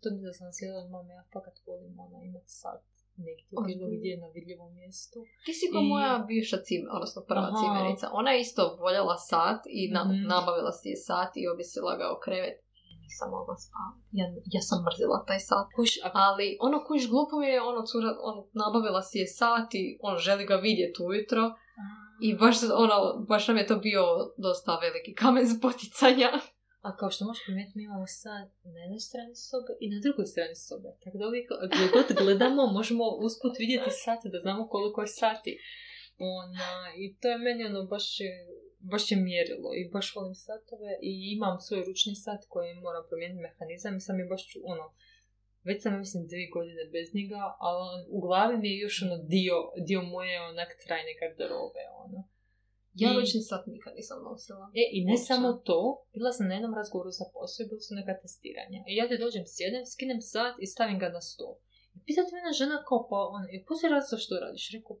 to 0.00 0.06
mi 0.10 0.18
da 0.20 0.32
sam 0.32 0.52
sjedila 0.52 0.80
od 0.80 0.90
mame, 0.90 1.12
ja 1.14 1.22
fakat 1.32 1.54
volim 1.66 1.92
ona 1.98 2.18
imat 2.22 2.46
sat 2.52 2.82
negdje, 3.18 3.54
bilo 3.68 3.86
gdje 3.90 4.12
na 4.16 4.28
vidljivom 4.28 4.70
mjestu. 4.74 5.18
Ti 5.46 5.52
si 5.52 5.66
ko 5.72 5.78
I- 5.78 5.88
moja 5.88 6.12
bivša 6.28 6.58
cim, 6.58 6.82
odnosno 6.90 7.20
prva 7.22 7.48
Aha. 7.48 7.58
cimerica. 7.58 8.06
Ona 8.12 8.30
je 8.32 8.40
isto 8.40 8.62
voljela 8.76 9.16
sat 9.30 9.60
i 9.70 9.80
na, 9.88 10.00
Mhm. 10.04 10.14
nabavila 10.28 10.72
si 10.72 10.88
je 10.88 10.98
sat 10.98 11.32
i 11.34 11.48
objesila 11.48 11.92
ga 11.96 12.06
u 12.08 12.20
krevet. 12.24 12.56
Nisam 13.10 13.28
mogla 13.36 13.56
spavati. 13.64 14.02
Ja, 14.18 14.26
ja 14.54 14.62
sam 14.68 14.78
mrzila 14.86 15.18
taj 15.28 15.40
sat. 15.48 15.66
Kuš, 15.76 15.90
Ali 16.28 16.46
ono 16.66 16.78
kuš 16.88 17.02
glupo 17.12 17.34
mi 17.40 17.48
je, 17.52 17.58
ono 17.70 17.80
cura, 17.90 18.10
ono, 18.30 18.40
nabavila 18.62 19.02
si 19.08 19.16
je 19.22 19.26
sat 19.40 19.68
i 19.80 19.82
on 20.08 20.14
želi 20.26 20.44
ga 20.50 20.56
vidjeti 20.68 20.98
ujutro. 21.08 21.44
I 22.26 22.28
baš, 22.42 22.56
ono, 22.84 22.96
baš 23.30 23.42
nam 23.48 23.56
je 23.60 23.70
to 23.70 23.76
bio 23.88 24.04
dosta 24.46 24.72
veliki 24.84 25.12
kamen 25.20 25.46
spoticanja. 25.56 26.30
A 26.86 26.88
kao 26.98 27.10
što 27.12 27.24
možeš 27.24 27.44
primijetiti, 27.46 27.78
mi 27.78 27.84
imamo 27.84 28.06
sad 28.22 28.44
na 28.74 28.78
jednoj 28.84 29.02
strani 29.08 29.34
sobe 29.48 29.72
i 29.84 29.86
na 29.92 29.98
drugoj 30.04 30.26
strani 30.32 30.56
sobe. 30.66 30.88
Tako 31.02 31.16
da 31.18 31.24
uvijek 31.30 31.46
gdje 31.72 31.84
god 31.96 32.08
gledamo, 32.22 32.62
možemo 32.78 33.04
usput 33.26 33.54
vidjeti 33.62 33.90
sate 34.04 34.26
da 34.34 34.38
znamo 34.44 34.62
koliko 34.74 34.98
je 35.04 35.10
sati. 35.22 35.52
Ona, 36.38 36.68
I 37.02 37.04
to 37.20 37.26
je 37.32 37.38
meni 37.46 37.62
ono 37.70 37.80
baš, 37.92 38.06
baš 38.80 39.10
je 39.10 39.16
mjerilo 39.18 39.70
i 39.74 39.90
baš 39.92 40.14
volim 40.16 40.34
satove 40.34 40.90
i 41.02 41.12
imam 41.36 41.60
svoj 41.60 41.82
ručni 41.86 42.14
sat 42.14 42.40
koji 42.48 42.74
moram 42.74 43.04
promijeniti 43.08 43.42
mehanizam 43.42 43.96
i 43.96 44.00
sam 44.00 44.18
je 44.18 44.26
baš 44.26 44.42
ono, 44.64 44.86
već 45.64 45.82
sam 45.82 45.98
mislim 45.98 46.26
dvije 46.26 46.48
godine 46.56 46.82
bez 46.96 47.06
njega, 47.14 47.40
ali 47.60 47.78
on- 47.88 48.06
u 48.08 48.20
glavi 48.20 48.56
mi 48.58 48.68
je 48.70 48.78
još 48.78 49.02
ono 49.02 49.16
dio, 49.34 49.56
dio 49.88 50.02
moje 50.02 50.34
onak 50.42 50.68
trajne 50.84 51.12
garderobe, 51.20 51.82
ono. 52.04 52.20
Ja 53.02 53.08
I- 53.10 53.16
ručni 53.16 53.40
sat 53.40 53.62
nikad 53.66 53.92
nisam 53.96 54.18
nosila. 54.28 54.64
E, 54.74 54.84
i 54.92 55.04
ne 55.04 55.12
Uopće. 55.12 55.24
samo 55.24 55.48
to, 55.68 55.80
bila 56.14 56.32
sam 56.32 56.48
na 56.48 56.54
jednom 56.54 56.74
razgovoru 56.74 57.10
za 57.10 57.24
posao 57.34 57.60
i 57.64 57.68
bila 57.68 57.80
su 57.80 57.94
neka 57.94 58.14
testiranja. 58.22 58.80
I 58.88 58.92
ja 58.96 59.04
ti 59.08 59.22
dođem, 59.24 59.44
sjedem, 59.46 59.84
skinem 59.86 60.20
sat 60.32 60.54
i 60.58 60.66
stavim 60.66 60.98
ga 60.98 61.08
na 61.08 61.20
stol. 61.20 61.54
I 61.96 62.04
pita 62.06 62.20
te 62.24 62.32
mene 62.36 62.52
žena 62.52 62.76
kao, 62.88 63.00
pa 63.10 63.16
ono, 63.36 63.46
je 63.54 63.64
poslije 63.68 63.88
razlog 63.90 64.18
što 64.24 64.34
radiš? 64.44 64.64
Rekao, 64.76 64.94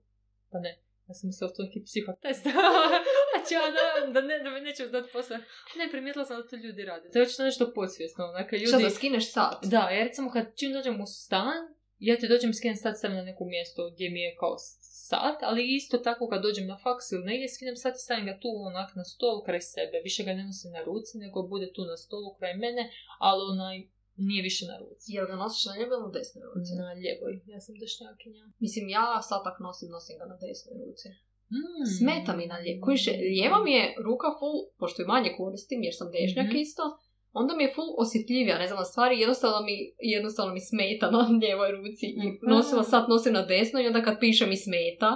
pa 0.50 0.58
ne. 0.58 0.72
Ja 1.08 1.14
sam 1.14 1.26
mislila 1.28 1.52
to 1.52 1.62
neki 1.62 1.80
psihotest. 1.88 2.44
Će 3.48 3.54
ja 3.54 3.66
da, 3.76 4.12
da, 4.12 4.20
ne, 4.20 4.38
da 4.38 4.50
mi 4.50 4.60
nećeš 4.60 4.88
dati 4.90 5.08
posle. 5.12 5.36
Ne, 5.78 5.90
primijetila 5.90 6.24
sam 6.24 6.36
da 6.36 6.48
to 6.48 6.56
ljudi 6.56 6.84
rade. 6.84 7.10
To 7.10 7.18
je 7.18 7.22
očito 7.22 7.42
nešto 7.42 7.72
podsvjesno. 7.74 8.24
Što 8.46 8.56
ljudi... 8.56 8.84
da 8.84 8.90
skineš 8.90 9.32
sat? 9.32 9.64
Da, 9.64 9.90
ja 9.90 10.04
recimo 10.04 10.30
kad 10.30 10.44
čim 10.56 10.72
dođem 10.72 11.00
u 11.00 11.06
stan, 11.06 11.60
ja 12.08 12.14
ti 12.18 12.28
dođem 12.28 12.54
skinem 12.54 12.76
sat 12.76 12.96
stavim 12.98 13.16
na 13.16 13.22
neko 13.22 13.44
mjesto 13.44 13.90
gdje 13.92 14.10
mi 14.10 14.20
je 14.20 14.36
kao 14.42 14.54
sat, 15.08 15.38
ali 15.48 15.74
isto 15.78 15.96
tako 15.98 16.28
kad 16.28 16.42
dođem 16.42 16.66
na 16.66 16.78
faks 16.84 17.12
ili 17.12 17.24
negdje 17.24 17.48
skinem 17.48 17.76
sat 17.76 17.94
i 17.96 18.04
stavim 18.06 18.26
ga 18.26 18.38
tu 18.42 18.48
onak 18.70 18.90
na 18.94 19.04
stol 19.04 19.42
kraj 19.46 19.60
sebe. 19.60 19.96
Više 20.04 20.22
ga 20.26 20.32
ne 20.32 20.44
nosim 20.44 20.70
na 20.72 20.82
ruci, 20.88 21.18
nego 21.18 21.42
bude 21.42 21.68
tu 21.76 21.82
na 21.84 21.96
stolu 21.96 22.34
kraj 22.38 22.54
mene, 22.64 22.82
ali 23.18 23.40
onaj 23.52 23.76
nije 24.16 24.42
više 24.42 24.64
na 24.72 24.76
ruci. 24.82 25.06
Jel 25.14 25.26
ga 25.30 25.34
nosiš 25.42 25.64
na 25.70 25.74
ljevoj 25.78 25.96
ili 25.96 26.06
na 26.06 26.12
desnoj 26.18 26.44
ruci? 26.54 26.72
Na 26.82 26.94
ljevoj, 27.02 27.32
ja 27.52 27.60
sam 27.64 27.74
dešnjakinja. 27.82 28.44
Mislim, 28.64 28.84
ja 28.98 29.06
satak 29.30 29.56
nosim, 29.66 29.88
nosim 29.96 30.14
ga 30.20 30.24
na 30.32 30.36
desnoj 30.44 30.74
ruci. 30.84 31.08
Mm. 31.52 31.86
Smeta 31.98 32.32
mi 32.36 32.46
na 32.46 32.56
lijevoj. 32.56 32.80
Kojiš, 32.80 33.04
lijeva 33.32 33.58
mi 33.64 33.72
je 33.72 33.84
ruka 34.06 34.28
full, 34.38 34.58
pošto 34.78 35.02
je 35.02 35.06
manje 35.06 35.30
koristim 35.38 35.80
jer 35.82 35.94
sam 35.96 36.08
dešnjak 36.10 36.46
Mhm. 36.46 36.56
isto, 36.56 36.82
onda 37.32 37.52
mi 37.54 37.62
je 37.64 37.72
full 37.74 37.90
osjetljivija, 37.98 38.58
ne 38.58 38.66
znam, 38.66 38.78
na 38.78 38.84
stvari 38.84 39.14
jednostavno 39.18 39.58
mi, 39.60 39.74
jednostavno 40.14 40.50
mi 40.54 40.60
smeta 40.62 41.06
na 41.10 41.18
lijevoj 41.42 41.70
ruci 41.72 42.06
i 42.08 42.28
Mhm. 42.28 42.50
nosila 42.54 42.82
sat 42.84 43.04
nosim 43.08 43.32
na 43.32 43.42
desnoj 43.44 43.82
i 43.82 43.90
onda 43.90 44.02
kad 44.02 44.20
piše 44.20 44.44
mi 44.46 44.56
smeta 44.58 45.10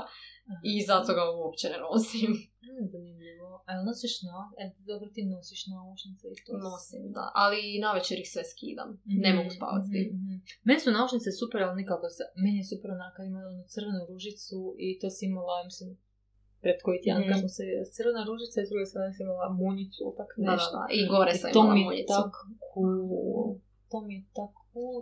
i 0.65 0.83
zato 0.83 1.11
ga 1.15 1.25
uopće 1.33 1.67
ne 1.69 1.79
nosim. 1.81 2.31
Zanimljivo. 2.93 3.51
A 3.67 3.73
jel 3.75 3.83
nosiš 3.91 4.15
na... 4.29 4.37
E, 4.61 4.65
dobro 4.91 5.09
ti 5.15 5.23
nosiš 5.35 5.61
naušnice 5.75 6.25
i 6.29 6.39
to. 6.45 6.53
Nosim, 6.69 7.03
da. 7.17 7.25
Ali 7.45 7.61
na 7.85 7.91
večer 7.99 8.17
ih 8.21 8.29
sve 8.33 8.43
skidam. 8.53 8.89
Ne 9.25 9.31
mogu 9.37 9.51
spavati. 9.57 9.99
Mhm, 10.01 10.17
mhm. 10.25 10.37
Meni 10.67 10.81
su 10.85 10.91
naušnice 10.99 11.29
super, 11.41 11.59
ali 11.63 11.81
nikako 11.83 12.07
se... 12.17 12.23
Meni 12.43 12.59
je 12.61 12.71
super 12.73 12.89
onak 12.97 13.13
kad 13.17 13.25
ima 13.27 13.41
onu 13.53 13.65
crvenu 13.73 14.03
ružicu 14.11 14.59
i 14.85 14.89
to 15.01 15.07
si 15.15 15.23
imala, 15.27 15.57
mislim, 15.71 15.89
pred 16.65 16.79
koji 16.85 16.99
tjedan 17.03 17.23
Mhm. 17.23 17.29
kad 17.31 17.39
smo 17.41 17.51
se... 17.57 17.63
Crvena 17.95 18.23
ružica 18.31 18.57
i 18.59 18.67
s 18.67 18.73
druge 18.73 18.87
strane 18.91 19.09
si 19.11 19.21
imala 19.23 19.47
municu, 19.61 20.03
tak 20.19 20.29
da, 20.37 20.45
nešto. 20.49 20.75
da. 20.77 20.85
I 20.97 21.01
gore 21.13 21.33
sam 21.35 21.49
to 21.49 21.61
imala 21.61 21.75
mi 21.75 21.81
je 21.81 21.87
muljicu. 21.87 22.13
tak 22.15 22.33
cool. 22.67 23.49
To 23.91 23.97
mi 24.01 24.13
je 24.17 24.23
tak 24.33 24.53
cool. 24.69 24.99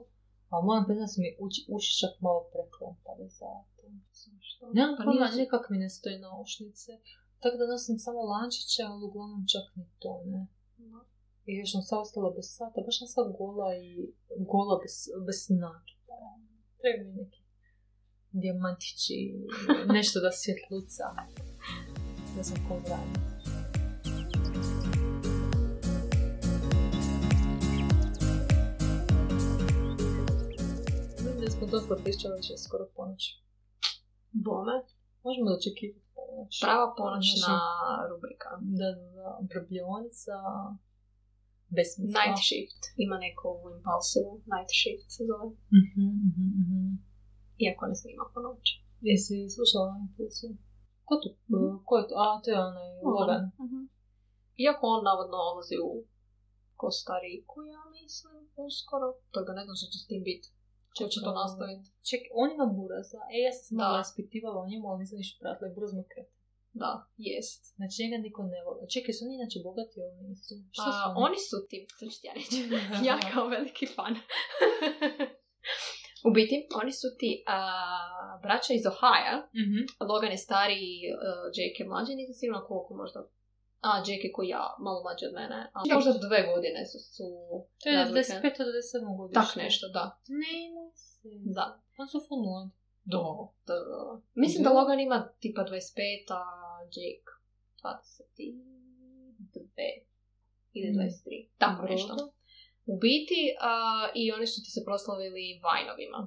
A 0.50 0.60
moram 0.60 0.84
priznat 0.86 1.08
su 1.12 1.18
mi 1.20 1.30
uči, 1.40 1.60
uši 1.70 1.92
čak 2.00 2.12
malo 2.20 2.40
preklempale 2.52 3.26
zato. 3.32 3.80
Zašto? 4.22 4.62
Nemam 4.76 4.94
Pa 4.98 5.02
pojma, 5.04 5.26
nisu- 5.26 5.38
nikak 5.38 5.64
mi 5.70 5.78
ne 5.78 5.90
stoje 5.90 6.16
naušnice. 6.20 6.90
Tako 7.42 7.56
da 7.56 7.64
nosim 7.66 7.96
samo 7.98 8.20
lančiće, 8.24 8.80
ali 8.88 9.06
uglavnom 9.08 9.42
čak 9.52 9.66
ni 9.76 9.84
to 9.98 10.12
ne. 10.26 10.42
I 11.46 11.52
još 11.56 11.70
sam 11.72 11.82
sad 11.82 11.98
ostala 11.98 12.30
bez 12.30 12.46
sata, 12.58 12.78
baš 12.80 12.96
sam 12.98 13.08
sad 13.08 13.26
gola 13.38 13.68
i 13.78 13.88
gola 14.46 14.74
bez, 14.82 14.94
bez 15.26 15.38
nakita. 15.64 16.14
Treba 16.80 17.00
mi 17.04 17.12
neki 17.14 17.40
dijamantići, 18.32 19.34
nešto 19.96 20.20
da 20.20 20.30
svjetluca. 20.32 21.04
Da 22.36 22.42
sam 22.44 22.56
ko. 22.68 22.74
Vidim 31.18 31.40
da 31.40 31.50
smo 31.50 31.66
dosta 31.66 31.94
pričali, 32.04 32.34
već 32.36 32.50
je 32.50 32.58
skoro 32.58 32.84
ponoć. 32.96 33.22
Bome. 34.32 34.72
Možemo 35.24 35.50
da 35.50 35.56
očekivati 35.56 36.06
ponoć. 36.14 36.52
Prava 36.64 36.94
ponoćna 36.98 37.56
rubrika. 38.10 38.50
Da, 38.78 38.88
da, 38.98 39.04
da. 39.16 39.32
Besmisla. 41.76 42.20
Night 42.20 42.40
shift. 42.48 42.82
Ima 43.04 43.16
neko 43.26 43.46
u 43.62 43.64
Impulsivu. 43.76 44.32
Night 44.52 44.72
shift 44.80 45.08
se 45.14 45.22
zove. 45.30 45.46
Mhm, 45.80 46.06
mhm, 46.28 46.46
mhm. 46.62 47.11
Iako 47.64 47.82
ne 47.90 47.94
snima 48.00 48.24
po 48.32 48.38
noći. 48.46 48.72
Jesi 49.08 49.36
slušala 49.56 49.90
Impulsu? 50.04 50.46
Ko 51.08 51.14
to? 51.22 51.28
Mhm. 51.54 51.68
Ko 51.88 51.92
je 52.00 52.04
to? 52.08 52.14
A, 52.24 52.26
to 52.42 52.46
je 52.52 52.58
onaj 52.70 52.88
Logan. 53.14 53.44
Mhm. 53.64 53.80
Iako 54.64 54.82
on 54.94 55.00
navodno 55.10 55.36
odlazi 55.50 55.76
u 55.88 55.90
Kostariku, 56.80 57.58
ja 57.74 57.82
mislim, 57.98 58.36
uskoro. 58.66 59.06
Tako 59.32 59.46
da 59.48 59.52
ne 59.58 59.64
znam 59.66 59.76
što 59.78 59.86
će 59.92 59.98
s 60.02 60.08
tim 60.10 60.22
biti. 60.30 60.48
Ko 60.96 61.04
će 61.12 61.18
to 61.26 61.32
nastaviti? 61.42 61.86
Čekaj, 62.10 62.30
on 62.42 62.48
ima 62.56 62.66
buraza. 62.78 63.20
E, 63.34 63.36
ja 63.46 63.52
sam 63.56 63.72
malo 63.82 63.98
ispitivala 64.06 64.58
o 64.62 64.68
njemu, 64.70 64.84
ali 64.88 65.00
nisam 65.02 65.16
ništa 65.22 65.34
pratila. 65.42 65.74
Buraz 65.76 65.92
mu 65.98 66.02
kreta. 66.12 66.34
Da, 66.82 66.92
jest. 67.30 67.62
Znači, 67.78 67.96
njega 68.02 68.16
niko 68.26 68.40
ne 68.54 68.60
voli. 68.64 68.90
Čekaj, 68.94 69.12
su 69.14 69.20
oni 69.24 69.34
inače 69.40 69.58
bogati 69.68 69.94
ili 70.00 70.14
nisu? 70.28 70.54
Šta 70.76 70.90
su 70.98 71.04
A, 71.08 71.14
oni 71.26 71.38
su 71.48 71.56
ti, 71.68 71.76
to 71.98 72.04
ću 72.10 72.16
ti 72.20 72.26
ja 72.28 72.34
reći. 72.38 72.58
ja 73.08 73.16
kao 73.32 73.44
veliki 73.56 73.86
fan. 73.96 74.14
U 76.28 76.30
biti, 76.30 76.56
oni 76.80 76.92
su 77.00 77.08
ti 77.18 77.30
a, 77.46 77.58
braća 78.42 78.72
iz 78.74 78.84
Ohio. 78.92 79.34
Mhm. 79.62 79.80
Logan 80.10 80.30
je 80.30 80.44
stariji, 80.48 80.96
uh, 81.12 81.16
Jake 81.56 81.78
je 81.82 81.88
mlađi, 81.92 82.12
nisam 82.14 82.34
sigurna 82.34 82.64
koliko 82.68 82.90
možda. 83.02 83.20
A, 83.86 83.88
Jake 84.06 84.26
je 84.28 84.32
ko 84.36 84.42
ja, 84.42 84.64
malo 84.86 84.98
mlađi 85.06 85.24
od 85.30 85.34
mene. 85.40 85.58
A, 85.76 85.78
možda 85.94 86.10
dve 86.26 86.40
godine 86.50 86.80
su, 86.90 86.98
su 87.14 87.26
To 87.80 87.84
je 87.88 87.96
razlike. 87.96 88.20
95. 88.20 88.58
do 88.58 88.64
97. 88.64 89.16
godište. 89.18 89.40
Tak 89.40 89.50
nešto, 89.64 89.84
da. 89.96 90.04
Ne, 90.42 90.56
ne 90.76 90.84
se. 91.04 91.28
Da. 91.58 91.66
On 92.00 92.06
su 92.12 92.18
full 92.28 92.42
mladi. 92.46 92.70
Da, 93.12 93.18
da, 93.68 93.74
da. 93.90 94.00
Mislim 94.34 94.62
da 94.64 94.70
Da. 94.70 94.76
Logan 94.78 95.00
ima 95.00 95.18
tipa 95.40 95.62
25, 95.64 95.68
a 96.40 96.42
Jake 96.94 97.30
22 97.82 100.04
ili 100.72 100.90
Mm. 100.92 100.98
23. 100.98 101.48
Tako 101.58 101.82
nešto. 101.86 102.32
U 102.86 102.98
biti, 102.98 103.40
a, 103.60 103.74
i 104.14 104.32
oni 104.32 104.46
su 104.46 104.62
ti 104.64 104.70
se 104.70 104.80
proslavili 104.84 105.60
Vajnovima. 105.62 106.20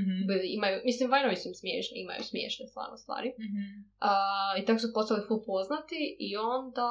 Mhm. 0.00 0.14
Bili, 0.28 0.46
imaju, 0.48 0.80
mislim, 0.84 1.10
Vajnovi 1.10 1.36
su 1.36 1.48
im 1.48 1.54
smiješni, 1.54 1.96
imaju 2.00 2.22
smiješne 2.22 2.66
stvarno 2.66 2.96
stvari. 2.96 3.28
Mhm. 3.44 3.62
A, 4.00 4.12
I 4.58 4.64
tako 4.64 4.78
su 4.78 4.92
postali 4.94 5.24
full 5.28 5.42
poznati 5.46 6.16
i 6.20 6.36
onda 6.36 6.88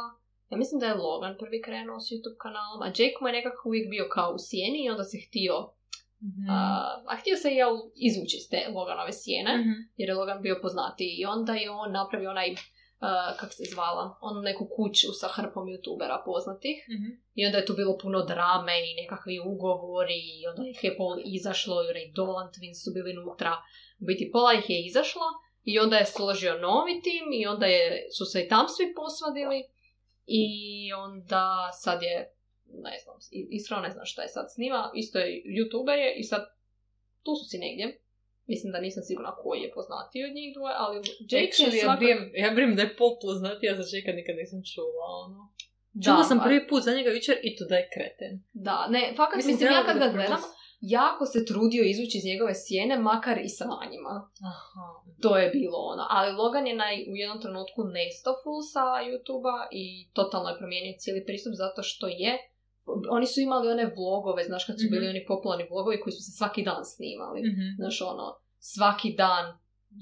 ja 0.49 0.57
mislim 0.57 0.79
da 0.79 0.85
je 0.87 0.93
Logan 0.95 1.35
prvi 1.39 1.61
krenuo 1.61 1.99
s 1.99 2.07
YouTube 2.11 2.37
kanalom, 2.39 2.81
a 2.81 2.87
Jake 2.87 3.17
mu 3.21 3.27
je 3.27 3.33
nekako 3.33 3.69
uvijek 3.69 3.89
bio 3.89 4.05
kao 4.11 4.29
u 4.31 4.39
sjeni 4.39 4.79
i 4.83 4.89
onda 4.89 5.03
se 5.03 5.17
htio, 5.27 5.55
Mhm. 6.23 6.49
a, 6.49 6.55
a 7.07 7.15
htio 7.15 7.35
se 7.37 7.49
jel 7.49 7.73
izvući 7.95 8.37
iz 8.37 8.49
te 8.49 8.61
Loganove 8.75 9.13
sjene, 9.13 9.53
Mhm. 9.57 9.71
jer 9.97 10.09
je 10.09 10.15
Logan 10.15 10.41
bio 10.41 10.59
poznatiji 10.61 11.11
i 11.19 11.25
onda 11.25 11.53
je 11.53 11.69
on 11.71 11.91
napravio 11.91 12.29
onaj, 12.29 12.49
uh, 13.01 13.07
kak 13.39 13.53
se 13.53 13.63
zvala, 13.65 14.17
on 14.21 14.43
neku 14.43 14.67
kuću 14.67 15.07
sa 15.13 15.27
hrpom 15.27 15.65
youtubera 15.65 16.17
poznatih 16.25 16.77
Mhm. 16.89 17.09
i 17.33 17.45
onda 17.45 17.57
je 17.57 17.65
tu 17.65 17.73
bilo 17.73 17.97
puno 17.97 18.21
drame 18.23 18.75
i 18.81 18.95
nekakvi 18.95 19.39
ugovori 19.45 20.19
i 20.33 20.47
onda 20.47 20.63
ih 20.67 20.83
je 20.83 20.97
pol 20.97 21.13
izašlo 21.27 21.75
i 21.75 21.87
onaj 21.87 22.11
Dolan 22.11 22.47
Twins 22.47 22.83
su 22.83 22.91
bili 22.93 23.17
unutra. 23.17 23.51
U 23.99 24.05
biti 24.05 24.29
pola 24.31 24.53
ih 24.53 24.69
je 24.69 24.85
izašlo 24.85 25.27
i 25.63 25.79
onda 25.79 25.95
je 25.97 26.05
složio 26.07 26.57
novi 26.59 27.01
tim 27.01 27.33
i 27.33 27.47
onda 27.47 27.65
je, 27.65 27.83
su 28.11 28.25
se 28.25 28.41
i 28.41 28.47
tam 28.47 28.65
svi 28.67 28.93
posvadili 28.95 29.63
i 30.27 30.47
onda 30.95 31.45
sad 31.75 32.03
je, 32.03 32.33
ne 32.65 32.97
znam, 33.03 33.15
i- 33.31 33.47
iskreno 33.51 33.81
ne 33.81 33.89
znam 33.89 34.05
šta 34.05 34.21
je 34.21 34.27
sad 34.27 34.45
snima, 34.49 34.91
isto 34.95 35.19
je 35.19 35.27
youtuber 35.47 35.97
je 35.97 36.15
i 36.17 36.23
sad 36.23 36.41
tu 37.23 37.35
su 37.35 37.49
si 37.49 37.57
negdje. 37.57 38.00
Mislim 38.51 38.69
da 38.73 38.79
nisam 38.87 39.03
sigurna 39.09 39.33
koji 39.41 39.59
je 39.61 39.73
poznatiji 39.77 40.27
od 40.29 40.33
njih 40.37 40.49
dvoje, 40.57 40.75
ali 40.83 40.95
Jake 41.31 41.51
Actually, 41.51 41.73
je 41.73 41.81
ja 41.81 41.85
svakako... 41.85 41.99
brijem, 42.01 42.21
ja 42.43 42.49
brijem 42.55 42.73
da 42.77 42.81
je 42.85 42.95
poznati, 43.23 43.65
ja 43.69 43.73
za 43.79 43.85
Jake 43.91 44.13
nikad 44.19 44.35
nisam 44.41 44.59
čula, 44.71 45.05
ono. 45.25 45.39
Da, 45.93 46.03
Čula 46.05 46.23
sam 46.23 46.39
a- 46.39 46.43
prvi 46.43 46.67
put 46.69 46.81
za 46.83 46.91
njega 46.97 47.09
jučer 47.11 47.35
i 47.47 47.49
to 47.55 47.63
da 47.69 47.75
je 47.81 47.89
kreten. 47.95 48.33
Da, 48.67 48.77
ne, 48.93 49.01
fakat 49.17 49.35
mislim, 49.37 49.57
treba 49.57 49.75
ja 49.75 49.85
kad 49.85 49.97
ga 50.03 50.09
gledam, 50.17 50.41
jako 50.81 51.25
se 51.25 51.45
trudio 51.45 51.83
izvući 51.83 52.17
iz 52.17 52.25
njegove 52.25 52.53
sjene, 52.55 52.95
makar 53.09 53.37
i 53.47 53.49
sa 53.49 53.65
manjima. 53.73 54.13
Aha. 54.51 54.85
To 55.23 55.37
je 55.37 55.49
bilo 55.49 55.77
ono. 55.93 56.03
Ali 56.09 56.37
Logan 56.39 56.67
je 56.67 56.75
naj, 56.75 56.95
u 57.11 57.15
jednom 57.21 57.41
trenutku 57.41 57.79
nestao 57.83 58.35
full 58.43 58.61
sa 58.73 58.85
youtube 59.09 59.67
i 59.71 59.83
totalno 60.13 60.49
je 60.49 60.57
promijenio 60.57 60.99
cijeli 61.01 61.25
pristup 61.25 61.53
zato 61.63 61.81
što 61.83 62.07
je 62.07 62.31
oni 63.09 63.27
su 63.31 63.37
imali 63.41 63.65
one 63.75 63.85
vlogove, 63.97 64.41
znaš 64.43 64.63
kad 64.67 64.75
su 64.81 64.85
bili 64.91 65.05
Mhm. 65.05 65.11
oni 65.13 65.21
popularni 65.27 65.65
vlogovi 65.71 66.01
koji 66.01 66.13
su 66.17 66.21
se 66.23 66.31
svaki 66.39 66.61
dan 66.69 66.83
snimali. 66.93 67.39
Mhm. 67.49 67.65
Znaš 67.79 67.97
ono, 68.13 68.27
svaki 68.73 69.09
dan 69.23 69.45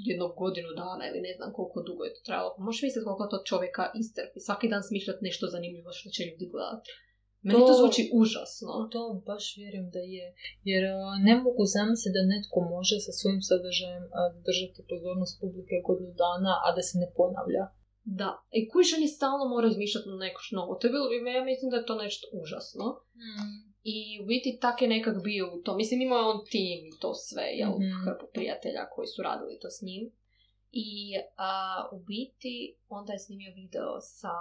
jednu 0.10 0.26
godinu 0.44 0.70
dana 0.82 1.04
ili 1.10 1.20
ne 1.28 1.34
znam 1.38 1.50
koliko 1.58 1.80
dugo 1.88 2.02
je 2.06 2.14
to 2.16 2.22
trajalo. 2.28 2.52
Možeš 2.66 2.82
misliti 2.86 3.08
koliko 3.08 3.26
to 3.32 3.38
čovjeka 3.50 3.84
istrpi. 4.02 4.38
Svaki 4.48 4.68
dan 4.74 4.84
smišljati 4.90 5.26
nešto 5.30 5.46
zanimljivo 5.56 5.90
što 5.98 6.08
će 6.16 6.22
ljudi 6.30 6.46
gledati. 6.54 6.90
Meni 7.48 7.60
to 7.60 7.68
To- 7.68 7.80
zvuči 7.80 8.04
užasno. 8.22 8.72
To 8.94 9.02
baš 9.30 9.44
vjerujem 9.60 9.88
da 9.96 10.02
je. 10.16 10.26
Jer 10.72 10.84
ne 11.28 11.34
mogu 11.46 11.64
zamisliti 11.76 12.16
da 12.18 12.32
netko 12.34 12.58
može 12.76 12.96
sa 13.06 13.12
svojim 13.20 13.42
sadržajem 13.50 14.04
držati 14.48 14.80
pozornost 14.92 15.34
publike 15.42 15.76
godinu 15.88 16.12
dana, 16.26 16.52
a 16.66 16.68
da 16.76 16.82
se 16.88 16.96
ne 17.04 17.08
ponavlja. 17.18 17.64
Da. 18.12 18.30
I 18.52 18.70
kužiš 18.70 18.94
oni 18.94 19.08
stalno 19.08 19.46
moraju 19.48 19.72
izmišljati 19.72 20.10
na 20.10 20.18
neko 20.18 20.42
novo. 20.52 20.76
To 20.76 20.88
je 20.88 20.92
bilo, 20.92 21.06
ja 21.32 21.44
mislim 21.44 21.72
da 21.72 21.78
je 21.78 21.86
to 21.86 21.96
nešto 21.96 22.28
užasno. 22.34 22.86
I 23.86 23.98
u 24.22 24.26
biti 24.26 24.58
tak 24.62 24.82
je 24.82 24.88
nekak 24.88 25.16
bio 25.24 25.46
u 25.56 25.62
to. 25.64 25.76
Mislim, 25.76 26.02
imao 26.02 26.20
je 26.20 26.26
on 26.26 26.42
tim 26.46 26.80
i 26.86 27.00
to 27.00 27.14
sve, 27.16 27.44
jel, 27.54 27.72
Mhm. 27.72 27.92
hrpu 28.06 28.26
prijatelja 28.34 28.90
koji 28.94 29.08
su 29.08 29.20
radili 29.24 29.60
to 29.62 29.70
s 29.70 29.82
njim. 29.82 30.04
I 30.88 30.90
a, 31.38 31.52
u 31.92 31.98
biti 32.04 32.56
onda 32.90 33.14
je 33.14 33.20
snimio 33.20 33.52
video 33.56 33.92
sa 34.12 34.34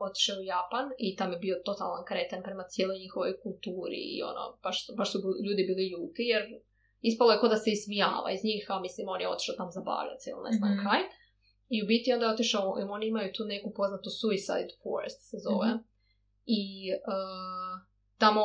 otišao 0.00 0.38
u 0.38 0.48
Japan 0.54 0.86
i 0.98 1.16
tam 1.16 1.32
je 1.32 1.38
bio 1.38 1.56
totalan 1.64 2.04
kreten 2.04 2.40
prema 2.42 2.64
cijeloj 2.64 2.98
njihovoj 2.98 3.40
kulturi 3.42 4.00
i 4.08 4.22
ono, 4.22 4.58
baš, 4.62 4.76
baš 4.96 5.08
su 5.12 5.18
ljudi 5.46 5.62
bili 5.64 5.84
ljuti 5.88 6.22
jer 6.24 6.42
ispalo 7.02 7.32
je 7.32 7.40
ko 7.40 7.48
da 7.48 7.56
se 7.56 7.70
ismijava 7.70 8.28
iz 8.32 8.44
njih, 8.44 8.62
a 8.68 8.80
mislim 8.80 9.08
on 9.08 9.20
je 9.20 9.28
otišao 9.28 9.56
tam 9.56 9.70
zabavljati 9.70 10.30
ili 10.32 10.42
ne 10.48 10.52
znam 10.58 10.70
Mhm. 10.74 10.82
kaj. 10.86 11.00
I 11.68 11.82
u 11.82 11.86
biti 11.86 12.12
onda 12.12 12.26
je 12.26 12.32
otišao, 12.32 12.76
oni 12.88 13.06
imaju 13.06 13.32
tu 13.32 13.44
neku 13.44 13.72
poznatu 13.76 14.10
Suicide 14.10 14.72
Forest 14.82 15.20
se 15.30 15.36
zove. 15.46 15.68
Mhm. 15.68 15.78
I 16.46 16.62
uh, 17.12 17.74
tamo 18.18 18.42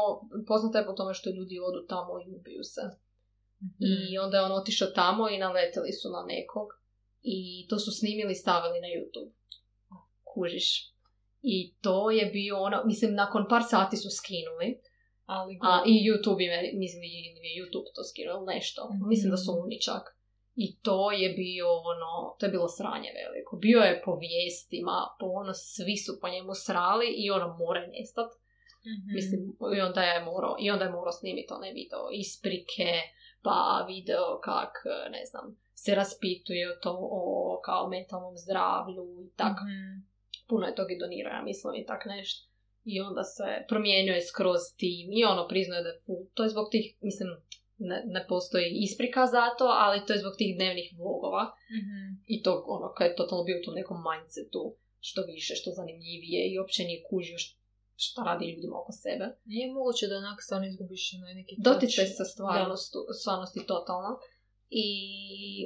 poznata 0.47 0.79
je 0.79 0.85
po 0.85 0.93
tome 0.93 1.13
što 1.13 1.29
ljudi 1.29 1.59
odu 1.59 1.87
tamo 1.87 2.13
i 2.19 2.35
ubiju 2.35 2.63
se. 2.63 2.81
Mhm. 3.63 3.83
I 4.11 4.17
onda 4.17 4.37
je 4.37 4.43
on 4.43 4.51
otišao 4.51 4.87
tamo 4.87 5.29
i 5.29 5.37
naleteli 5.37 5.91
su 5.91 6.09
na 6.09 6.21
nekog. 6.27 6.67
I 7.21 7.67
to 7.69 7.79
su 7.79 7.91
snimili 7.91 8.31
i 8.31 8.41
stavili 8.43 8.79
na 8.81 8.87
YouTube. 8.87 9.31
Kužiš. 10.23 10.91
I 11.41 11.73
to 11.81 12.11
je 12.11 12.25
bio 12.25 12.57
ono, 12.57 12.83
mislim, 12.85 13.13
nakon 13.13 13.45
par 13.49 13.61
sati 13.69 13.97
su 13.97 14.09
skinuli. 14.09 14.81
Ali 15.25 15.59
A 15.61 15.83
i 15.85 15.93
YouTube 16.09 16.41
je, 16.41 16.73
mislim, 16.73 17.03
je 17.03 17.63
YouTube 17.63 17.89
to 17.95 18.03
skinuo 18.03 18.45
nešto. 18.53 18.89
Mhm. 18.93 19.07
Mislim 19.07 19.31
da 19.31 19.37
su 19.37 19.51
oni 19.63 19.81
čak. 19.81 20.03
I 20.55 20.79
to 20.81 21.11
je 21.11 21.29
bio 21.29 21.67
ono, 21.67 22.35
to 22.39 22.45
je 22.45 22.49
bilo 22.49 22.67
sranje 22.67 23.11
veliko. 23.21 23.57
Bio 23.57 23.79
je 23.79 24.01
po 24.05 24.15
vijestima, 24.15 25.15
po 25.19 25.25
ono, 25.25 25.53
svi 25.53 25.97
su 25.97 26.19
po 26.21 26.29
njemu 26.29 26.53
srali 26.53 27.07
i 27.17 27.31
ono 27.31 27.47
mora 27.57 27.87
nestat. 27.87 28.31
Mhm. 28.93 29.09
Mislim, 29.15 29.39
i 29.77 29.81
onda 29.81 30.01
je 30.01 30.25
morao, 30.25 30.55
i 30.59 30.71
onda 30.71 30.85
je 30.85 30.91
morao 30.91 31.11
snimiti 31.11 31.53
onaj 31.53 31.71
video 31.71 32.03
isprike, 32.11 32.89
pa 33.41 33.85
video 33.87 34.39
kak, 34.43 34.73
ne 35.11 35.25
znam, 35.25 35.45
se 35.75 35.95
raspituje 35.95 36.71
o 36.71 36.79
to 36.83 36.97
o 37.01 37.23
kao 37.65 37.89
mentalnom 37.89 38.37
zdravlju 38.37 39.05
i 39.25 39.29
tak. 39.35 39.55
Mhm. 39.61 40.11
Puno 40.49 40.67
je 40.67 40.75
tog 40.75 40.91
i 40.91 40.99
donirao, 40.99 41.43
mislim, 41.43 41.75
i 41.75 41.85
tak 41.85 42.05
nešto. 42.05 42.51
I 42.83 43.01
onda 43.01 43.23
se 43.23 43.65
promijenio 43.67 44.13
je 44.13 44.21
skroz 44.21 44.61
tim 44.77 45.11
i 45.11 45.25
ono 45.25 45.47
priznaje 45.47 45.83
da 45.83 45.89
je. 45.89 46.01
To 46.33 46.43
je 46.43 46.49
zbog 46.49 46.67
tih, 46.71 46.95
mislim, 47.01 47.29
ne, 47.89 47.97
ne 48.15 48.21
postoji 48.31 48.67
isprika 48.87 49.21
za 49.35 49.43
to, 49.57 49.65
ali 49.83 50.05
to 50.05 50.13
je 50.13 50.21
zbog 50.23 50.33
tih 50.39 50.51
dnevnih 50.57 50.87
vlogova. 50.99 51.43
Mhm. 51.79 51.97
I 52.33 52.35
to 52.43 52.51
ono, 52.67 52.87
kad 52.97 53.05
je 53.07 53.19
totalno 53.19 53.43
bio 53.47 53.57
u 53.59 53.65
tom 53.65 53.75
nekom 53.79 53.97
mindsetu, 54.09 54.63
što 55.07 55.19
više, 55.33 55.53
što 55.59 55.69
zanimljivije 55.71 56.39
i 56.45 56.57
uopće 56.59 56.81
nije 56.83 57.05
kužio 57.09 57.37
š- 57.37 57.57
šta 58.05 58.19
radi 58.29 58.45
ljudima 58.51 58.75
oko 58.81 58.91
sebe. 59.03 59.25
Nije 59.45 59.73
moguće 59.73 60.03
da 60.07 60.15
onak 60.17 60.37
stvarno 60.45 60.65
izgubiš 60.67 61.03
onaj 61.17 61.33
neki 61.33 61.53
Doticaj 61.69 62.05
touch. 62.05 62.17
sa 62.17 62.25
stvarnosti, 62.25 62.97
stvarnosti 63.21 63.61
totalno. 63.67 64.11
I 64.83 64.87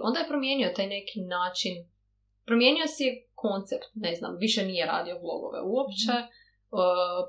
onda 0.03 0.19
je 0.19 0.27
promijenio 0.27 0.75
taj 0.75 0.87
neki 0.87 1.17
način, 1.37 1.73
promijenio 2.45 2.87
si 2.87 3.05
koncept, 3.35 3.87
ne 3.95 4.15
znam, 4.15 4.37
više 4.39 4.65
nije 4.65 4.85
radio 4.85 5.15
vlogove 5.19 5.59
uopće, 5.73 6.13
uh, 6.71 6.79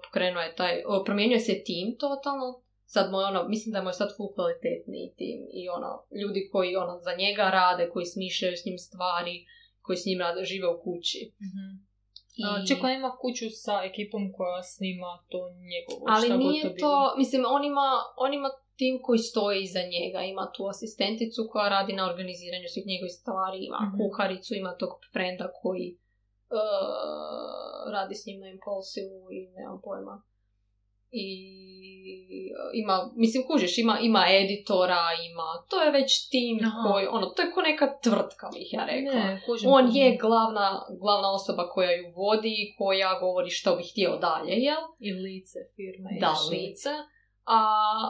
pokrenuo 0.04 0.42
je 0.42 0.54
taj, 0.54 0.74
uh, 0.78 1.02
promijenio 1.04 1.38
se 1.38 1.62
tim 1.64 1.86
totalno, 1.98 2.48
sad 2.86 3.10
mu 3.10 3.18
je 3.20 3.26
ono, 3.26 3.48
mislim 3.48 3.72
da 3.72 3.82
mu 3.82 3.88
je 3.88 3.92
sad 4.00 4.16
full 4.16 4.34
kvalitetniji 4.34 5.14
tim 5.18 5.40
i 5.60 5.62
ono, 5.76 5.90
ljudi 6.20 6.48
koji 6.52 6.76
ono 6.76 6.94
za 7.06 7.12
njega 7.22 7.42
rade, 7.60 7.90
koji 7.92 8.06
smišljaju 8.06 8.56
s 8.56 8.64
njim 8.66 8.78
stvari, 8.78 9.36
koji 9.84 9.96
s 9.96 10.06
njim 10.06 10.20
rade, 10.20 10.44
žive 10.44 10.68
u 10.68 10.78
kući. 10.84 11.20
Mhm. 11.46 11.66
I... 12.40 12.42
A, 12.46 12.66
Ček, 12.68 12.78
on 12.84 12.92
ima 12.92 13.12
kuću 13.22 13.46
sa 13.64 13.74
ekipom 13.90 14.22
koja 14.36 14.62
snima 14.62 15.12
to 15.30 15.40
njegovo. 15.72 16.02
Ali 16.14 16.26
šta 16.26 16.36
nije 16.36 16.62
to, 16.62 16.68
to, 16.68 16.74
bilo. 16.74 17.14
mislim, 17.16 17.40
on 17.56 17.64
ima, 17.64 17.88
on 18.24 18.34
ima 18.34 18.50
tim 18.80 18.94
koji 19.02 19.18
stoji 19.18 19.62
iza 19.62 19.82
njega, 19.94 20.20
ima 20.32 20.44
tu 20.54 20.62
asistenticu 20.72 21.40
koja 21.50 21.68
radi 21.68 21.92
na 21.92 22.04
organiziranju 22.10 22.68
svih 22.68 22.86
njegovih 22.86 23.14
stvari, 23.20 23.58
ima 23.68 23.80
Mhm. 23.86 23.96
kuharicu, 24.00 24.54
ima 24.54 24.72
tog 24.80 24.90
frenda 25.12 25.46
koji 25.60 25.88
uh, 26.58 27.92
radi 27.94 28.14
s 28.14 28.26
njim 28.26 28.40
na 28.40 28.48
impulsivu 28.48 29.20
i 29.36 29.38
nemam 29.56 29.80
pojma. 29.84 30.22
I 31.16 31.56
uh, 32.52 32.70
ima, 32.74 33.10
mislim, 33.16 33.46
kužiš, 33.46 33.78
ima, 33.78 33.98
ima 34.02 34.24
editora, 34.30 35.02
ima, 35.30 35.48
to 35.70 35.82
je 35.82 35.90
već 35.90 36.28
tim 36.28 36.58
Aha. 36.64 36.88
koji, 36.88 37.06
ono, 37.06 37.26
to 37.26 37.42
je 37.42 37.50
ko 37.50 37.62
neka 37.62 37.98
tvrtka, 38.02 38.46
bih 38.54 38.68
ja 38.72 38.84
rekla. 38.86 39.14
Ne, 39.14 39.42
kužim, 39.46 39.70
On 39.70 39.86
kužim. 39.86 40.02
je 40.02 40.16
glavna, 40.16 40.86
glavna 41.00 41.32
osoba 41.32 41.68
koja 41.68 41.92
ju 41.92 42.12
vodi 42.16 42.74
koja 42.78 43.18
govori 43.20 43.50
što 43.50 43.76
bi 43.76 43.82
htio 43.82 44.16
dalje, 44.16 44.52
jel? 44.52 44.82
I 45.00 45.12
lice 45.12 45.58
firme. 45.76 46.10
da, 46.20 46.32
lice. 46.50 46.90
A, 47.48 47.58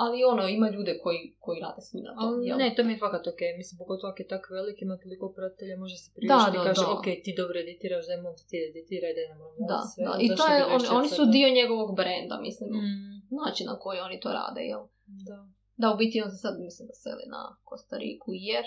ali 0.02 0.18
ono, 0.24 0.44
ima 0.48 0.68
ljude 0.70 0.92
koji, 1.02 1.18
koji 1.38 1.58
rade 1.60 1.80
s 1.80 1.92
njim 1.94 2.04
na 2.04 2.12
tom, 2.14 2.24
Ali 2.24 2.46
jel? 2.48 2.58
ne, 2.58 2.68
to 2.76 2.84
mi 2.84 2.92
je 2.92 2.98
fakat 2.98 3.24
ok. 3.26 3.40
Mislim, 3.60 3.74
pogotovo 3.78 4.08
ako 4.10 4.22
je 4.22 4.32
tak 4.34 4.44
velik, 4.50 4.78
ima 4.80 4.96
toliko 4.96 5.26
pratitelja, 5.36 5.76
može 5.76 5.96
se 5.96 6.08
Da, 6.10 6.14
priuštiti 6.16 6.56
da, 6.56 6.62
i 6.62 6.66
kaže, 6.66 6.82
da. 6.82 6.92
ok, 6.96 7.06
ti 7.24 7.30
dobro 7.36 7.56
editiraš, 7.60 8.04
daj 8.06 8.18
možda 8.18 8.42
ti 8.48 8.56
editiraj, 8.70 9.12
daj 9.18 9.26
nam 9.30 9.40
ono 9.40 9.66
Da, 9.72 9.78
sve. 9.90 10.00
da. 10.06 10.12
I 10.24 10.26
to 10.38 10.44
je, 10.52 10.58
on, 10.74 10.80
oni 10.98 11.08
su 11.08 11.22
dio 11.36 11.48
njegovog 11.50 11.90
brenda, 12.00 12.34
mislim, 12.40 12.68
Mm, 12.76 13.16
način 13.40 13.64
na 13.66 13.76
koji 13.82 13.98
oni 14.00 14.16
to 14.20 14.30
rade, 14.40 14.62
jel? 14.62 14.82
da. 15.28 15.38
Da, 15.80 15.86
u 15.94 15.96
biti 15.96 16.22
on 16.24 16.30
se 16.30 16.38
sad, 16.44 16.54
mislim, 16.60 16.84
da 16.90 16.94
seli 16.94 17.24
na 17.28 17.42
Kostariku, 17.64 18.30
jer 18.50 18.64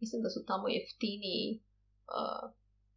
mislim 0.00 0.22
da 0.24 0.30
su 0.34 0.40
tamo 0.46 0.64
jeftiniji 0.68 1.46
uh, 2.10 2.44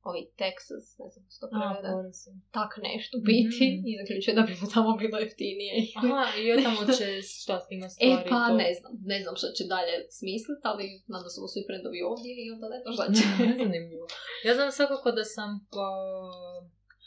ovi 0.10 0.22
Texas, 0.42 0.86
ne 1.00 1.08
znam 1.14 1.26
što 1.36 1.46
prevede, 1.52 1.90
porezi. 1.94 2.30
tak 2.58 2.72
nešto 2.88 3.16
biti, 3.30 3.64
Mhm. 3.72 3.88
i 3.90 4.00
zaključuje 4.00 4.34
da 4.40 4.44
bi 4.48 4.54
mu 4.62 4.68
tamo 4.76 4.90
bilo 5.02 5.18
jeftinije. 5.24 5.74
Aha, 6.00 6.22
i 6.40 6.52
on 6.54 6.60
tamo 6.68 6.82
će 6.98 7.06
šta 7.42 7.56
snima 7.66 7.86
E 7.90 7.94
stvari. 7.96 8.30
pa 8.32 8.42
to. 8.48 8.56
ne 8.62 8.70
znam, 8.78 8.92
ne 9.14 9.18
znam 9.24 9.34
što 9.40 9.48
će 9.58 9.64
dalje 9.76 9.94
smisliti, 10.20 10.64
ali 10.72 10.86
znam 11.10 11.22
da 11.26 11.30
su 11.32 11.40
svi 11.54 11.62
frendovi 11.68 12.00
ovdje 12.12 12.32
i 12.36 12.52
onda 12.56 12.66
ne 12.74 12.80
znam 12.82 12.92
šta 12.96 13.06
će. 13.18 13.24
Ne, 13.42 13.54
zanimljivo. 13.62 14.06
Ja 14.46 14.54
znam 14.58 14.70
svakako 14.72 15.10
da 15.12 15.24
sam 15.36 15.50
pa... 15.74 15.88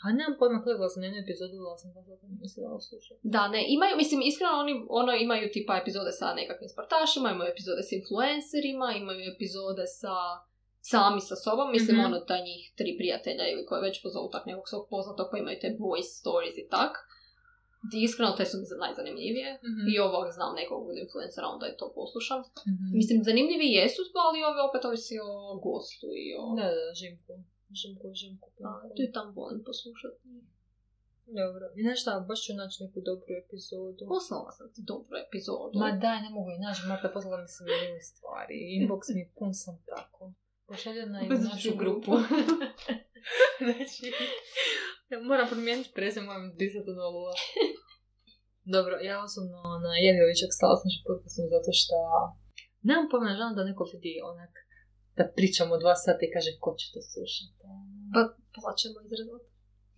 A 0.04 0.12
nemam 0.12 0.34
pojma 0.40 0.58
gledala 0.64 0.88
sam 0.88 1.02
jednu 1.02 1.18
epizodu, 1.24 1.54
gledala 1.54 1.78
sam 1.78 1.90
da 1.94 2.00
zato 2.02 2.24
nisam 2.42 2.60
dala 2.64 2.80
slušati. 2.88 3.20
Da, 3.36 3.42
ne, 3.48 3.60
imaju, 3.68 3.94
mislim, 3.96 4.20
iskreno 4.22 4.52
oni 4.64 4.74
ono, 5.00 5.12
imaju 5.26 5.44
tipa 5.54 5.72
epizode 5.82 6.12
sa 6.12 6.26
nekakvim 6.34 6.68
sportašima, 6.74 7.28
imaju 7.30 7.48
epizode 7.54 7.82
s 7.88 7.90
influencerima, 7.92 8.86
imaju 8.92 9.20
epizode 9.34 9.84
sa 10.00 10.14
sami 10.84 11.20
sa 11.22 11.36
sobom, 11.36 11.66
mislim 11.72 11.94
Mhm. 11.96 12.06
ono 12.06 12.18
taj 12.22 12.42
njih 12.42 12.62
tri 12.78 12.90
prijatelja 13.00 13.44
ili 13.48 13.66
koje 13.68 13.80
već 13.82 13.96
pozovu 14.02 14.28
tak 14.30 14.44
nekog 14.46 14.66
svog 14.68 14.84
poznatog 14.90 15.26
koji 15.28 15.40
imaju 15.40 15.58
te 15.60 15.68
boys 15.80 16.08
stories 16.20 16.56
i 16.58 16.68
tak. 16.70 16.92
Ti 17.90 17.96
iskreno 18.02 18.32
te 18.38 18.44
su 18.46 18.54
mi 18.58 18.66
za- 18.66 18.82
najzanimljivije. 18.84 19.48
Mhm. 19.68 19.82
I 19.90 19.98
ovog 19.98 20.24
znam 20.36 20.52
nekog 20.60 20.80
od 20.90 20.96
influencera, 21.04 21.46
onda 21.54 21.64
je 21.66 21.78
to 21.80 21.86
poslušam. 21.94 22.40
Mhm. 22.72 22.86
Mislim, 23.00 23.16
zanimljivi 23.24 23.68
jesu, 23.80 24.00
ali 24.26 24.38
ove 24.50 24.60
opet 24.68 24.82
ovisi 24.84 25.14
o 25.28 25.30
gostu 25.66 26.06
i 26.22 26.26
o... 26.38 26.42
Da, 26.58 26.66
da, 26.78 26.86
žimku. 27.00 27.32
Žimku, 27.80 28.06
žimku. 28.22 28.48
A, 28.68 28.70
tu 28.94 29.00
i 29.02 29.12
tam 29.16 29.26
volim 29.38 29.60
poslušati. 29.68 30.18
Dobro. 31.40 31.64
I 31.76 31.82
znaš 31.82 31.98
šta, 32.02 32.12
baš 32.28 32.40
ću 32.44 32.52
naći 32.54 32.76
neku 32.84 32.98
dobru 33.00 33.30
epizodu. 33.42 34.02
Poslala 34.08 34.50
sam 34.52 34.66
ti 34.74 34.80
dobru 34.92 35.14
epizodu. 35.26 35.74
Ma 35.74 35.88
daj, 36.04 36.18
ne 36.22 36.30
mogu 36.30 36.50
i 36.50 36.58
naći, 36.58 36.80
Marta 36.88 37.08
poslala 37.14 37.36
mi 37.42 37.48
se 37.48 37.60
milijun 37.64 38.00
stvari. 38.10 38.56
Inbox 38.76 39.02
mi 39.16 39.22
pun 39.38 39.50
sam 39.62 39.76
tako. 39.92 40.22
Pošaljena 40.68 41.18
je 41.20 41.28
u 41.28 41.32
Uzet 41.32 41.50
našu 41.52 41.72
grupu. 41.82 42.12
znači, 43.64 44.04
ja 45.10 45.16
moram 45.30 45.46
promijeniti 45.52 45.94
prezim, 45.98 46.24
moram 46.24 46.46
disati 46.62 46.90
na 47.00 47.06
lula. 47.14 47.34
Dobro, 48.74 48.94
ja 49.10 49.16
osobno 49.26 49.58
na 49.86 49.92
Jevijovićeg 50.04 50.50
stala 50.58 50.76
sam 50.80 50.88
podcastom 51.08 51.46
zato 51.54 51.70
što 51.80 51.96
nemam 52.88 53.06
pojma, 53.10 53.38
želim 53.40 53.54
da 53.58 53.68
neko 53.70 53.84
vidi 53.92 54.12
onak 54.32 54.52
da 55.18 55.24
pričamo 55.36 55.72
dva 55.82 55.94
sata 56.04 56.22
i 56.24 56.32
kaže 56.34 56.50
ko 56.62 56.70
će 56.80 56.86
to 56.94 57.00
slušati. 57.12 57.54
Pa, 58.14 58.20
pola 58.54 58.72
ćemo 58.80 58.96
izrazati. 59.06 59.46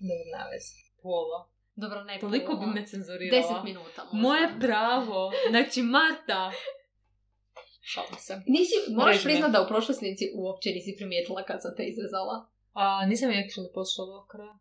Dobro, 0.09 0.25
na 0.35 0.43
vezi. 0.51 0.77
Pola. 1.03 1.41
Dobro, 1.83 1.99
ne 2.09 2.14
Toliko 2.27 2.53
pola. 2.53 2.61
bi 2.61 2.67
me 2.77 2.83
cenzurirala. 2.91 3.37
Deset 3.37 3.61
minuta 3.71 4.01
možda. 4.05 4.19
Moje 4.27 4.47
pravo. 4.64 5.21
Znači, 5.53 5.79
Marta. 5.97 6.41
Šalim 7.93 8.18
se. 8.18 8.34
Nisi, 8.47 8.74
moraš 8.99 9.22
priznat 9.22 9.51
da 9.53 9.62
u 9.62 9.68
prošloj 9.68 9.97
uopće 10.34 10.70
nisi 10.70 10.95
primijetila 10.97 11.43
kad 11.43 11.62
sam 11.62 11.72
te 11.76 11.84
izrezala. 11.84 12.37
A 12.72 13.07
nisam 13.07 13.30
je 13.30 13.37
actually 13.45 13.70
poslušala 13.74 14.20
do 14.20 14.26
kraja. 14.26 14.59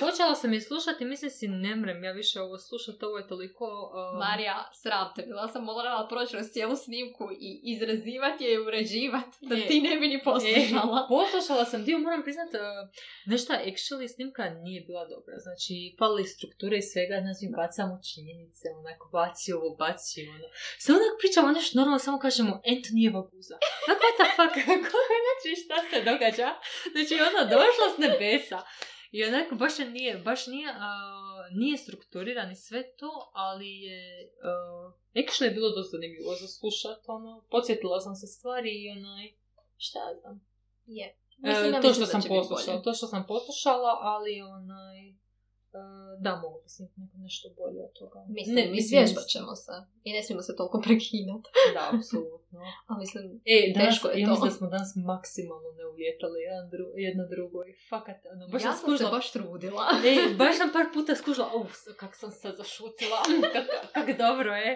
Počela 0.00 0.34
sam 0.34 0.52
je 0.52 0.60
slušati, 0.60 1.04
mislim 1.04 1.30
si 1.30 1.48
ne 1.48 1.76
mrem 1.76 2.04
ja 2.04 2.12
više 2.12 2.40
ovo 2.40 2.58
slušati, 2.58 3.04
ovo 3.04 3.18
je 3.18 3.28
toliko... 3.28 3.64
um, 3.64 4.18
Marija, 4.18 4.70
sram 4.82 5.12
te, 5.16 5.22
bila 5.22 5.48
sam 5.48 5.64
morala 5.64 6.08
proći 6.08 6.32
kroz 6.32 6.46
cijelu 6.46 6.76
snimku 6.76 7.24
i 7.32 7.60
izrazivati 7.72 8.44
je 8.44 8.54
i 8.54 8.58
uređivati, 8.58 9.36
da 9.40 9.54
E, 9.54 9.66
ti 9.68 9.80
ne 9.80 9.96
bi 9.96 10.08
ni 10.08 10.22
poslušala. 10.24 10.98
E, 11.00 11.08
poslušala 11.14 11.64
sam 11.64 11.84
dio, 11.84 11.98
moram 11.98 12.22
priznat, 12.22 12.50
uh, 12.54 12.60
nešto, 13.26 13.52
actually 13.52 14.08
snimka 14.14 14.44
nije 14.64 14.80
bila 14.80 15.04
dobra. 15.14 15.36
Znači, 15.38 15.74
pali 15.98 16.24
strukture 16.24 16.76
i 16.78 16.88
svega, 16.92 17.16
znači, 17.24 17.44
bacamo 17.58 17.94
činjenice, 18.08 18.66
onako, 18.80 19.04
baci 19.16 19.52
ovo, 19.52 19.68
baci 19.82 20.18
ono. 20.34 20.46
Samo 20.84 20.98
onak 20.98 21.16
pričamo 21.20 21.48
nešto 21.58 21.72
normalno, 21.78 21.98
samo 21.98 22.18
kažemo 22.26 22.52
Antonijeva 22.72 23.20
guza. 23.30 23.56
Like, 23.86 24.00
what 24.02 24.14
the 24.20 24.26
fuck, 24.36 24.54
znači, 25.26 25.50
šta 25.62 25.76
se 25.90 25.96
događa? 26.10 26.48
Znači, 26.92 27.14
ono, 27.28 27.40
došla 27.54 27.86
s 27.94 27.96
nebesa. 28.04 28.60
I 29.16 29.24
onako, 29.24 29.54
baš 29.54 29.78
je 29.78 29.90
nije, 29.90 30.18
baš 30.18 30.46
nije, 30.46 30.68
a, 30.68 30.90
nije 31.52 31.78
strukturiran 31.78 32.52
i 32.52 32.56
sve 32.56 32.96
to, 32.96 33.30
ali 33.32 33.70
je, 33.80 34.32
uh, 34.86 34.92
actually 35.14 35.44
je 35.44 35.50
bilo 35.50 35.70
dosta 35.70 35.96
zanimljivo 35.96 36.34
za 36.34 36.48
slušat, 36.48 36.98
ono, 37.06 37.44
podsjetila 37.50 38.00
sam 38.00 38.14
se 38.14 38.26
stvari 38.26 38.70
i 38.82 38.90
onaj, 38.90 39.32
šta 39.76 39.98
ja 39.98 40.14
znam. 40.20 40.46
Je. 40.86 41.06
E, 41.06 41.48
Mislim, 41.48 41.72
ja 41.74 41.80
to 41.80 41.94
što 41.94 42.06
sam 42.06 42.22
poslušala, 42.28 42.82
to 42.82 42.94
što 42.94 43.06
sam 43.06 43.24
poslušala, 43.28 43.98
ali 44.00 44.42
onaj, 44.42 45.08
e, 45.08 45.14
da, 46.24 46.32
mogu 46.42 46.58
da 46.62 46.68
snimiti 46.74 47.00
neko 47.00 47.16
nešto 47.26 47.46
bolje 47.58 47.80
od 47.88 47.92
toga. 48.00 48.18
Mislim, 48.36 48.54
Ne, 48.56 48.62
izvježbat 48.80 49.26
ćemo 49.34 49.52
se. 49.64 49.72
I 50.06 50.12
ne 50.14 50.20
smijemo 50.22 50.42
se 50.48 50.52
toliko 50.60 50.78
prekinati. 50.86 51.48
Da, 51.76 51.82
apsolutno. 51.94 52.58
A 52.90 52.92
mislim, 53.02 53.24
E, 53.54 53.56
danas, 53.74 53.88
Teško 53.88 54.06
je 54.08 54.20
ja 54.20 54.26
to. 54.26 54.30
mislim 54.32 54.48
da 54.50 54.56
smo 54.58 54.66
danas 54.76 54.90
maksimalno 55.10 55.68
ne 55.78 55.84
uvjetali 55.92 56.38
jedan 56.48 56.64
dru, 56.72 56.86
jedno 57.06 57.24
drugo 57.34 57.58
i 57.70 57.72
fakat, 57.90 58.18
ono, 58.32 58.42
baš 58.52 58.62
ja 58.62 58.64
sam 58.64 58.72
sam 58.72 58.80
se 58.80 58.84
skužila, 58.86 59.10
baš 59.16 59.26
trudila. 59.36 59.84
E, 60.10 60.12
baš 60.40 60.54
sam 60.60 60.68
par 60.76 60.86
puta 60.94 61.12
skužila, 61.20 61.48
uf, 61.60 61.72
kak 62.00 62.12
sam 62.20 62.30
sad 62.42 62.52
zašutila, 62.62 63.18
kak, 63.54 63.66
kak 63.96 64.08
dobro 64.24 64.50
je. 64.64 64.70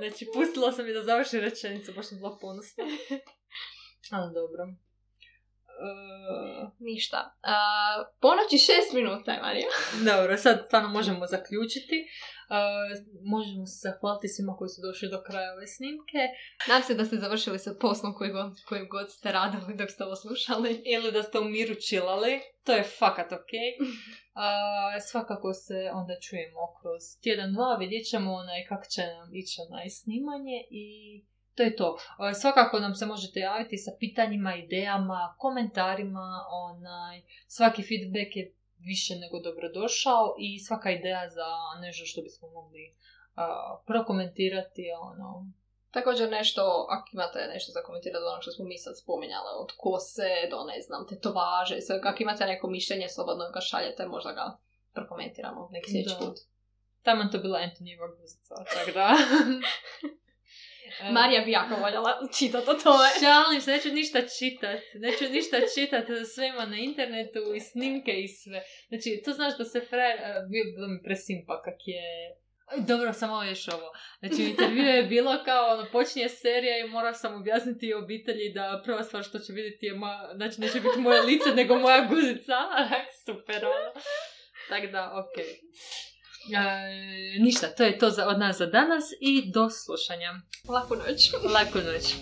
Znači, 0.00 0.22
pustila 0.34 0.68
sam 0.72 0.84
je 0.88 0.92
da 0.98 1.02
završi 1.10 1.36
rečenicu, 1.46 1.88
baš 1.96 2.06
sam 2.08 2.18
bila 2.18 2.32
ponosna. 2.40 2.84
Ali 4.16 4.34
dobro. 4.40 4.62
E, 5.76 6.66
Ništa. 6.78 7.36
A, 7.42 7.56
ponoći 8.20 8.58
šest 8.58 8.92
minuta 8.94 9.32
je, 9.32 9.40
Marija. 9.42 9.68
dobro, 10.12 10.36
sad 10.36 10.62
stvarno 10.66 10.88
možemo 10.88 11.26
zaključiti. 11.26 11.96
E, 11.96 12.58
možemo 13.24 13.66
se 13.66 13.78
zahvaliti 13.88 14.28
svima 14.28 14.56
koji 14.56 14.68
su 14.68 14.80
došli 14.88 15.08
do 15.08 15.22
kraja 15.26 15.52
ove 15.52 15.66
snimke. 15.66 16.22
Nadam 16.68 16.82
se 16.82 16.94
da 16.94 17.04
ste 17.04 17.16
završili 17.16 17.58
sa 17.58 17.74
poslom 17.80 18.14
koji 18.14 18.30
god, 18.30 18.52
kojim 18.68 18.88
god 18.88 19.12
ste 19.12 19.32
radili 19.32 19.76
dok 19.76 19.90
ste 19.90 20.04
ovo 20.04 20.16
slušali. 20.16 20.70
Ili 20.94 21.12
da 21.12 21.22
ste 21.22 21.38
u 21.38 21.44
miru 21.44 21.74
chillali. 21.74 22.40
To 22.64 22.72
je 22.72 22.82
fakat 22.82 23.32
ok. 23.32 23.52
A, 24.34 25.00
svakako 25.00 25.52
se 25.54 25.90
onda 25.92 26.14
čujemo 26.20 26.60
kroz 26.80 27.02
tjedan, 27.22 27.52
dva. 27.52 27.76
Vidjet 27.76 28.06
ćemo 28.10 28.32
onaj 28.32 28.66
kak 28.68 28.88
će 28.88 29.02
nam 29.02 29.34
ići 29.34 29.56
onaj 29.68 29.90
snimanje 29.90 30.58
i 30.70 30.86
to 31.56 31.62
je 31.62 31.76
to. 31.76 31.98
A, 32.18 32.34
svakako 32.34 32.78
nam 32.78 32.94
se 32.94 33.06
možete 33.06 33.40
javiti 33.40 33.76
sa 33.78 33.90
pitanjima, 33.98 34.56
idejama, 34.56 35.34
komentarima. 35.38 36.28
Onaj, 36.50 37.22
svaki 37.46 37.82
feedback 37.82 38.36
je 38.36 38.54
više 38.78 39.14
nego 39.16 39.40
dobrodošao 39.40 40.34
i 40.38 40.58
svaka 40.58 40.90
ideja 40.90 41.28
za 41.28 41.48
nešto 41.80 42.04
što 42.06 42.22
bismo 42.22 42.48
mogli 42.48 42.94
a, 43.34 43.76
prokomentirati 43.86 44.84
ono, 45.00 45.46
Također 45.90 46.30
nešto, 46.30 46.62
ako 46.88 47.08
imate 47.12 47.38
nešto 47.54 47.72
za 47.72 47.82
komentirati 47.82 48.22
od 48.22 48.28
onog 48.30 48.42
što 48.42 48.52
smo 48.52 48.64
mi 48.64 48.78
sad 48.78 48.94
spominjale, 49.02 49.50
od 49.62 49.70
kose 49.76 50.30
do, 50.50 50.58
ne 50.64 50.78
znam, 50.86 51.06
tetovaže, 51.10 51.80
sve, 51.80 52.00
ako 52.02 52.22
imate 52.22 52.44
neko 52.46 52.66
mišljenje, 52.70 53.08
slobodno 53.08 53.44
ga 53.54 53.60
šaljete, 53.60 54.06
možda 54.06 54.32
ga 54.32 54.46
prokomentiramo 54.94 55.68
neki 55.72 55.90
sljedeći 55.90 56.16
put. 56.18 56.36
Taman 57.02 57.30
to 57.30 57.38
bila 57.38 57.58
Antonijeva 57.58 58.06
guzica, 58.16 58.54
tako 58.74 58.90
da... 58.98 59.06
Marija 61.12 61.40
bi 61.44 61.50
jako 61.50 61.74
voljela 61.74 62.12
čitati 62.38 62.70
o 62.70 62.74
tome. 62.74 63.08
Šalim 63.22 63.60
se, 63.60 63.70
neću 63.70 63.88
ništa 63.88 64.20
čitat. 64.38 64.80
Neću 64.94 65.24
ništa 65.32 65.56
čitat, 65.74 66.04
sve 66.34 66.48
ima 66.48 66.66
na 66.66 66.76
internetu 66.76 67.54
i 67.56 67.60
snimke 67.60 68.12
i 68.12 68.28
sve. 68.28 68.62
Znači, 68.88 69.22
to 69.24 69.32
znaš 69.32 69.58
da 69.58 69.64
se 69.64 69.80
frajer, 69.80 70.16
e, 70.18 70.34
bi- 70.50 70.72
bilo 70.74 70.88
mi 70.88 71.02
presimpa 71.04 71.62
kak 71.62 71.80
je... 71.86 72.02
Dobro, 72.86 73.12
samo 73.12 73.44
još 73.44 73.68
ovo. 73.68 73.88
Znači, 74.18 74.42
u 74.42 74.46
intervju 74.46 74.84
je 74.84 75.02
bilo 75.02 75.42
kao, 75.44 75.74
ono, 75.74 75.86
počinje 75.92 76.28
serija 76.28 76.78
i 76.78 76.88
morao 76.88 77.14
sam 77.14 77.34
objasniti 77.40 77.94
obitelji 77.94 78.52
da 78.54 78.82
prva 78.84 79.02
stvar 79.04 79.22
što 79.22 79.38
će 79.38 79.52
vidjeti 79.52 79.86
je 79.86 79.94
moja, 79.94 80.30
znači 80.36 80.60
neće 80.60 80.80
biti 80.80 80.98
moje 80.98 81.22
lice, 81.22 81.50
nego 81.54 81.78
moja 81.78 82.06
guzica. 82.10 82.54
Super, 83.26 83.64
ono. 83.64 83.92
Tako 84.68 84.86
da, 84.86 85.12
okej. 85.22 85.50
E, 85.52 85.56
ništa, 87.38 87.66
to 87.66 87.82
je 87.82 87.98
to 87.98 88.10
za, 88.10 88.28
od 88.28 88.38
nas 88.38 88.58
za 88.58 88.66
danas 88.66 89.04
i 89.20 89.50
do 89.50 89.70
slušanja. 89.70 90.34
Laku 90.68 90.94
noć. 90.94 91.32
Laku 91.54 91.78
noć. 91.78 92.14